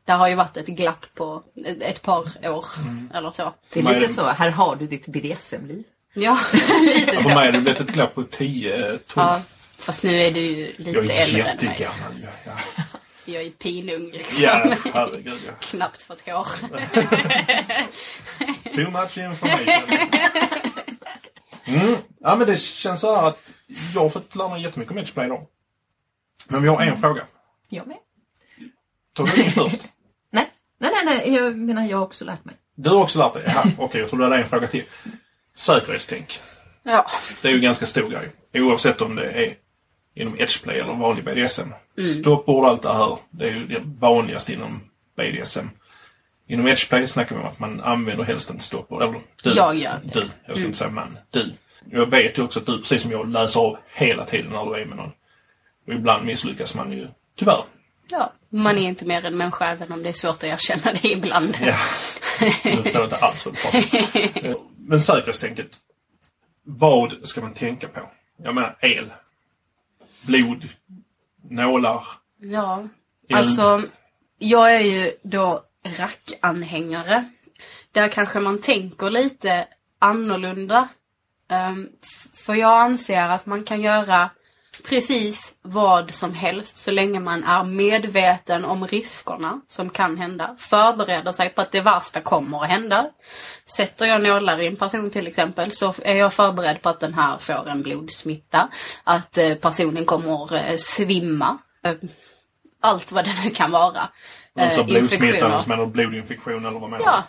där 0.05 0.16
har 0.16 0.29
ju 0.29 0.35
varit 0.35 0.57
ett 0.57 0.66
glapp 0.66 1.07
på 1.16 1.42
ett, 1.66 1.83
ett 1.83 2.03
par 2.03 2.48
år 2.51 2.64
Mm. 2.79 3.11
eller 3.14 3.31
så. 3.33 3.55
Det 3.72 3.81
är 3.81 3.94
lite 4.01 4.12
så, 4.14 4.27
här 4.27 4.51
har 4.51 4.77
du 4.77 4.87
ditt 4.87 5.07
BDSM-liv. 5.07 5.85
Ja, 6.14 6.38
lite 6.83 7.16
så. 7.16 7.22
för 7.22 7.35
mig 7.35 7.46
har 7.46 7.53
det 7.53 7.61
blivit 7.61 7.81
ett 7.81 7.90
glapp 7.92 8.14
på 8.14 8.22
10, 8.22 8.79
12. 8.88 8.98
Ja, 9.16 9.40
fast 9.79 10.03
nu 10.05 10.20
är 10.20 10.31
du 10.31 10.40
ju 10.40 10.74
lite 10.77 10.90
jag 10.90 11.07
är 11.07 11.22
äldre 11.22 11.42
än 11.42 11.57
mig. 11.57 11.66
jättegammal. 11.66 12.12
Ja, 12.22 12.53
ja. 12.77 12.83
Jag 13.29 13.43
är 13.43 13.51
pinung 13.51 14.11
liksom. 14.11 14.45
ja 14.45 14.75
herregud 14.95 15.41
ja. 15.47 15.53
Knappt 15.61 16.03
fått 16.03 16.21
hår. 16.29 16.47
Too 18.75 18.91
much 18.91 19.19
information. 19.19 19.99
Mm. 21.64 21.97
Ja, 22.21 22.37
men 22.37 22.47
det 22.47 22.57
känns 22.57 23.01
så 23.01 23.17
här 23.17 23.29
att 23.29 23.55
jag 23.95 24.01
har 24.01 24.11
fått 24.11 24.35
lära 24.35 24.49
mig 24.49 24.62
jättemycket 24.62 24.93
om 24.93 24.99
Edgeplay 24.99 25.29
då. 25.29 25.49
Men 26.49 26.62
vi 26.62 26.69
har 26.69 26.81
en 26.81 27.01
fråga. 27.01 27.27
Jag 27.69 27.87
med. 27.87 27.97
Tar 29.14 29.25
du 29.25 29.43
den 29.43 29.53
först? 29.53 29.83
Nej, 30.31 30.51
nej, 30.79 30.91
nej, 30.95 31.05
nej, 31.05 31.35
jag 31.35 31.57
menar 31.57 31.83
jag 31.87 31.97
har 31.99 32.05
också 32.05 32.25
lärt 32.25 32.45
mig. 32.45 32.55
Du 32.75 32.91
har 32.91 33.03
också 33.03 33.19
lärt 33.19 33.35
dig? 33.35 33.45
Ja, 33.47 33.64
okej, 33.79 34.01
jag 34.01 34.11
tror 34.11 34.19
du 34.19 34.25
hade 34.25 34.37
en 34.43 34.49
fråga 34.49 34.67
till. 34.67 34.85
Säkerhetstänk. 35.55 36.41
Ja, 36.83 37.11
Det 37.43 37.49
är 37.49 37.53
ju 37.53 37.61
ganska 37.61 37.87
stor 37.87 38.09
grej. 38.09 38.33
Oavsett 38.55 39.01
om 39.01 39.14
det 39.14 39.31
är 39.31 39.57
inom 40.20 40.40
Edgeplay 40.40 40.78
eller 40.78 40.94
vanlig 40.94 41.24
BDSM. 41.24 41.68
Stoppord 42.20 42.64
och 42.64 42.70
allt 42.70 42.83
det 42.83 42.92
här, 42.92 43.18
det 43.31 43.46
är 43.46 43.50
ju 43.50 43.66
det 43.66 43.83
vanligaste 43.85 44.52
inom 44.52 44.81
BDSM. 45.16 45.66
Inom 46.46 46.68
Edgeplay 46.68 47.07
snackar 47.07 47.37
vi 47.37 47.42
om 47.42 47.48
att 47.48 47.59
man 47.59 47.81
använder 47.81 48.24
helst 48.24 48.50
en 48.50 48.61
stoppord. 48.61 49.02
Eller 49.02 49.20
du. 49.42 49.50
Jag 49.50 49.74
gör 49.74 50.00
det. 50.04 50.20
Du. 50.20 50.28
Jag 50.46 50.57
ska 50.57 50.66
inte 50.66 50.78
säga 50.78 50.90
man. 50.90 51.18
Du. 51.31 51.52
Jag 51.90 52.11
vet 52.11 52.38
ju 52.38 52.42
också 52.42 52.61
att 52.61 52.66
du, 52.66 52.78
precis 52.78 53.02
som 53.02 53.11
jag, 53.11 53.28
läser 53.28 53.61
av 53.61 53.78
hela 53.94 54.24
tiden 54.24 54.52
när 54.52 54.64
du 54.64 54.81
är 54.81 54.85
med 54.85 54.96
någon. 54.96 55.12
Och 55.87 55.92
ibland 55.94 56.26
misslyckas 56.26 56.74
man 56.74 56.92
ju, 56.92 57.09
tyvärr. 57.38 57.64
ja. 58.09 58.33
Man 58.50 58.78
är 58.78 58.88
inte 58.88 59.04
mer 59.07 59.24
än 59.24 59.37
människa 59.37 59.66
även 59.66 59.92
om 59.92 60.02
det 60.02 60.09
är 60.09 60.12
svårt 60.12 60.37
att 60.37 60.44
erkänna 60.44 60.92
det 61.02 61.09
ibland. 61.09 61.59
Ja. 61.61 61.74
Jag 62.40 62.54
förstår 62.54 63.04
inte 63.04 63.16
alls 63.16 63.46
vad 63.46 63.54
du 63.54 63.61
pratar. 63.61 64.54
Men 64.88 65.00
säkerhetstänket. 65.00 65.68
Vad 66.64 67.14
ska 67.22 67.40
man 67.40 67.54
tänka 67.54 67.88
på? 67.88 68.00
Jag 68.42 68.54
menar 68.54 68.76
el. 68.81 69.11
Blod. 70.29 70.69
Nålar. 71.51 72.05
Ja, 72.41 72.88
El. 73.29 73.37
alltså 73.37 73.83
jag 74.38 74.75
är 74.75 74.81
ju 74.81 75.12
då 75.23 75.62
rackanhängare. 75.99 77.25
Där 77.93 78.09
kanske 78.09 78.41
man 78.41 78.61
tänker 78.61 79.11
lite 79.11 79.69
annorlunda. 79.99 80.88
F- 81.51 82.29
för 82.35 82.55
jag 82.55 82.81
anser 82.83 83.29
att 83.29 83.47
man 83.47 83.62
kan 83.64 83.81
göra 83.81 84.31
precis 84.83 85.55
vad 85.62 86.14
som 86.14 86.35
helst 86.35 86.79
så 86.79 86.91
länge 86.91 87.21
man 87.21 87.45
är 87.45 87.64
medveten 87.64 88.64
om 88.64 88.87
riskerna 88.87 89.61
som 89.67 89.91
kan 89.91 90.19
hända. 90.19 90.57
Förbereder 90.59 91.33
sig 91.33 91.49
på 91.49 91.61
att 91.61 91.73
det 91.73 91.81
värsta 91.81 92.21
kommer 92.21 92.62
att 92.62 92.71
hända. 92.71 93.11
Sätter 93.77 94.07
jag 94.07 94.23
nålar 94.23 94.61
i 94.61 94.67
en 94.67 94.77
person 94.77 95.11
till 95.11 95.27
exempel 95.27 95.73
så 95.73 95.95
är 96.03 96.17
jag 96.17 96.35
förberedd 96.35 96.83
på 96.83 96.88
att 96.88 97.01
den 97.01 97.14
här 97.14 97.38
får 97.38 97.69
en 97.69 97.83
blodsmitta. 97.83 98.69
Att 99.05 99.38
eh, 99.38 99.55
personen 99.55 100.05
kommer 100.05 100.71
eh, 100.71 100.77
svimma. 100.77 101.59
Eh, 101.85 101.95
allt 102.81 103.12
vad 103.12 103.25
det 103.25 103.35
nu 103.45 103.51
kan 103.51 103.71
vara. 103.71 104.09
Alltså 104.61 104.81
infektioner. 104.81 105.59
som 105.59 105.71
menar 105.71 105.87
blodinfektion 105.87 106.67
eller 106.67 106.79
vad 106.79 106.91
menar 106.91 107.05
Ja. 107.07 107.25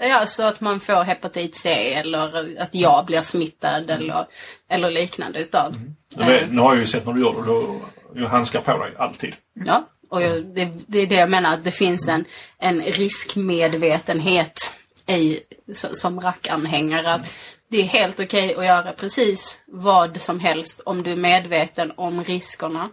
Ja, 0.00 0.26
så 0.26 0.42
att 0.42 0.60
man 0.60 0.80
får 0.80 1.02
hepatit 1.02 1.56
C 1.56 1.94
eller 1.94 2.56
att 2.62 2.74
jag 2.74 3.06
blir 3.06 3.22
smittad 3.22 3.90
Mm. 3.90 4.02
eller, 4.02 4.26
eller 4.68 4.90
liknande 4.90 5.40
utav. 5.40 5.76
du? 6.16 6.24
vet, 6.24 6.52
Nu 6.52 6.60
har 6.60 6.72
jag 6.72 6.80
ju 6.80 6.86
sett 6.86 7.06
när 7.06 7.12
du 7.12 7.20
gör 7.20 7.32
det, 7.32 7.42
du 7.42 7.80
du 8.20 8.26
handskar 8.26 8.60
på 8.60 8.78
dig 8.78 8.94
alltid. 8.98 9.34
Ja, 9.66 9.88
och 10.10 10.22
jag, 10.22 10.44
det, 10.44 10.68
det 10.86 10.98
är 10.98 11.06
det 11.06 11.14
jag 11.14 11.30
menar, 11.30 11.54
att 11.54 11.64
det 11.64 11.70
finns 11.70 12.08
en, 12.08 12.24
en 12.58 12.82
riskmedvetenhet 12.82 14.72
i, 15.06 15.40
som 15.72 16.20
rackanhängare. 16.20 17.12
Att 17.14 17.34
det 17.68 17.78
är 17.78 17.82
helt 17.84 18.20
okej 18.20 18.54
att 18.54 18.66
göra 18.66 18.92
precis 18.92 19.60
vad 19.66 20.20
som 20.20 20.40
helst 20.40 20.80
om 20.86 21.02
du 21.02 21.12
är 21.12 21.16
medveten 21.16 21.92
om 21.96 22.24
riskerna. 22.24 22.88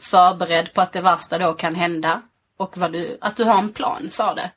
Förberedd 0.00 0.74
på 0.74 0.80
att 0.80 0.92
det 0.92 1.00
värsta 1.00 1.38
då 1.38 1.52
kan 1.52 1.74
hända. 1.74 2.22
Och 2.58 2.74
du, 2.92 3.18
att 3.20 3.36
du 3.36 3.44
har 3.44 3.58
en 3.58 3.72
plan 3.72 4.08
för 4.12 4.34
det. 4.34 4.50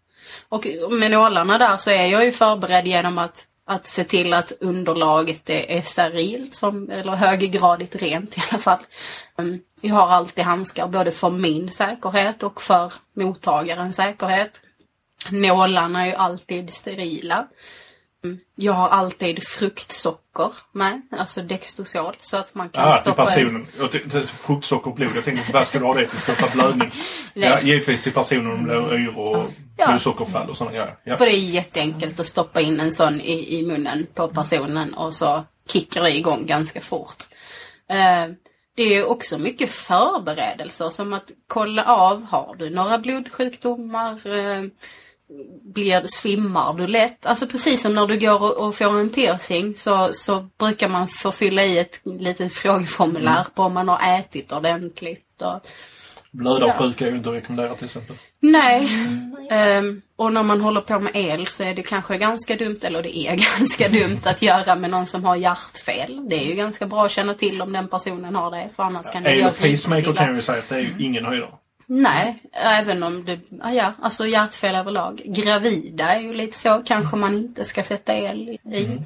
Och 0.49 0.65
med 0.91 1.11
nålarna 1.11 1.57
där 1.57 1.77
så 1.77 1.89
är 1.89 2.05
jag 2.05 2.25
ju 2.25 2.31
förberedd 2.31 2.87
genom 2.87 3.17
att, 3.17 3.45
att 3.65 3.87
se 3.87 4.03
till 4.03 4.33
att 4.33 4.51
underlaget 4.59 5.49
är, 5.49 5.71
är 5.71 5.81
sterilt, 5.81 6.55
som, 6.55 6.89
eller 6.89 7.11
höggradigt 7.11 7.95
rent 7.95 8.37
i 8.37 8.41
alla 8.49 8.59
fall. 8.59 8.79
Ehm, 9.37 9.59
jag 9.81 9.95
har 9.95 10.07
alltid 10.07 10.43
handskar 10.43 10.87
både 10.87 11.11
för 11.11 11.29
min 11.29 11.71
säkerhet 11.71 12.43
och 12.43 12.61
för 12.61 12.93
mottagarens 13.15 13.95
säkerhet. 13.95 14.61
Nålarna 15.29 16.01
är 16.01 16.05
ju 16.05 16.13
alltid 16.13 16.73
sterila. 16.73 17.47
Mm, 18.23 18.39
Jag 18.55 18.73
har 18.73 18.89
alltid 18.89 19.43
fruktsocker 19.47 20.51
med, 20.71 21.01
alltså 21.11 21.41
Dextrosol, 21.41 22.15
så 22.19 22.37
att 22.37 22.55
man 22.55 22.69
kan 22.69 22.87
Ah, 22.87 22.93
till 22.93 23.01
stoppa 23.01 23.21
in. 23.23 23.27
personen. 23.27 23.89
Tänkte- 23.91 24.25
Fruktsocker 24.27 24.89
och 24.89 24.95
blod. 24.95 25.11
Jag 25.15 25.25
tänkte, 25.25 25.51
vad 25.51 25.67
ska 25.67 25.79
du 25.79 25.85
ha 25.85 25.93
det 25.93 26.07
till? 26.07 26.19
Stoppa 26.19 26.49
blödning? 26.53 26.91
Ja, 27.33 27.61
givetvis 27.61 28.01
till 28.03 28.13
personen 28.13 28.51
om 28.51 28.69
är 28.69 28.93
yr 28.99 29.17
och 29.19 29.45
Ja. 29.77 29.87
blodsockerfall 29.87 30.49
och 30.49 30.57
sådana 30.57 30.75
grejer. 30.75 30.95
Ja. 31.03 31.17
För 31.17 31.25
det 31.25 31.31
är 31.31 31.37
jätteenkelt 31.37 32.19
att 32.19 32.27
stoppa 32.27 32.61
in 32.61 32.79
en 32.79 32.93
sån 32.93 33.21
i, 33.21 33.59
i 33.59 33.65
munnen 33.65 34.07
på 34.13 34.27
personen 34.27 34.93
och 34.93 35.13
så 35.13 35.43
kickar 35.67 36.03
det 36.03 36.17
igång 36.17 36.45
ganska 36.45 36.81
fort. 36.81 37.23
Eh, 37.89 38.33
det 38.75 38.95
är 38.95 39.05
också 39.05 39.37
mycket 39.37 39.69
förberedelser 39.71 40.89
som 40.89 41.13
att 41.13 41.31
kolla 41.47 41.85
av, 41.85 42.23
har 42.25 42.55
du 42.59 42.69
några 42.69 42.97
blodsjukdomar? 42.97 44.27
Eh, 44.27 44.63
blir, 45.63 46.03
svimmar 46.05 46.73
du 46.73 46.87
lätt? 46.87 47.25
Alltså 47.25 47.47
precis 47.47 47.81
som 47.81 47.93
när 47.95 48.07
du 48.07 48.17
går 48.19 48.41
och, 48.41 48.67
och 48.67 48.75
får 48.75 48.99
en 48.99 49.09
piercing 49.09 49.75
så, 49.75 50.09
så 50.13 50.47
brukar 50.59 50.89
man 50.89 51.07
få 51.07 51.31
fylla 51.31 51.63
i 51.63 51.77
ett 51.79 52.01
litet 52.03 52.53
frågeformulär 52.53 53.31
Mm. 53.31 53.45
på 53.55 53.63
om 53.63 53.73
man 53.73 53.87
har 53.89 54.19
ätit 54.19 54.51
ordentligt. 54.51 55.41
Och, 55.41 55.67
Blödarsjuka 56.31 57.05
är 57.07 57.11
ju 57.11 57.17
inte 57.17 57.29
att 57.29 57.35
rekommendera 57.35 57.75
till 57.75 57.85
exempel. 57.85 58.15
Nej. 58.39 58.87
Ehm, 59.49 60.01
och 60.15 60.33
när 60.33 60.43
man 60.43 60.61
håller 60.61 60.81
på 60.81 60.99
med 60.99 61.11
el 61.15 61.47
så 61.47 61.63
är 61.63 61.73
det 61.75 61.81
kanske 61.81 62.17
ganska 62.17 62.55
dumt, 62.55 62.79
eller 62.83 63.03
det 63.03 63.17
är 63.17 63.35
ganska 63.59 63.87
dumt 63.89 64.19
att 64.23 64.41
göra 64.41 64.75
med 64.75 64.89
någon 64.89 65.07
som 65.07 65.25
har 65.25 65.35
hjärtfel. 65.35 66.29
Det 66.29 66.35
är 66.35 66.45
ju 66.47 66.55
ganska 66.55 66.85
bra 66.85 67.05
att 67.05 67.11
känna 67.11 67.33
till 67.33 67.61
om 67.61 67.73
den 67.73 67.87
personen 67.87 68.35
har 68.35 68.51
det, 68.51 68.69
för 68.75 68.83
annars 68.83 69.11
kan 69.13 69.23
det 69.23 69.35
göra 69.35 69.49
riktigt 69.51 69.85
kan 69.85 69.99
illa. 69.99 70.35
ju 70.35 70.41
säga 70.41 70.59
att 70.59 70.69
det 70.69 70.75
är 70.75 70.79
ju 70.79 70.93
ingen 70.99 71.25
höjdare. 71.25 71.51
Nej, 71.93 72.43
även 72.51 73.03
om 73.03 73.25
det, 73.25 73.39
ah, 73.61 73.71
ja, 73.71 73.93
alltså 74.01 74.27
hjärtfel 74.27 74.75
överlag. 74.75 75.21
Gravida 75.25 76.15
är 76.15 76.19
ju 76.19 76.33
lite 76.33 76.57
så, 76.57 76.81
kanske 76.85 77.15
man 77.15 77.33
inte 77.35 77.65
ska 77.65 77.83
sätta 77.83 78.15
el 78.15 78.49
i. 78.49 78.97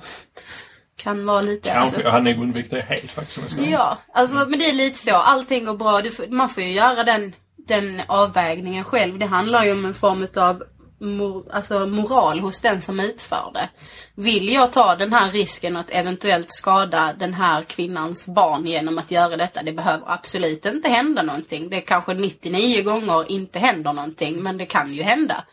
Kan 0.96 1.26
vara 1.26 1.42
lite... 1.42 1.70
Kanske, 1.70 1.82
alltså- 1.82 2.02
jag 2.02 2.12
hade 2.12 2.34
nog 2.34 2.44
undvikit 2.44 2.72
det 2.72 2.82
helt 2.82 3.12
faktiskt. 3.12 3.58
Ja, 3.60 3.98
alltså 4.14 4.50
men 4.50 4.60
det 4.60 4.70
är 4.70 4.74
lite 4.74 4.98
så. 4.98 5.16
Allting 5.16 5.66
går 5.66 5.74
bra. 5.74 6.02
Du, 6.02 6.12
man 6.30 6.50
får 6.50 6.64
ju 6.64 6.72
göra 6.72 7.04
den, 7.04 7.34
den 7.68 8.02
avvägningen 8.08 8.84
själv. 8.84 9.20
Det 9.20 9.26
handlar 9.26 9.64
ju 9.66 9.72
om 9.72 9.86
en 9.86 9.94
form 9.94 10.28
av 10.36 10.64
mor, 11.00 11.46
alltså 11.52 11.86
moral 11.86 12.40
hos 12.40 12.62
den 12.62 12.82
som 12.82 13.00
utför 13.00 13.52
det. 13.54 13.70
Vill 14.16 14.50
jag 14.50 14.74
ta 14.74 14.96
den 14.96 15.14
här 15.14 15.32
risken 15.32 15.78
att 15.78 15.92
eventuellt 15.92 16.52
skada 16.52 17.14
den 17.20 17.34
här 17.34 17.64
kvinnans 17.64 18.28
barn 18.28 18.66
genom 18.66 18.98
att 18.98 19.12
göra 19.12 19.38
detta? 19.38 19.64
Det 19.64 19.72
behöver 19.72 20.12
absolut 20.12 20.66
inte 20.66 20.90
hända 20.90 21.24
någonting. 21.24 21.70
Det 21.70 21.82
kanske 21.82 22.14
99 22.14 22.84
gånger 22.84 23.32
inte 23.32 23.60
händer 23.60 23.94
någonting, 23.94 24.44
men 24.44 24.58
det 24.58 24.66
kan 24.66 24.94
ju 24.94 25.04
hända. 25.04 25.46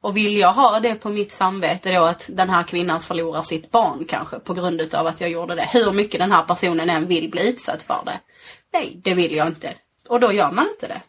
Och 0.00 0.16
vill 0.16 0.36
jag 0.36 0.52
ha 0.52 0.80
det 0.80 0.94
på 0.94 1.08
mitt 1.08 1.32
samvete 1.32 1.94
då 1.94 2.02
att 2.02 2.30
den 2.32 2.50
här 2.50 2.62
kvinnan 2.62 3.00
förlorar 3.00 3.42
sitt 3.42 3.70
barn 3.70 4.04
kanske 4.08 4.38
på 4.38 4.54
grund 4.54 4.80
utav 4.80 5.06
att 5.06 5.20
jag 5.20 5.30
gjorde 5.30 5.54
det. 5.54 5.68
Hur 5.72 5.92
mycket 5.92 6.20
den 6.20 6.32
här 6.32 6.42
personen 6.42 6.90
än 6.90 7.06
vill 7.06 7.30
bli 7.30 7.48
utsatt 7.48 7.82
för 7.82 8.02
det. 8.04 8.20
Nej, 8.72 9.00
det 9.04 9.14
vill 9.14 9.34
jag 9.34 9.46
inte. 9.46 9.74
Och 10.08 10.20
då 10.20 10.32
gör 10.32 10.52
man 10.52 10.68
inte 10.68 10.88
det. 10.88 11.00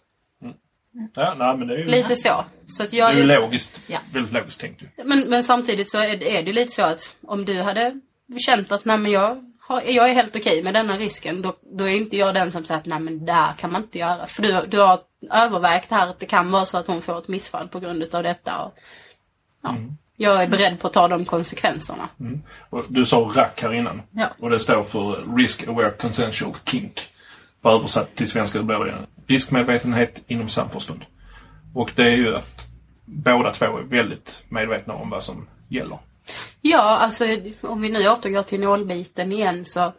Ja, 1.13 1.35
nej, 1.37 1.57
men 1.57 1.67
det 1.67 1.73
är 1.73 1.77
ju, 1.77 1.85
Lite 1.85 2.15
så. 2.15 2.45
Så 2.67 2.83
att 2.83 2.89
det 2.89 2.97
jag, 2.97 3.11
är 3.11 3.17
ju 3.17 3.23
logiskt. 3.23 3.81
Ja. 3.87 3.99
Väldigt 4.13 4.33
logiskt 4.33 4.61
tänkt 4.61 4.81
ju. 4.81 4.87
men, 5.05 5.29
men 5.29 5.43
samtidigt 5.43 5.91
så 5.91 5.97
är 5.97 6.17
det, 6.17 6.37
är 6.37 6.43
det 6.43 6.53
lite 6.53 6.71
så 6.71 6.81
att 6.81 7.15
om 7.27 7.45
du 7.45 7.61
hade 7.61 7.99
känt 8.37 8.71
att 8.71 8.85
nej 8.85 8.97
men 8.97 9.11
jag, 9.11 9.53
har, 9.59 9.81
jag 9.81 10.09
är 10.09 10.13
helt 10.13 10.35
okej 10.35 10.63
med 10.63 10.73
denna 10.73 10.97
risken. 10.97 11.41
Då, 11.41 11.55
då 11.61 11.83
är 11.83 11.91
inte 11.91 12.17
jag 12.17 12.33
den 12.33 12.51
som 12.51 12.63
säger 12.63 12.79
att 12.79 12.85
nej 12.85 12.99
men 12.99 13.25
där 13.25 13.53
kan 13.57 13.71
man 13.71 13.81
inte 13.81 13.99
göra. 13.99 14.27
För 14.27 14.41
du, 14.41 14.67
du 14.67 14.79
har 14.79 14.99
övervägt 15.31 15.91
här 15.91 16.07
att 16.07 16.19
det 16.19 16.25
kan 16.25 16.51
vara 16.51 16.65
så 16.65 16.77
att 16.77 16.87
hon 16.87 17.01
får 17.01 17.19
ett 17.19 17.27
missfall 17.27 17.67
på 17.67 17.79
grund 17.79 18.03
utav 18.03 18.23
detta. 18.23 18.63
Och, 18.63 18.73
ja, 19.63 19.75
Jag 20.15 20.43
är 20.43 20.47
beredd 20.47 20.79
på 20.79 20.87
att 20.87 20.93
ta 20.93 21.07
de 21.07 21.25
konsekvenserna. 21.25 22.09
Och 22.69 22.85
du 22.87 23.05
sa 23.05 23.17
RAC 23.17 23.49
här 23.55 23.73
innan. 23.73 24.01
Ja. 24.11 24.27
Och 24.39 24.49
det 24.49 24.59
står 24.59 24.83
för 24.83 25.35
Risk 25.37 25.67
Aware 25.67 25.91
Consensual 25.91 26.53
Kink. 26.65 27.13
På 27.61 27.69
översatt 27.69 28.15
till 28.15 28.27
svenska 28.29 28.63
blir 28.63 28.79
det 28.79 29.07
riskmedvetenhet 29.27 30.23
inom 30.27 30.47
samförstånd. 30.47 31.05
Och 31.73 31.91
det 31.95 32.03
är 32.03 32.15
ju 32.15 32.35
att 32.35 32.67
båda 33.05 33.53
två 33.53 33.65
är 33.65 33.83
väldigt 33.83 34.43
medvetna 34.49 34.93
om 34.93 35.09
vad 35.09 35.23
som 35.23 35.47
gäller. 35.69 35.99
Ja, 36.61 36.81
alltså 36.81 37.25
om 37.61 37.81
vi 37.81 37.89
nu 37.89 38.09
återgår 38.09 38.43
till 38.43 38.59
nålbiten 38.59 39.31
igen 39.31 39.65
så, 39.65 39.93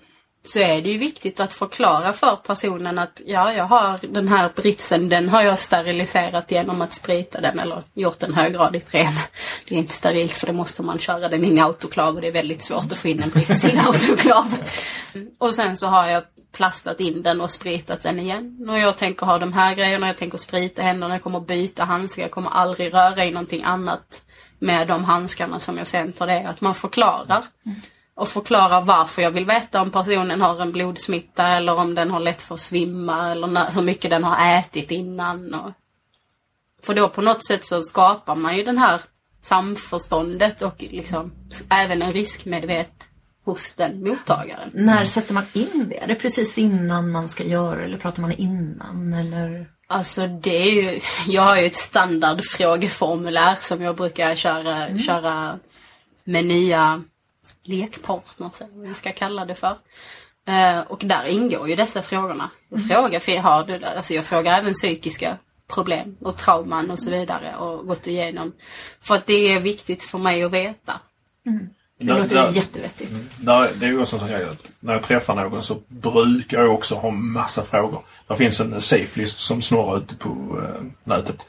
så 0.45 0.59
är 0.59 0.83
det 0.83 0.91
ju 0.91 0.99
viktigt 0.99 1.41
att 1.41 1.53
förklara 1.53 2.13
för 2.13 2.37
personen 2.37 2.99
att 2.99 3.21
ja, 3.27 3.53
jag 3.53 3.65
har 3.65 3.99
den 4.13 4.29
här 4.29 4.51
britsen, 4.57 5.09
den 5.09 5.29
har 5.29 5.43
jag 5.43 5.59
steriliserat 5.59 6.51
genom 6.51 6.83
att 6.83 6.93
sprita 6.93 7.41
den 7.41 7.59
eller 7.59 7.83
gjort 7.95 8.19
den 8.19 8.35
höggradigt 8.35 8.95
ren. 8.95 9.15
Det 9.69 9.75
är 9.75 9.79
inte 9.79 9.93
sterilt 9.93 10.33
för 10.33 10.47
det 10.47 10.53
måste 10.53 10.83
man 10.83 10.99
köra 10.99 11.29
den 11.29 11.45
in 11.45 11.59
i 11.59 11.61
autoklav 11.61 12.15
och 12.15 12.21
det 12.21 12.29
är 12.29 12.33
väldigt 12.33 12.63
svårt 12.63 12.93
att 12.93 12.99
få 12.99 13.09
in 13.09 13.23
en 13.23 13.31
brits 13.31 13.65
i 13.65 13.71
en 13.71 13.79
autoklav. 13.79 14.57
Och 15.39 15.55
sen 15.55 15.77
så 15.77 15.87
har 15.87 16.09
jag 16.09 16.23
plastat 16.53 17.01
in 17.01 17.23
den 17.23 17.41
och 17.41 17.51
spritat 17.51 18.03
den 18.03 18.21
igen. 18.21 18.67
Och 18.69 18.79
jag 18.79 18.97
tänker 18.97 19.27
ha 19.27 19.39
de 19.39 19.53
här 19.53 19.75
grejerna, 19.75 20.07
jag 20.07 20.17
tänker 20.17 20.39
sprita 20.39 20.83
händerna, 20.83 21.15
jag 21.15 21.23
kommer 21.23 21.41
byta 21.41 21.85
handskar, 21.85 22.23
jag 22.23 22.31
kommer 22.31 22.51
aldrig 22.51 22.95
röra 22.95 23.25
i 23.25 23.31
någonting 23.31 23.63
annat 23.63 24.23
med 24.59 24.89
de 24.89 25.05
handskarna 25.05 25.61
som 25.61 25.79
jag 25.79 25.87
sen 25.87 26.13
tar 26.13 26.27
det. 26.27 26.49
Att 26.49 26.61
man 26.61 26.75
förklarar. 26.75 27.45
Och 28.15 28.29
förklarar 28.29 28.83
varför 28.83 29.23
jag 29.23 29.31
vill 29.31 29.45
veta 29.45 29.83
om 29.83 29.91
personen 29.91 30.41
har 30.41 30.61
en 30.61 30.73
blodsmitta 30.73 31.47
eller 31.47 31.75
om 31.77 31.95
den 31.95 32.11
har 32.11 32.21
lätt 32.21 32.43
för 32.43 32.55
att 32.55 32.61
svimma 32.61 33.31
eller 33.31 33.47
när, 33.47 33.71
hur 33.71 33.83
mycket 33.83 34.11
den 34.11 34.25
har 34.25 34.59
ätit 34.59 34.91
innan. 34.91 35.55
Och... 35.55 35.73
För 36.87 36.95
då 36.95 37.09
på 37.09 37.23
något 37.23 37.47
sätt 37.47 37.65
så 37.65 37.83
skapar 37.83 38.35
man 38.35 38.57
ju 38.57 38.65
den 38.65 38.79
här 38.79 39.01
samförståndet 39.43 40.63
och 40.63 40.75
liksom 40.79 41.33
även 41.71 42.03
en 42.03 42.13
riskmedvet 42.13 43.09
hos 43.49 43.73
den 43.73 44.03
mottagaren. 44.09 44.71
När 44.75 45.05
sätter 45.05 45.35
man 45.35 45.45
in 45.53 45.87
det? 45.89 46.03
Är 46.03 46.07
det 46.07 46.15
precis 46.15 46.59
innan 46.59 47.11
man 47.11 47.29
ska 47.29 47.45
göra 47.45 47.85
eller 47.85 47.99
pratar 47.99 48.23
man 48.23 48.33
innan? 48.33 49.13
Eller? 49.13 49.71
Alltså 49.87 50.27
det 50.27 50.57
är 50.57 50.73
ju, 50.73 51.01
jag 51.27 51.43
har 51.43 51.57
ju 51.57 51.67
ett 51.67 51.77
standardfrågeformulär 51.77 53.57
som 53.61 53.83
jag 53.83 53.97
brukar 53.97 54.35
köra, 54.35 54.99
köra 54.99 55.59
med 56.25 56.45
nya 56.45 57.03
lekpartners, 57.65 58.61
eller 58.61 58.75
vad 58.75 58.89
vi 58.89 58.95
ska 58.95 59.13
kalla 59.13 59.45
det 59.45 59.55
för. 59.55 59.77
Eh, 60.49 60.81
och 60.81 61.03
där 61.05 61.25
ingår 61.27 61.69
ju 61.69 61.77
dessa 61.77 62.03
frågorna. 62.03 62.51
Jag 62.69 62.87
frågar, 62.89 63.21
för 63.21 63.33
jag, 63.33 63.43
har, 63.43 63.85
alltså 63.85 64.15
jag 64.15 64.25
frågar 64.25 64.59
även 64.59 64.75
psykiska 64.75 65.39
problem 65.69 66.17
och 66.21 66.37
trauman 66.37 66.91
och 66.91 67.01
så 67.01 67.11
vidare 67.11 67.57
och 67.57 67.87
gått 67.87 68.07
igenom. 68.07 68.53
För 69.01 69.15
att 69.15 69.27
det 69.27 69.53
är 69.53 69.61
viktigt 69.61 70.03
för 70.03 70.19
mig 70.19 70.43
att 70.43 70.53
veta. 70.53 71.01
Det 71.99 72.19
låter 72.19 72.49
ju 72.49 72.57
jättevettigt. 72.57 73.11
Där, 73.41 73.71
det 73.81 73.87
är 73.87 73.91
ju 73.91 74.01
också 74.01 74.17
en 74.17 74.21
sån 74.21 74.29
grej 74.29 74.45
att 74.45 74.71
när 74.81 74.93
jag 74.93 75.03
träffar 75.03 75.35
någon 75.35 75.63
så 75.63 75.77
brukar 75.89 76.63
jag 76.63 76.75
också 76.75 76.95
ha 76.95 77.11
massa 77.11 77.65
frågor. 77.65 78.03
Det 78.29 78.37
finns 78.37 78.61
en 78.61 78.81
safe-list 78.81 79.39
som 79.39 79.63
snurrar 79.63 79.99
ute 79.99 80.17
på 80.17 80.29
eh, 80.63 80.85
nätet. 81.05 81.47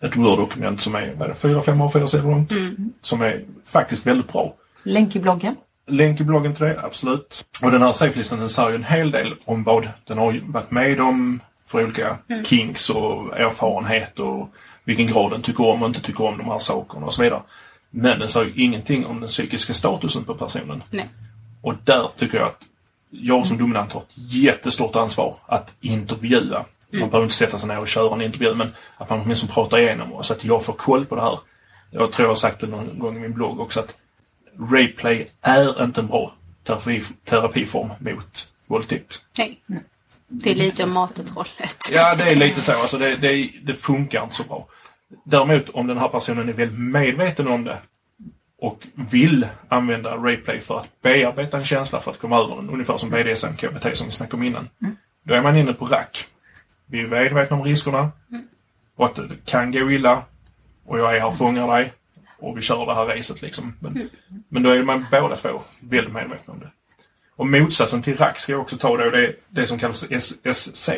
Ett 0.00 0.16
Word-dokument 0.16 0.80
som 0.80 0.94
är, 0.94 1.14
vad 1.14 1.22
är 1.22 1.28
det, 1.28 1.34
fyra, 1.34 1.62
fem 1.62 1.80
av 1.80 1.88
fyra 1.88 2.08
sidor 2.08 2.30
långt. 2.30 2.52
Som 3.00 3.22
är 3.22 3.44
faktiskt 3.64 4.06
väldigt 4.06 4.32
bra. 4.32 4.54
Länk 4.82 5.16
i 5.16 5.18
bloggen. 5.20 5.56
Länk 5.88 6.20
i 6.20 6.24
bloggen 6.24 6.54
till 6.54 6.64
det, 6.64 6.80
absolut. 6.82 7.44
Och 7.62 7.70
den 7.70 7.82
här 7.82 7.92
safe-listan 7.92 8.38
den 8.38 8.48
säger 8.48 8.68
ju 8.68 8.74
en 8.74 8.84
hel 8.84 9.10
del 9.10 9.34
om 9.44 9.64
vad 9.64 9.88
den 10.06 10.18
har 10.18 10.40
varit 10.46 10.70
med 10.70 11.00
om 11.00 11.40
för 11.66 11.84
olika 11.84 12.18
kinks 12.44 12.90
och 12.90 13.38
erfarenhet 13.38 14.20
och 14.20 14.48
vilken 14.84 15.06
grad 15.06 15.30
den 15.30 15.42
tycker 15.42 15.66
om 15.66 15.82
och 15.82 15.88
inte 15.88 16.00
tycker 16.00 16.24
om 16.24 16.38
de 16.38 16.46
här 16.46 16.58
sakerna 16.58 17.06
och 17.06 17.14
så 17.14 17.22
vidare. 17.22 17.42
Men 17.98 18.18
den 18.18 18.28
säger 18.28 18.52
ingenting 18.56 19.06
om 19.06 19.20
den 19.20 19.28
psykiska 19.28 19.74
statusen 19.74 20.24
på 20.24 20.34
personen. 20.34 20.82
Nej. 20.90 21.08
Och 21.62 21.74
där 21.84 22.10
tycker 22.16 22.38
jag 22.38 22.48
att 22.48 22.62
jag 23.10 23.46
som 23.46 23.58
dominant 23.58 23.92
har 23.92 24.00
ett 24.00 24.14
jättestort 24.16 24.96
ansvar 24.96 25.36
att 25.46 25.74
intervjua. 25.80 26.64
Man 26.90 27.08
behöver 27.08 27.22
inte 27.22 27.34
sätta 27.34 27.58
sig 27.58 27.68
ner 27.68 27.78
och 27.78 27.88
köra 27.88 28.14
en 28.14 28.22
intervju 28.22 28.54
men 28.54 28.74
att 28.96 29.10
man 29.10 29.20
åtminstone 29.20 29.52
pratar 29.52 29.78
igenom 29.78 30.12
och 30.12 30.26
så 30.26 30.32
att 30.32 30.44
jag 30.44 30.64
får 30.64 30.72
koll 30.72 31.06
på 31.06 31.14
det 31.14 31.22
här. 31.22 31.38
Jag 31.90 32.12
tror 32.12 32.24
jag 32.24 32.30
har 32.30 32.36
sagt 32.36 32.60
det 32.60 32.66
någon 32.66 32.98
gång 32.98 33.16
i 33.16 33.20
min 33.20 33.32
blogg 33.32 33.60
också 33.60 33.80
att 33.80 33.96
Rayplay 34.70 35.28
är 35.40 35.84
inte 35.84 36.00
en 36.00 36.06
bra 36.06 36.34
terapi, 36.64 37.02
terapiform 37.24 37.90
mot 38.00 38.48
våldtäkt. 38.66 39.24
Nej. 39.38 39.62
Det 40.28 40.50
är 40.50 40.54
lite 40.54 40.84
om 40.84 40.92
matetrollet. 40.92 41.76
Ja, 41.92 42.14
det 42.14 42.24
är 42.24 42.36
lite 42.36 42.60
så. 42.60 42.72
Alltså 42.72 42.98
det, 42.98 43.16
det, 43.16 43.50
det 43.62 43.74
funkar 43.74 44.22
inte 44.22 44.34
så 44.34 44.44
bra. 44.44 44.68
Däremot 45.24 45.68
om 45.68 45.86
den 45.86 45.98
här 45.98 46.08
personen 46.08 46.48
är 46.48 46.52
väldigt 46.52 46.80
medveten 46.80 47.48
om 47.48 47.64
det 47.64 47.78
och 48.58 48.86
vill 48.94 49.46
använda 49.68 50.16
Rayplay 50.16 50.60
för 50.60 50.78
att 50.78 51.02
bearbeta 51.02 51.56
en 51.56 51.64
känsla 51.64 52.00
för 52.00 52.10
att 52.10 52.18
komma 52.18 52.38
över 52.38 52.56
den, 52.56 52.70
ungefär 52.70 52.98
som 52.98 53.10
BDSM, 53.10 53.56
KBT 53.56 53.96
som 53.96 54.06
vi 54.06 54.12
snackade 54.12 54.36
om 54.36 54.42
innan. 54.42 54.68
Då 55.22 55.34
är 55.34 55.42
man 55.42 55.56
inne 55.56 55.72
på 55.72 55.86
rack. 55.86 56.28
Vi 56.86 57.00
är 57.00 57.06
medvetna 57.06 57.56
om 57.56 57.64
riskerna 57.64 58.10
och 58.96 59.06
att 59.06 59.16
det 59.16 59.44
kan 59.44 59.72
gå 59.72 59.90
illa 59.90 60.24
och 60.84 60.98
jag 60.98 61.16
är 61.16 61.20
här 61.20 61.28
och 61.28 61.38
fångar 61.38 61.68
dig 61.68 61.92
och 62.38 62.58
vi 62.58 62.62
kör 62.62 62.86
det 62.86 62.94
här 62.94 63.06
racet 63.06 63.42
liksom. 63.42 63.76
Men, 63.80 64.08
men 64.48 64.62
då 64.62 64.70
är 64.70 64.82
man 64.82 65.06
båda 65.10 65.36
två 65.36 65.62
väldigt 65.80 66.14
medvetna 66.14 66.52
om 66.52 66.60
det. 66.60 66.70
Och 67.36 67.46
motsatsen 67.46 68.02
till 68.02 68.16
RAC 68.16 68.38
ska 68.38 68.52
jag 68.52 68.60
också 68.60 68.76
ta 68.76 68.96
då 68.96 69.10
det, 69.10 69.34
det 69.48 69.66
som 69.66 69.78
kallas 69.78 70.06
SSC. 70.44 70.90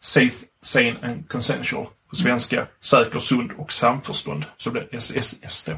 Safe, 0.00 0.46
Sane 0.62 0.96
and 1.02 1.28
Consensual. 1.28 1.86
På 2.12 2.16
svenska 2.16 2.66
säker, 2.80 3.18
sund 3.18 3.52
och 3.58 3.72
samförstånd. 3.72 4.44
Så 4.58 4.70
blir 4.70 4.88
det 4.90 4.96
SSS 4.96 5.64
då. 5.64 5.72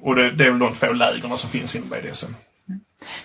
Och 0.00 0.14
det, 0.14 0.30
det 0.30 0.44
är 0.44 0.50
väl 0.50 0.58
de 0.58 0.74
två 0.74 0.92
lägren 0.92 1.38
som 1.38 1.50
finns 1.50 1.76
inom 1.76 1.88
BDSM. 1.88 2.34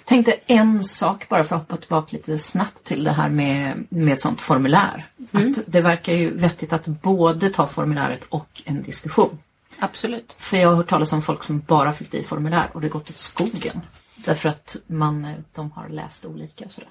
Tänkte 0.06 0.32
en 0.46 0.84
sak 0.84 1.30
bara 1.30 1.44
för 1.44 1.56
att 1.56 1.62
hoppa 1.62 1.78
tillbaka 1.78 2.18
lite 2.18 2.38
snabbt 2.38 2.84
till 2.84 3.04
det 3.04 3.12
här 3.12 3.30
med, 3.30 3.84
med 3.90 4.14
ett 4.14 4.22
sånt 4.22 4.42
formulär. 4.42 5.06
Att 5.32 5.60
det 5.66 5.82
verkar 5.82 6.14
ju 6.14 6.38
vettigt 6.38 6.74
att 6.74 6.88
både 6.88 7.50
ta 7.50 7.68
formuläret 7.68 8.24
och 8.30 8.62
en 8.66 8.84
diskussion. 8.84 9.38
Absolut. 9.80 10.36
För 10.38 10.58
jag 10.58 10.70
har 10.70 10.76
hört 10.76 10.88
talas 10.88 11.14
om 11.14 11.22
folk 11.22 11.44
som 11.44 11.60
bara 11.60 11.94
fyllt 11.94 12.14
i 12.14 12.24
formulär 12.24 12.70
och 12.74 12.82
det 12.82 12.90
gått 12.90 13.10
åt 13.10 13.18
skogen. 13.18 13.82
Därför 14.16 14.50
att 14.50 14.76
man, 14.88 15.44
de 15.54 15.72
har 15.72 15.90
läst 15.90 16.26
olika 16.26 16.66
och 16.66 16.72
sådär. 16.72 16.90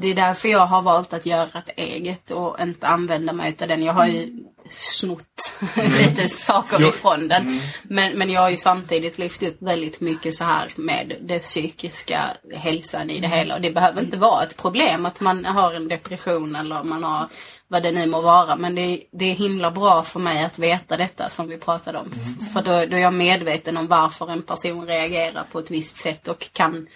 Det 0.00 0.08
är 0.08 0.14
därför 0.14 0.48
jag 0.48 0.66
har 0.66 0.82
valt 0.82 1.12
att 1.12 1.26
göra 1.26 1.58
ett 1.58 1.70
eget 1.76 2.30
och 2.30 2.60
inte 2.60 2.86
använda 2.86 3.32
mig 3.32 3.56
av 3.62 3.68
den. 3.68 3.82
Jag 3.82 3.92
har 3.92 4.06
ju 4.06 4.44
snott 4.70 5.52
lite 5.76 6.28
saker 6.28 6.76
Jo. 6.80 6.88
ifrån 6.88 7.28
den. 7.28 7.60
Men, 7.82 8.18
men 8.18 8.30
jag 8.30 8.40
har 8.40 8.50
ju 8.50 8.56
samtidigt 8.56 9.18
lyft 9.18 9.42
upp 9.42 9.56
väldigt 9.58 10.00
mycket 10.00 10.34
så 10.34 10.44
här 10.44 10.72
med 10.76 11.16
det 11.20 11.38
psykiska 11.38 12.20
hälsan 12.54 13.10
i 13.10 13.20
det 13.20 13.28
hela. 13.28 13.54
Och 13.54 13.60
det 13.60 13.70
behöver 13.70 14.02
inte 14.02 14.16
vara 14.16 14.42
ett 14.42 14.56
problem 14.56 15.06
att 15.06 15.20
man 15.20 15.44
har 15.44 15.72
en 15.72 15.88
depression 15.88 16.56
eller 16.56 16.84
man 16.84 17.04
har 17.04 17.28
vad 17.68 17.82
det 17.82 17.92
nu 17.92 18.06
må 18.06 18.20
vara. 18.20 18.56
Men 18.56 18.74
det, 18.74 19.04
det 19.12 19.24
är 19.24 19.34
himla 19.34 19.70
bra 19.70 20.02
för 20.02 20.20
mig 20.20 20.44
att 20.44 20.58
veta 20.58 20.96
detta 20.96 21.28
som 21.28 21.48
vi 21.48 21.58
pratade 21.58 21.98
om. 21.98 22.10
För 22.52 22.62
då, 22.62 22.70
då 22.70 22.96
är 22.96 23.00
jag 23.00 23.14
medveten 23.14 23.76
om 23.76 23.86
varför 23.86 24.30
en 24.30 24.42
person 24.42 24.86
reagerar 24.86 25.46
på 25.52 25.58
ett 25.58 25.70
visst 25.70 25.96
sätt 25.96 26.28
och 26.28 26.48
kan 26.52 26.86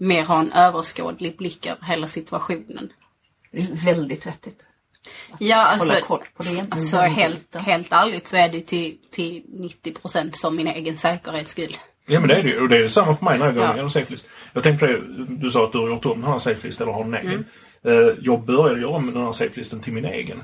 mer 0.00 0.24
ha 0.24 0.38
en 0.40 0.52
överskådlig 0.52 1.36
blick 1.36 1.66
över 1.66 1.84
hela 1.86 2.06
situationen. 2.06 2.92
Det 3.52 3.58
är 3.62 3.84
väldigt 3.84 4.26
vettigt. 4.26 4.66
Ja, 5.38 5.56
hålla 5.56 5.66
alltså, 5.94 6.06
koll 6.06 6.24
på 6.36 6.42
det. 6.42 6.66
alltså 6.70 6.96
helt, 6.96 7.56
helt 7.56 7.92
ärligt 7.92 8.26
så 8.26 8.36
är 8.36 8.48
det 8.48 8.60
till, 8.60 8.96
till 9.10 9.42
90% 9.84 10.32
för 10.40 10.50
min 10.50 10.66
egen 10.66 10.96
säkerhets 10.96 11.50
skull. 11.50 11.76
Ja 12.06 12.20
men 12.20 12.28
det 12.28 12.34
är 12.34 12.42
det 12.42 12.48
ju. 12.48 12.60
Och 12.60 12.68
det 12.68 12.76
är 12.76 12.82
detsamma 12.82 13.16
för 13.16 13.24
mig 13.24 13.38
när 13.38 13.46
jag 13.46 13.54
går 13.54 13.64
Ja. 13.64 13.72
igenom 13.72 13.90
safelist. 13.90 14.28
Jag 14.52 14.62
tänkte 14.62 14.86
på 14.86 14.92
det, 14.92 15.24
du 15.28 15.50
sa 15.50 15.64
att 15.64 15.72
du 15.72 15.78
har 15.78 15.88
gjort 15.88 16.04
om 16.06 16.20
den 16.20 16.30
här 16.30 16.38
safelist 16.38 16.80
eller 16.80 16.92
har 16.92 17.04
en 17.04 17.14
egen. 17.14 17.44
Mm. 17.84 18.08
Eh, 18.08 18.14
Jag 18.20 18.44
började 18.44 18.80
göra 18.80 18.90
om 18.90 19.06
den 19.14 19.22
här 19.24 19.32
safelisten 19.32 19.80
till 19.80 19.92
min 19.92 20.04
egen. 20.04 20.42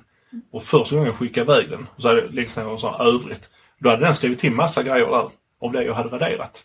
Och 0.52 0.62
första 0.62 0.96
gången 0.96 1.06
jag 1.10 1.16
skickade 1.18 1.52
iväg 1.52 1.70
den, 1.70 1.86
så 1.98 2.08
hade 2.08 2.20
jag 2.20 2.34
längst 2.34 2.56
ner 2.56 2.66
och 2.66 2.82
här 2.82 3.06
övrigt. 3.14 3.50
Då 3.78 3.90
hade 3.90 4.04
den 4.04 4.14
skrivit 4.14 4.40
till 4.40 4.52
massa 4.52 4.82
grejer 4.82 5.06
där 5.06 5.28
av 5.60 5.72
det 5.72 5.84
jag 5.84 5.94
hade 5.94 6.08
raderat. 6.08 6.64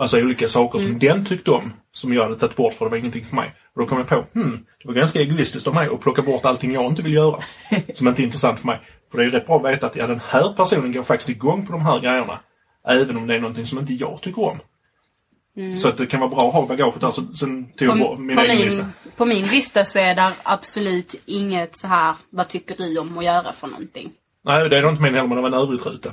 Alltså 0.00 0.18
olika 0.20 0.48
saker 0.48 0.78
Mm. 0.78 0.90
som 0.90 0.98
den 0.98 1.24
tyckte 1.24 1.50
om, 1.50 1.72
som 1.92 2.12
jag 2.12 2.22
hade 2.22 2.36
tagit 2.36 2.56
bort 2.56 2.74
för 2.74 2.84
det 2.84 2.90
var 2.90 2.96
ingenting 2.98 3.24
för 3.24 3.36
mig. 3.36 3.54
Och 3.74 3.80
då 3.80 3.86
kom 3.86 3.98
jag 3.98 4.06
på, 4.08 4.24
hmm, 4.34 4.64
det 4.82 4.88
var 4.88 4.94
ganska 4.94 5.20
egoistiskt 5.20 5.68
av 5.68 5.74
mig 5.74 5.88
att 5.92 6.00
plocka 6.00 6.22
bort 6.22 6.44
allting 6.44 6.72
jag 6.72 6.86
inte 6.86 7.02
vill 7.02 7.14
göra. 7.14 7.42
som 7.94 8.08
inte 8.08 8.22
är 8.22 8.24
intressant 8.24 8.60
för 8.60 8.66
mig. 8.66 8.80
För 9.10 9.18
det 9.18 9.24
är 9.24 9.30
rätt 9.30 9.46
bra 9.46 9.56
att 9.56 9.72
veta 9.72 9.86
att 9.86 9.96
ja, 9.96 10.06
den 10.06 10.20
här 10.28 10.52
personen 10.56 10.92
går 10.92 11.02
faktiskt 11.02 11.28
igång 11.30 11.66
på 11.66 11.72
de 11.72 11.82
här 11.82 12.00
grejerna. 12.00 12.38
Även 12.88 13.16
om 13.16 13.26
det 13.26 13.34
är 13.34 13.40
någonting 13.40 13.66
som 13.66 13.78
inte 13.78 13.92
jag 13.94 14.18
tycker 14.22 14.42
om. 14.42 14.58
Så 15.76 15.88
att 15.88 15.98
det 15.98 16.06
kan 16.06 16.20
vara 16.20 16.30
bra 16.30 16.48
att 16.48 16.52
ha 16.54 16.66
bagaget 16.66 17.00
där. 17.00 17.10
Så, 17.10 17.22
sen 17.34 17.72
tog 17.72 17.88
jag 17.88 17.98
På, 17.98 18.04
bort 18.08 18.18
min 18.18 18.36
på, 18.36 18.42
egen 18.42 18.56
min, 18.56 18.64
lista. 18.64 18.86
på 19.16 19.24
min 19.26 19.46
lista 19.46 19.84
så 19.84 19.98
är 19.98 20.14
där 20.14 20.32
absolut 20.42 21.14
inget 21.26 21.76
så 21.78 21.86
här, 21.88 22.14
vad 22.30 22.48
tycker 22.48 22.76
du 22.76 22.98
om 22.98 23.18
att 23.18 23.24
göra 23.24 23.52
för 23.52 23.66
någonting? 23.66 24.10
Nej, 24.48 24.68
det 24.68 24.76
är 24.78 24.82
nog 24.82 24.90
inte 24.92 25.02
min 25.02 25.14
heller, 25.14 25.28
men 25.28 25.36
det 25.36 25.42
var 25.42 25.48
en 25.48 25.54
övrigt-ruta. 25.68 26.12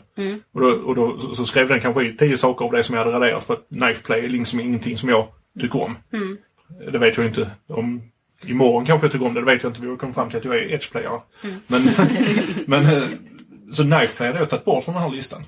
Och, 0.54 0.62
då, 0.62 0.68
och 0.68 0.96
då 0.96 1.34
så- 1.36 1.46
skrev 1.46 1.68
den 1.68 1.80
kanske 1.82 2.12
tio 2.14 2.38
saker 2.38 2.66
av 2.66 2.72
det 2.72 2.84
som 2.84 2.96
jag 2.96 3.06
hade 3.06 3.16
raderat 3.18 3.44
för 3.44 3.54
att 3.54 3.68
knife 3.74 4.04
play 4.04 4.26
är 4.26 4.30
liksom 4.30 4.60
ingenting 4.60 4.98
som 4.98 5.10
jag 5.10 5.28
tycker 5.62 5.84
om. 5.84 5.98
Det 6.92 6.98
vet 6.98 7.18
jag 7.18 7.26
inte 7.26 7.50
om... 7.68 8.02
Imorgon 8.46 8.86
kanske 8.86 9.06
jag 9.06 9.12
tycker 9.12 9.26
om 9.26 9.34
det, 9.34 9.40
det 9.40 9.46
vet 9.46 9.64
jag 9.64 9.70
inte. 9.70 9.82
Vi 9.82 9.88
har 9.90 9.98
kommit 9.98 10.16
fram 10.16 10.30
till 10.30 10.38
att 10.40 10.46
jag 10.46 10.56
är 10.58 10.70
edge-player. 10.74 11.22
Men, 11.68 11.82
men 12.68 12.96
eh, 12.96 13.04
så 13.72 13.84
knife 13.84 14.18
play 14.18 14.28
hade 14.28 14.40
jag 14.40 14.50
tagit 14.50 14.66
bort 14.66 14.84
från 14.84 14.94
den 14.96 15.04
här 15.04 15.10
listan. 15.12 15.44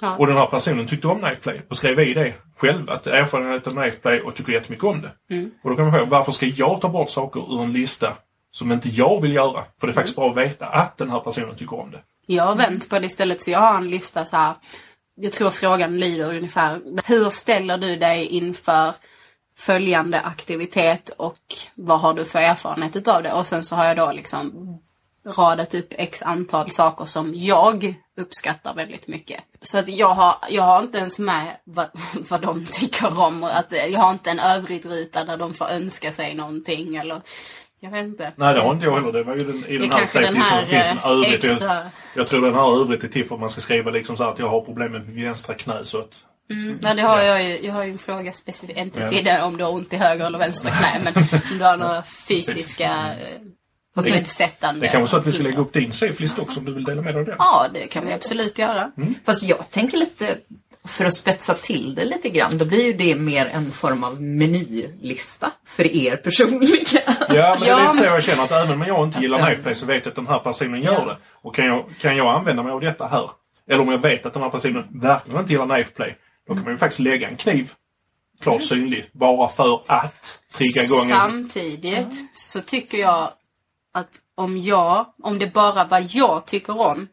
Ja. 0.00 0.16
Och 0.16 0.26
den 0.26 0.36
här 0.36 0.46
personen 0.46 0.86
tyckte 0.86 1.08
om 1.08 1.18
knife 1.18 1.36
play 1.42 1.60
och 1.68 1.76
skrev 1.76 2.00
i 2.00 2.14
det 2.14 2.34
själv 2.56 2.90
att 2.90 3.06
erfarenhet 3.06 3.66
av 3.66 3.70
knife 3.72 4.00
play 4.00 4.20
och 4.20 4.34
tycker 4.34 4.52
jättemycket 4.52 4.84
om 4.84 5.00
det. 5.00 5.10
Och 5.64 5.70
då 5.70 5.76
kan 5.76 5.84
man 5.84 5.94
fråga, 5.94 6.10
varför 6.10 6.32
ska 6.32 6.46
jag 6.46 6.80
ta 6.80 6.88
bort 6.88 7.10
saker 7.10 7.54
ur 7.54 7.62
en 7.62 7.72
lista 7.72 8.12
som 8.52 8.72
inte 8.72 8.88
jag 8.88 9.20
vill 9.22 9.34
göra? 9.34 9.64
För 9.80 9.86
det 9.86 9.90
är 9.90 9.94
faktiskt 9.94 10.16
bra 10.16 10.30
att 10.30 10.36
veta 10.36 10.66
att 10.66 10.98
den 10.98 11.10
här 11.10 11.20
personen 11.20 11.56
tycker 11.56 11.80
om 11.80 11.90
det. 11.90 12.00
Jag 12.34 12.44
har 12.44 12.54
vänt 12.54 12.88
på 12.88 12.98
det 12.98 13.06
istället 13.06 13.42
så 13.42 13.50
jag 13.50 13.58
har 13.58 13.76
en 13.76 13.90
lista 13.90 14.24
så 14.24 14.36
här. 14.36 14.54
Jag 15.14 15.32
tror 15.32 15.50
frågan 15.50 16.00
lyder 16.00 16.36
ungefär. 16.36 16.80
Hur 17.04 17.30
ställer 17.30 17.78
du 17.78 17.96
dig 17.96 18.26
inför 18.26 18.94
följande 19.58 20.20
aktivitet 20.20 21.08
och 21.08 21.38
vad 21.74 22.00
har 22.00 22.14
du 22.14 22.24
för 22.24 22.38
erfarenhet 22.38 22.96
utav 22.96 23.22
det? 23.22 23.32
Och 23.32 23.46
sen 23.46 23.64
så 23.64 23.76
har 23.76 23.84
jag 23.84 23.96
då 23.96 24.12
liksom 24.12 24.78
radat 25.26 25.74
upp 25.74 25.88
x 25.90 26.22
antal 26.22 26.70
saker 26.70 27.04
som 27.04 27.34
jag 27.34 27.94
uppskattar 28.16 28.74
väldigt 28.74 29.08
mycket. 29.08 29.42
Så 29.62 29.78
att 29.78 29.88
jag 29.88 30.14
har, 30.14 30.36
jag 30.50 30.62
har 30.62 30.82
inte 30.82 30.98
ens 30.98 31.18
med 31.18 31.56
vad, 31.64 31.86
vad 32.28 32.40
de 32.40 32.66
tycker 32.66 33.18
om. 33.18 33.42
Och 33.42 33.56
att, 33.56 33.72
jag 33.72 34.00
har 34.00 34.10
inte 34.10 34.30
en 34.30 34.40
övrig 34.40 34.86
ruta 34.86 35.24
där 35.24 35.36
de 35.36 35.54
får 35.54 35.68
önska 35.68 36.12
sig 36.12 36.34
någonting 36.34 36.96
eller 36.96 37.22
jag 37.80 37.90
vet 37.90 38.04
inte. 38.04 38.32
Nej, 38.36 38.54
det 38.54 38.60
har 38.60 38.72
inte 38.72 38.84
jag 38.86 38.94
heller. 38.94 39.12
Det 39.12 39.22
var 39.22 39.34
ju 39.36 39.44
den, 39.44 39.64
i 39.66 39.78
den 39.78 39.90
här 39.92 39.98
kanske 39.98 40.18
här, 40.26 40.60
det 40.60 40.66
finns 40.66 40.90
en 40.92 40.98
eh, 40.98 41.06
övrigt. 41.06 41.44
Jag, 41.44 41.52
extra- 41.52 41.90
jag 42.16 42.26
tror 42.26 42.42
den 42.42 42.54
här 42.54 42.80
övrigt 42.80 43.04
är 43.04 43.08
till 43.08 43.26
för 43.26 43.34
att 43.34 43.40
man 43.40 43.50
ska 43.50 43.60
skriva 43.60 43.90
liksom 43.90 44.16
så 44.16 44.24
här 44.24 44.30
att 44.30 44.38
jag 44.38 44.48
har 44.48 44.60
problem 44.60 44.92
med 44.92 45.02
vänstra 45.02 45.54
knä 45.54 45.84
så 45.84 45.98
att... 46.00 46.24
Mm, 46.50 46.78
nej, 46.82 46.94
det 46.96 47.02
har 47.02 47.20
jag 47.20 47.42
ju. 47.44 47.58
Jag 47.66 47.72
har 47.72 47.84
ju 47.84 47.92
en 47.92 47.98
fråga 47.98 48.32
specifikt. 48.32 48.78
Inte 48.78 49.00
Ja. 49.00 49.08
till 49.08 49.24
det 49.24 49.42
om 49.42 49.56
du 49.56 49.64
har 49.64 49.72
ont 49.72 49.92
i 49.92 49.96
höger 49.96 50.26
eller 50.26 50.38
vänstra 50.38 50.70
knä. 50.70 51.00
Men 51.04 51.24
om 51.52 51.58
du 51.58 51.64
har 51.64 51.76
några 51.76 52.02
fysiska 52.28 52.90
eh, 53.96 54.02
nedsättande. 54.04 54.80
Det 54.80 54.88
kan 54.88 55.00
vara 55.00 55.08
så 55.08 55.16
att 55.16 55.26
vi 55.26 55.32
ska 55.32 55.42
lägga 55.42 55.58
upp 55.58 55.72
din 55.72 55.92
safe-lista 55.92 56.42
också 56.42 56.60
om 56.60 56.66
du 56.66 56.74
vill 56.74 56.84
dela 56.84 57.02
med 57.02 57.14
dig 57.14 57.20
av 57.20 57.26
den. 57.26 57.36
Ja, 57.38 57.66
det 57.74 57.86
kan 57.86 58.06
vi 58.06 58.12
absolut 58.12 58.58
göra. 58.58 58.90
Fast 59.26 59.42
jag 59.42 59.70
tänker 59.70 59.98
lite, 59.98 60.36
för 60.84 61.04
att 61.04 61.14
spetsa 61.14 61.54
till 61.54 61.94
det 61.94 62.04
lite 62.04 62.28
grann, 62.28 62.58
då 62.58 62.64
blir 62.64 62.84
ju 62.84 62.92
det 62.92 63.14
mer 63.14 63.46
en 63.46 63.72
form 63.72 64.04
av 64.04 64.22
menylista 64.22 65.52
för 65.66 65.86
er 65.86 66.16
personliga. 66.16 67.02
Ja, 67.28 67.56
men 67.58 67.60
det 67.60 67.70
är 67.70 67.86
lite 67.86 67.96
så 67.96 68.04
jag 68.04 68.22
känner 68.22 68.44
att 68.44 68.52
även 68.52 68.72
om 68.72 68.86
jag 68.86 69.06
inte 69.06 69.20
gillar 69.20 69.46
knife 69.46 69.62
play 69.62 69.76
så 69.76 69.86
vet 69.86 70.04
jag 70.04 70.10
att 70.10 70.16
den 70.16 70.26
här 70.26 70.38
personen 70.38 70.82
gör 70.82 71.06
det. 71.06 71.16
Och 71.32 71.54
kan 71.54 71.66
jag, 71.66 71.84
kan 72.00 72.16
jag 72.16 72.26
använda 72.26 72.62
mig 72.62 72.72
av 72.72 72.80
detta 72.80 73.06
här? 73.06 73.30
Eller 73.68 73.80
om 73.80 73.88
jag 73.88 73.98
vet 73.98 74.26
att 74.26 74.34
den 74.34 74.42
här 74.42 74.50
personen 74.50 74.86
verkligen 74.90 75.40
inte 75.40 75.52
gillar 75.52 75.66
knife 75.66 75.92
play. 75.92 76.16
Då 76.48 76.54
kan 76.54 76.64
man 76.64 76.72
ju 76.72 76.78
faktiskt 76.78 77.00
lägga 77.00 77.28
en 77.28 77.36
kniv 77.36 77.72
klart 78.40 78.62
synlig. 78.62 79.10
Bara 79.12 79.48
för 79.48 79.82
att 79.86 80.38
trigga 80.54 80.82
igång 80.82 81.10
en... 81.10 81.20
Samtidigt 81.20 82.38
så 82.38 82.60
tycker 82.60 82.98
jag 82.98 83.32
att 83.94 84.10
om 84.34 84.58
jag, 84.58 85.06
om 85.22 85.38
det 85.38 85.46
bara 85.46 85.84
var 85.84 86.06
jag 86.08 86.46
tycker 86.46 86.80
om 86.80 87.08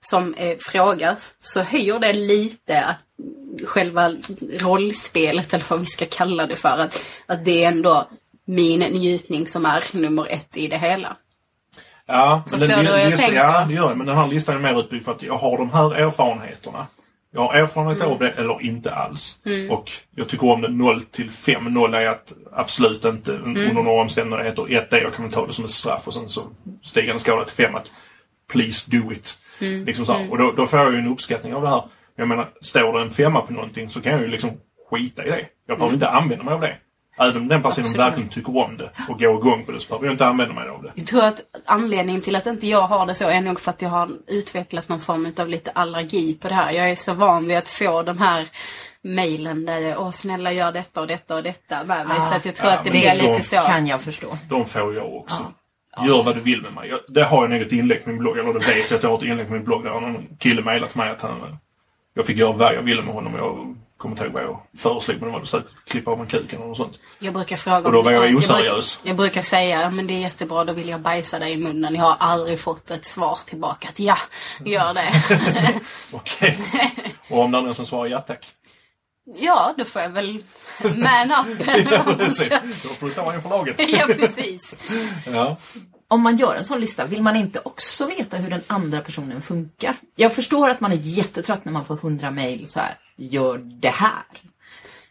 som 0.00 0.34
eh, 0.34 0.56
frågas 0.58 1.36
så 1.40 1.62
höjer 1.62 1.98
det 1.98 2.12
lite 2.12 2.84
att 2.84 2.98
själva 3.66 4.14
rollspelet 4.60 5.54
eller 5.54 5.64
vad 5.68 5.80
vi 5.80 5.86
ska 5.86 6.06
kalla 6.10 6.46
det 6.46 6.56
för. 6.56 6.78
Att, 6.78 7.02
att 7.26 7.44
det 7.44 7.64
är 7.64 7.68
ändå 7.68 8.08
min 8.44 8.80
njutning 8.80 9.46
som 9.46 9.66
är 9.66 9.84
nummer 9.96 10.26
ett 10.30 10.56
i 10.56 10.68
det 10.68 10.78
hela. 10.78 11.16
Ja, 12.06 12.42
men 12.50 12.60
Förstår 12.60 12.82
du 12.82 12.88
vad 12.90 13.00
jag 13.00 13.10
lista, 13.10 13.22
tänker? 13.26 13.40
Ja, 13.44 13.64
det 13.68 13.74
gör 13.74 13.88
jag. 13.88 13.96
Men 13.98 14.06
den 14.06 14.16
här 14.16 14.26
listan 14.28 14.56
är 14.56 14.60
mer 14.72 14.80
utbyggd 14.80 15.04
för 15.04 15.12
att 15.12 15.22
jag 15.22 15.34
har 15.36 15.58
de 15.58 15.70
här 15.70 15.94
erfarenheterna. 15.94 16.86
Jag 17.34 17.40
har 17.40 17.54
erfarenhet 17.54 17.98
Mm. 17.98 18.12
av 18.12 18.18
det 18.18 18.30
eller 18.30 18.62
inte 18.62 18.94
alls. 18.94 19.38
Och 19.70 19.90
jag 20.16 20.28
tycker 20.28 20.50
om 20.52 20.60
det 20.60 20.68
0 20.68 21.02
till 21.04 21.30
5. 21.30 21.64
0 21.74 21.94
är 21.94 22.06
att 22.06 22.32
absolut 22.52 23.04
inte 23.04 23.34
Mm. 23.34 23.50
under 23.68 23.82
några 23.82 24.02
omständigheter. 24.02 24.72
1 24.72 24.92
är 24.92 25.00
jag 25.02 25.14
kan 25.14 25.30
ta 25.30 25.46
det 25.46 25.52
som 25.52 25.64
ett 25.64 25.70
straff 25.70 26.06
och 26.06 26.14
sen 26.14 26.30
så 26.30 26.42
stigande 26.82 27.20
skala 27.20 27.44
till 27.44 27.54
5 27.66 27.74
att 27.74 27.92
please 28.52 28.90
do 28.90 29.12
it. 29.12 29.38
Mm. 29.60 29.84
Liksom 29.84 30.06
så 30.06 30.12
här. 30.12 30.30
Och 30.30 30.38
då, 30.38 30.52
då 30.52 30.66
får 30.66 30.78
jag 30.78 30.92
ju 30.92 30.98
en 30.98 31.08
uppskattning 31.08 31.54
av 31.54 31.62
det 31.62 31.68
här. 31.68 31.82
Jag 32.22 32.28
menar, 32.28 32.48
står 32.60 32.92
det 32.92 33.00
en 33.04 33.10
femma 33.10 33.40
på 33.40 33.52
någonting 33.52 33.90
så 33.90 34.00
kan 34.00 34.12
jag 34.12 34.20
ju 34.20 34.28
liksom 34.28 34.50
skita 34.90 35.24
i 35.26 35.30
det. 35.30 35.46
Jag 35.66 35.78
behöver 35.78 35.94
inte 35.94 36.08
använda 36.08 36.44
mig 36.44 36.54
av 36.54 36.60
det. 36.60 36.76
Även 37.18 37.36
om 37.42 37.48
den 37.48 37.62
personen 37.62 37.62
Mm. 37.62 37.66
Absolut. 37.66 37.96
verkligen 37.96 38.28
tycker 38.30 38.56
om 38.56 38.76
det 38.76 38.90
och 39.08 39.18
går 39.18 39.38
igång 39.38 39.64
på 39.64 39.72
det 39.72 39.80
så 39.80 39.88
behöver 39.88 40.06
jag 40.06 40.14
inte 40.14 40.26
använda 40.26 40.54
mig 40.54 40.68
av 40.68 40.82
det. 40.82 40.92
Jag 40.94 41.06
tror 41.06 41.24
att 41.24 41.40
anledningen 41.66 42.20
till 42.22 42.36
att 42.36 42.46
inte 42.46 42.66
jag 42.66 42.82
har 42.82 43.06
det 43.06 43.14
så 43.14 43.28
är 43.28 43.40
nog 43.40 43.60
för 43.60 43.70
att 43.70 43.82
jag 43.82 43.88
har 43.88 44.10
utvecklat 44.26 44.88
någon 44.88 45.00
form 45.00 45.32
av 45.38 45.48
lite 45.48 45.70
allergi 45.70 46.34
på 46.34 46.48
det 46.48 46.54
här. 46.54 46.72
Jag 46.72 46.90
är 46.90 46.94
så 46.94 47.14
van 47.14 47.48
vid 47.48 47.56
att 47.56 47.68
få 47.68 48.02
de 48.02 48.18
här 48.18 48.48
mejlen 49.02 49.66
där 49.66 49.80
det, 49.80 49.96
åh 49.96 50.10
snälla 50.10 50.52
gör 50.52 50.72
detta 50.72 51.00
och 51.00 51.06
detta 51.06 51.36
och 51.36 51.42
detta 51.42 51.84
med 51.84 52.06
mig. 52.06 52.16
Ah. 52.20 52.22
så 52.22 52.34
att 52.34 52.44
jag 52.44 52.54
tror 52.54 52.70
Ja, 52.70 52.78
att 52.78 52.84
det 52.84 52.90
blir 52.90 53.02
det 53.02 53.14
lite 53.14 53.42
så. 53.42 53.56
kan 53.56 53.86
jag 53.86 54.00
förstå. 54.02 54.38
De 54.48 54.64
får 54.66 54.94
jag 54.94 55.14
också. 55.14 55.52
Gör 56.06 56.22
vad 56.22 56.36
du 56.36 56.40
vill 56.40 56.62
med 56.62 56.72
mig. 56.72 56.88
Jag, 56.88 57.00
det 57.08 57.24
har 57.24 57.48
jag 57.48 57.60
något 57.60 57.72
inlägg 57.72 58.04
på 58.04 58.10
min 58.10 58.18
blogg, 58.18 58.38
eller 58.38 58.52
det 58.52 58.58
vet 58.74 58.90
jag 58.90 58.96
att 58.98 59.02
jag 59.02 59.10
har 59.10 59.18
ett 59.18 59.24
inlägg 59.24 59.46
på 59.46 59.52
min 59.52 59.64
blogg 59.64 59.84
där 59.84 60.00
någon 60.00 60.26
kille 60.38 60.62
mejlat 60.62 60.94
mig 60.94 61.10
att 61.10 61.22
han, 61.22 61.56
jag 62.14 62.26
fick 62.26 62.36
göra 62.36 62.52
vad 62.52 62.74
jag 62.74 62.82
ville 62.82 63.02
med 63.02 63.14
honom. 63.14 63.34
Jag 63.34 63.76
kommer 63.96 64.14
inte 64.14 64.24
ihåg 64.24 64.32
vad 64.32 64.42
jag 64.42 64.60
föreslog, 64.78 65.20
men 65.20 65.32
det 65.32 65.38
var 65.38 65.44
säkert 65.44 65.68
klippa 65.88 66.10
av 66.10 66.20
en 66.20 66.26
kuk 66.26 66.52
eller 66.52 66.66
något 66.66 66.76
sånt. 66.76 67.00
Jag 67.18 67.34
brukar 67.34 67.56
fråga 67.56 67.76
Och 67.78 67.92
då 67.92 68.02
var 68.02 68.10
jag 68.12 68.30
ja, 68.32 68.36
oseriös. 68.38 68.98
bruk- 69.02 69.08
Jag 69.08 69.16
brukar 69.16 69.42
säga, 69.42 69.90
men 69.90 70.06
det 70.06 70.14
är 70.14 70.18
jättebra, 70.20 70.64
då 70.64 70.72
vill 70.72 70.88
jag 70.88 71.00
bajsa 71.00 71.38
dig 71.38 71.52
i 71.52 71.56
munnen. 71.56 71.94
Jag 71.94 72.02
har 72.04 72.16
aldrig 72.20 72.60
fått 72.60 72.90
ett 72.90 73.04
svar 73.06 73.38
tillbaka 73.46 73.88
att 73.88 74.00
ja, 74.00 74.18
gör 74.64 74.94
det. 74.94 75.12
Okej. 76.12 76.58
Och 77.28 77.38
om 77.38 77.50
det 77.50 77.58
är 77.58 77.62
någon 77.62 77.74
som 77.74 77.86
svarar 77.86 78.06
ja 78.10 78.18
tack. 78.18 78.46
ja, 79.38 79.74
då 79.78 79.84
får 79.84 80.02
jag 80.02 80.08
väl 80.10 80.42
man 80.96 81.30
up. 81.30 81.66
Ja, 81.90 82.02
man 82.06 82.18
precis. 82.18 82.48
Då 82.82 82.88
får 82.88 83.06
du 83.06 83.12
ta 83.12 83.32
en 83.32 83.42
förlaget. 83.42 83.76
ja, 83.88 84.06
precis. 84.06 84.92
Ja. 85.32 85.56
Om 86.12 86.22
man 86.22 86.36
gör 86.36 86.54
en 86.54 86.64
sån 86.64 86.80
lista, 86.80 87.06
vill 87.06 87.22
man 87.22 87.36
inte 87.36 87.60
också 87.64 88.06
veta 88.06 88.36
hur 88.36 88.50
den 88.50 88.62
andra 88.66 89.00
personen 89.00 89.42
funkar? 89.42 89.96
Jag 90.16 90.32
förstår 90.34 90.70
att 90.70 90.80
man 90.80 90.92
är 90.92 90.96
jättetrött 90.96 91.64
när 91.64 91.72
man 91.72 91.84
får 91.84 91.96
hundra 91.96 92.30
mejl 92.30 92.66
så 92.66 92.80
här, 92.80 92.94
gör 93.16 93.58
det 93.58 93.88
här. 93.88 94.22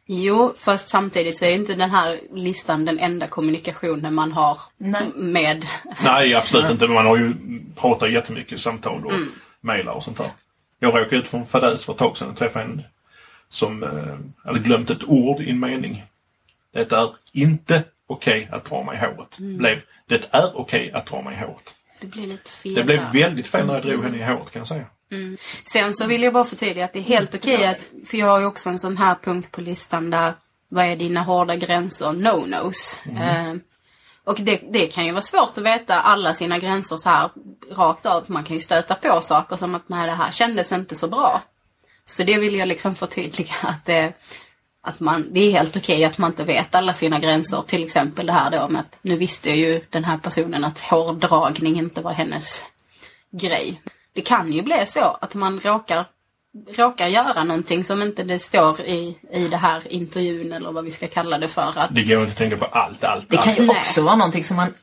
Jo, 0.05 0.53
fast 0.57 0.89
samtidigt 0.89 1.37
så 1.37 1.45
är 1.45 1.55
inte 1.55 1.73
den 1.73 1.89
här 1.89 2.19
listan 2.33 2.85
den 2.85 2.99
enda 2.99 3.27
kommunikationen 3.27 4.13
man 4.13 4.31
har 4.31 4.57
Nej. 4.77 5.03
med... 5.15 5.65
Nej, 6.03 6.35
absolut 6.35 6.71
inte. 6.71 6.87
Man 6.87 7.05
har 7.05 7.17
ju 7.17 7.33
pratat 7.75 8.11
jättemycket 8.11 8.53
i 8.53 8.59
samtal 8.59 9.05
och 9.05 9.13
mejlar 9.61 9.93
och 9.93 10.03
sånt 10.03 10.17
där. 10.17 10.31
Jag 10.79 10.99
råkade 10.99 11.15
ut 11.15 11.27
för 11.27 11.37
en 11.37 11.45
fadäs 11.45 11.85
för 11.85 11.93
ett 11.93 11.99
tag 11.99 12.17
sedan. 12.17 12.27
Jag 12.27 12.37
träffade 12.37 12.65
en 12.65 12.81
som 13.49 13.83
eh, 13.83 14.47
hade 14.47 14.59
glömt 14.59 14.89
ett 14.89 15.03
ord 15.03 15.41
i 15.41 15.49
en 15.49 15.59
mening. 15.59 16.03
Det 16.73 16.91
är 16.91 17.09
inte 17.33 17.83
okej 18.11 18.49
att 18.51 18.65
dra 18.65 18.83
mig 18.83 18.97
i 18.97 18.99
håret. 18.99 19.37
Blev, 19.37 19.81
det 20.07 20.27
är 20.31 20.59
okej 20.59 20.91
att 20.91 21.05
dra 21.05 21.21
mig 21.21 21.33
i 21.33 21.37
håret. 21.37 21.75
Det 22.01 22.07
blir 22.07 22.27
lite 22.27 22.49
fel 22.49 22.73
Det 22.73 22.83
blev 22.83 23.11
väldigt 23.13 23.47
fel 23.47 23.65
när 23.65 23.73
jag 23.73 23.83
drog 23.83 24.03
henne 24.03 24.17
i 24.17 24.23
håret 24.23 24.51
kan 24.51 24.59
jag 24.59 24.67
säga. 24.67 24.85
Sen 25.63 25.93
så 25.93 26.07
vill 26.07 26.23
jag 26.23 26.33
bara 26.33 26.43
förtydliga 26.43 26.85
att 26.85 26.93
det 26.93 26.99
är 26.99 27.03
helt 27.03 27.35
okej 27.35 27.65
att, 27.67 27.85
för 28.05 28.17
jag 28.17 28.27
har 28.27 28.39
ju 28.39 28.45
också 28.45 28.69
en 28.69 28.79
sån 28.79 28.97
här 28.97 29.15
punkt 29.23 29.51
på 29.51 29.61
listan 29.61 30.09
där, 30.09 30.33
vad 30.69 30.85
är 30.85 30.95
dina 30.95 31.23
hårda 31.23 31.55
gränser, 31.55 32.05
no-nos? 32.05 32.99
Eh, 33.05 33.55
och 34.23 34.37
det, 34.39 34.61
det 34.71 34.87
kan 34.87 35.05
ju 35.05 35.11
vara 35.11 35.21
svårt 35.21 35.57
att 35.57 35.63
veta 35.63 36.01
alla 36.01 36.33
sina 36.33 36.59
gränser 36.59 36.97
så 36.97 37.09
här 37.09 37.29
rakt 37.71 38.05
av. 38.05 38.23
Man 38.27 38.43
kan 38.43 38.55
ju 38.55 38.61
stöta 38.61 38.95
på 38.95 39.21
saker 39.21 39.57
som 39.57 39.75
att 39.75 39.89
nej 39.89 40.07
det 40.07 40.13
här 40.13 40.31
kändes 40.31 40.71
inte 40.71 40.95
så 40.95 41.07
bra. 41.07 41.41
Så 42.05 42.23
det 42.23 42.37
vill 42.37 42.55
jag 42.55 42.67
liksom 42.67 42.95
förtydliga 42.95 43.53
att 43.61 43.85
det, 43.85 44.13
att 44.83 44.99
man, 44.99 45.27
det 45.31 45.39
är 45.39 45.51
helt 45.51 45.77
okej 45.77 46.03
att 46.05 46.17
man 46.17 46.29
inte 46.31 46.43
vet 46.43 46.75
alla 46.75 46.93
sina 46.93 47.19
gränser. 47.19 47.61
Till 47.67 47.83
exempel 47.83 48.25
det 48.25 48.33
här 48.33 48.51
då 48.51 48.67
med 48.69 48.79
att 48.79 48.97
nu 49.01 49.15
visste 49.15 49.51
ju 49.51 49.81
den 49.89 50.03
här 50.03 50.17
personen 50.17 50.63
att 50.65 50.79
hårdragning 50.79 51.77
inte 51.77 52.01
var 52.01 52.13
hennes 52.13 52.65
grej. 53.31 53.81
Det 54.13 54.21
kan 54.21 54.51
ju 54.51 54.61
bli 54.61 54.83
så 54.85 55.17
att 55.21 55.35
man 55.35 55.59
råkar, 55.59 56.05
råkar 56.77 57.07
göra 57.07 57.43
någonting 57.43 57.83
som 57.83 58.01
inte 58.01 58.23
det 58.23 58.39
står 58.39 58.81
i, 58.81 59.17
i 59.33 59.47
det 59.47 59.57
här 59.57 59.93
intervjun 59.93 60.53
eller 60.53 60.71
vad 60.71 60.83
vi 60.83 60.91
ska 60.91 61.07
kalla 61.07 61.37
det 61.37 61.47
för. 61.47 61.73
Att, 61.75 61.95
Det 61.95 62.03
går 62.03 62.19
inte 62.19 62.31
att 62.31 62.37
tänka 62.37 62.57
på 62.57 62.65
allt, 62.65 63.03
allt, 63.03 63.29
Det 63.29 63.37
kan 63.37 63.49
allt. 63.49 63.59
ju 63.59 63.65
Nej. 63.67 63.77
också 63.79 64.01
vara 64.01 64.15
någonting 64.15 64.43
som 64.43 64.57
man 64.57 64.73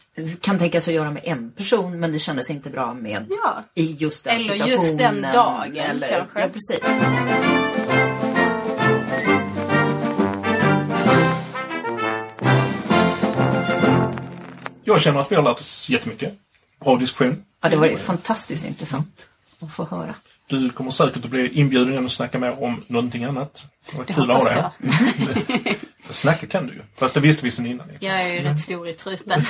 kan 0.40 0.58
tänka 0.58 0.80
sig 0.80 0.92
att 0.92 0.96
göra 1.02 1.10
med 1.10 1.22
en 1.24 1.50
person 1.50 2.00
men 2.00 2.12
det 2.12 2.18
kändes 2.18 2.50
inte 2.50 2.70
bra 2.70 2.94
med 2.94 3.26
Ja. 3.44 3.64
i 3.74 3.92
just 3.98 4.24
den 4.24 4.34
Eller 4.36 4.44
situationen. 4.44 4.70
just 4.82 4.98
den 4.98 5.22
dagen, 5.22 5.76
eller, 5.76 6.08
kanske. 6.08 6.40
Ja, 6.40 6.48
precis. 6.48 7.57
Jag 14.88 15.00
känner 15.00 15.20
att 15.20 15.32
vi 15.32 15.36
har 15.36 15.42
lärt 15.42 15.60
oss 15.60 15.88
jättemycket. 15.88 16.34
Bra 16.84 16.96
diskussion. 16.96 17.44
Ja, 17.62 17.68
det 17.68 17.76
var 17.76 17.96
fantastiskt 17.96 18.64
intressant 18.64 19.28
att 19.60 19.72
få 19.72 19.84
höra. 19.84 20.14
Du 20.46 20.70
kommer 20.70 20.90
säkert 20.90 21.24
att 21.24 21.30
bli 21.30 21.48
inbjuden 21.48 21.92
igen 21.92 22.04
och 22.04 22.12
snacka 22.12 22.38
mer 22.38 22.62
om 22.62 22.84
någonting 22.86 23.24
annat. 23.24 23.66
Det 23.92 23.98
det 24.06 24.12
kul 24.12 24.30
hoppas 24.30 24.54
dig. 24.54 25.76
Snacka 26.10 26.46
kan 26.46 26.66
du 26.66 26.72
ju. 26.72 26.82
Fast 26.96 27.14
det 27.14 27.20
visste 27.20 27.44
vi 27.44 27.50
sedan 27.50 27.66
innan. 27.66 27.88
Liksom. 27.88 28.08
jag 28.08 28.22
är 28.22 28.32
ju 28.32 28.40
rätt 28.40 28.60
stor 28.60 28.88
i 28.88 28.92
truten. 28.94 29.42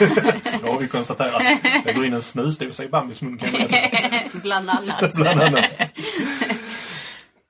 Då 0.63 0.73
har 0.73 0.81
vi 0.81 0.89
konstaterat. 0.89 1.43
Det 1.85 1.93
går 1.93 2.05
in 2.05 2.13
en 2.13 2.23
snusdosa 2.23 2.85
i 2.85 2.89
Bambis 2.89 3.23
mun 3.23 3.41
jag. 3.43 4.31
Bland 4.43 4.71
annat. 4.71 5.13
Bland 5.17 5.41
annat. 5.41 5.65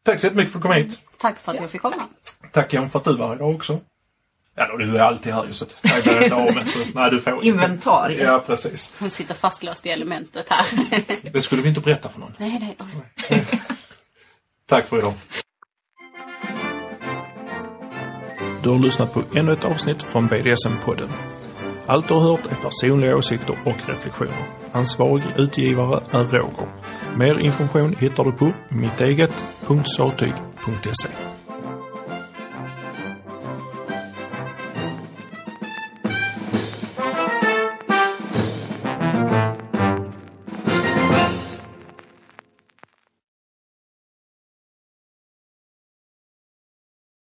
Tack 0.04 0.20
så 0.20 0.26
jättemycket 0.26 0.52
för 0.52 0.58
att 0.58 0.62
du 0.62 0.68
kom 0.68 0.76
hit. 0.76 1.00
Tack 1.18 1.38
för 1.38 1.52
att 1.52 1.60
jag 1.60 1.70
fick 1.70 1.82
komma. 1.82 2.06
Tack 2.52 2.72
Jan 2.72 2.90
för 2.90 2.98
att 2.98 3.04
du 3.04 3.16
var 3.16 3.28
här 3.28 3.34
idag 3.34 3.54
också. 3.54 3.78
Ja, 4.58 4.76
du 4.76 4.96
är 4.96 5.00
alltid 5.00 5.34
här 5.34 5.46
ju 5.46 5.52
så 5.52 5.64
jag 5.82 6.04
behöver 6.04 6.24
inte 6.24 6.36
av 6.36 6.54
men 6.54 6.68
så, 6.68 6.78
Nej, 6.94 7.10
du 7.10 7.20
får 7.20 7.32
inte. 7.34 7.46
Inventarie. 7.46 8.24
Ja, 8.24 8.42
precis. 8.46 8.94
Hon 8.98 9.10
sitter 9.10 9.34
fastlåst 9.34 9.86
i 9.86 9.88
elementet 9.88 10.46
här. 10.48 10.66
Det 11.32 11.42
skulle 11.42 11.62
vi 11.62 11.68
inte 11.68 11.80
berätta 11.80 12.08
för 12.08 12.20
någon. 12.20 12.32
nej, 12.38 12.76
nej. 13.28 13.28
Tack 14.68 14.88
för 14.88 14.98
idag. 14.98 15.12
Du 18.62 18.68
har 18.68 18.78
lyssnat 18.78 19.12
på 19.12 19.22
ännu 19.34 19.52
ett 19.52 19.64
avsnitt 19.64 20.02
från 20.02 20.28
BDSM-podden. 20.28 21.08
Allt 21.86 22.08
du 22.08 22.14
har 22.14 22.20
hört 22.20 22.46
är 22.46 22.54
personliga 22.54 23.16
åsikter 23.16 23.58
och 23.64 23.88
reflektioner. 23.88 24.48
Ansvarig 24.72 25.24
utgivare 25.36 26.02
är 26.10 26.24
Roger. 26.24 26.68
Mer 27.16 27.38
information 27.38 27.96
hittar 27.98 28.24
du 28.24 28.32
på 28.32 28.52
mitteget.satyg.se. 28.70 31.08